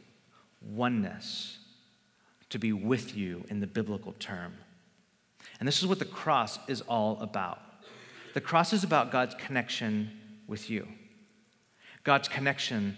oneness, 0.62 1.58
to 2.50 2.58
be 2.58 2.72
with 2.72 3.18
you 3.18 3.44
in 3.50 3.60
the 3.60 3.68
biblical 3.68 4.14
term 4.20 4.54
and 5.60 5.68
this 5.68 5.80
is 5.80 5.88
what 5.88 6.00
the 6.00 6.06
cross 6.06 6.60
is 6.68 6.82
all 6.82 7.20
about. 7.22 7.60
The 8.34 8.42
cross 8.42 8.74
is 8.74 8.84
about 8.84 9.12
God's 9.12 9.36
connection 9.36 10.12
with 10.48 10.70
you, 10.70 10.88
God's 12.04 12.28
connection, 12.28 12.98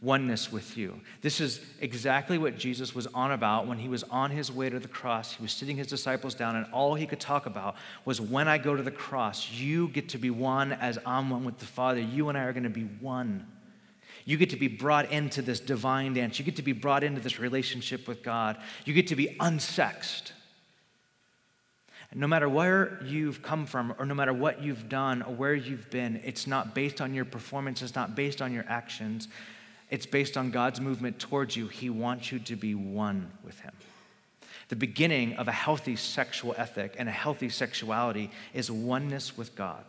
oneness 0.00 0.52
with 0.52 0.76
you. 0.76 1.00
This 1.22 1.40
is 1.40 1.60
exactly 1.80 2.38
what 2.38 2.56
Jesus 2.56 2.94
was 2.94 3.06
on 3.08 3.32
about 3.32 3.66
when 3.66 3.78
he 3.78 3.88
was 3.88 4.04
on 4.04 4.30
his 4.30 4.52
way 4.52 4.70
to 4.70 4.78
the 4.78 4.88
cross. 4.88 5.32
He 5.32 5.42
was 5.42 5.52
sitting 5.52 5.76
his 5.76 5.86
disciples 5.86 6.34
down, 6.34 6.54
and 6.54 6.66
all 6.72 6.94
he 6.94 7.06
could 7.06 7.20
talk 7.20 7.46
about 7.46 7.76
was 8.04 8.20
when 8.20 8.46
I 8.46 8.58
go 8.58 8.76
to 8.76 8.82
the 8.82 8.90
cross, 8.90 9.50
you 9.50 9.88
get 9.88 10.10
to 10.10 10.18
be 10.18 10.30
one 10.30 10.72
as 10.72 10.98
I'm 11.04 11.30
one 11.30 11.44
with 11.44 11.58
the 11.58 11.66
Father. 11.66 12.00
You 12.00 12.28
and 12.28 12.36
I 12.36 12.44
are 12.44 12.52
going 12.52 12.64
to 12.64 12.70
be 12.70 12.84
one. 12.84 13.46
You 14.24 14.36
get 14.36 14.50
to 14.50 14.56
be 14.56 14.68
brought 14.68 15.10
into 15.10 15.40
this 15.40 15.60
divine 15.60 16.14
dance. 16.14 16.38
You 16.38 16.44
get 16.44 16.56
to 16.56 16.62
be 16.62 16.72
brought 16.72 17.04
into 17.04 17.20
this 17.20 17.38
relationship 17.38 18.06
with 18.06 18.22
God. 18.22 18.58
You 18.84 18.92
get 18.92 19.06
to 19.08 19.16
be 19.16 19.36
unsexed. 19.40 20.32
No 22.16 22.26
matter 22.26 22.48
where 22.48 22.98
you've 23.04 23.42
come 23.42 23.66
from, 23.66 23.94
or 23.98 24.06
no 24.06 24.14
matter 24.14 24.32
what 24.32 24.62
you've 24.62 24.88
done, 24.88 25.20
or 25.20 25.34
where 25.34 25.54
you've 25.54 25.90
been, 25.90 26.18
it's 26.24 26.46
not 26.46 26.74
based 26.74 27.02
on 27.02 27.12
your 27.12 27.26
performance, 27.26 27.82
it's 27.82 27.94
not 27.94 28.16
based 28.16 28.40
on 28.40 28.54
your 28.54 28.64
actions. 28.68 29.28
It's 29.90 30.06
based 30.06 30.38
on 30.38 30.50
God's 30.50 30.80
movement 30.80 31.18
towards 31.18 31.56
you. 31.56 31.68
He 31.68 31.90
wants 31.90 32.32
you 32.32 32.38
to 32.38 32.56
be 32.56 32.74
one 32.74 33.30
with 33.44 33.60
Him. 33.60 33.74
The 34.68 34.76
beginning 34.76 35.34
of 35.34 35.46
a 35.46 35.52
healthy 35.52 35.94
sexual 35.94 36.54
ethic 36.56 36.94
and 36.98 37.06
a 37.06 37.12
healthy 37.12 37.50
sexuality 37.50 38.30
is 38.54 38.70
oneness 38.70 39.36
with 39.36 39.54
God, 39.54 39.84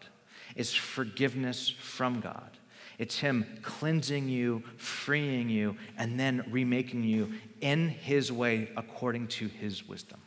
is 0.58 0.74
forgiveness 0.74 1.70
from 1.70 2.20
God. 2.20 2.52
It's 3.00 3.20
Him 3.20 3.46
cleansing 3.62 4.28
you, 4.28 4.64
freeing 4.76 5.50
you, 5.50 5.78
and 5.98 6.20
then 6.20 6.44
remaking 6.52 7.06
you 7.06 7.32
in 7.62 7.88
His 7.88 8.34
way 8.34 8.70
according 8.76 9.30
to 9.30 9.48
His 9.48 9.88
wisdom. 9.88 10.20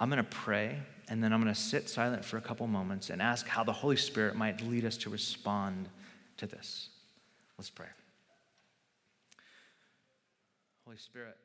I'm 0.00 0.08
going 0.08 0.16
to 0.16 0.24
pray, 0.24 0.78
and 1.08 1.22
then 1.22 1.32
I'm 1.32 1.42
going 1.42 1.54
to 1.54 1.60
sit 1.60 1.90
silent 1.90 2.24
for 2.24 2.38
a 2.38 2.40
couple 2.40 2.66
moments 2.66 3.10
and 3.10 3.20
ask 3.20 3.46
how 3.46 3.62
the 3.62 3.72
Holy 3.72 3.96
Spirit 3.96 4.34
might 4.34 4.62
lead 4.62 4.86
us 4.86 4.96
to 4.98 5.10
respond 5.10 5.90
to 6.38 6.46
this. 6.46 6.88
Let's 7.58 7.68
pray. 7.68 7.86
Holy 10.86 10.96
Spirit. 10.96 11.36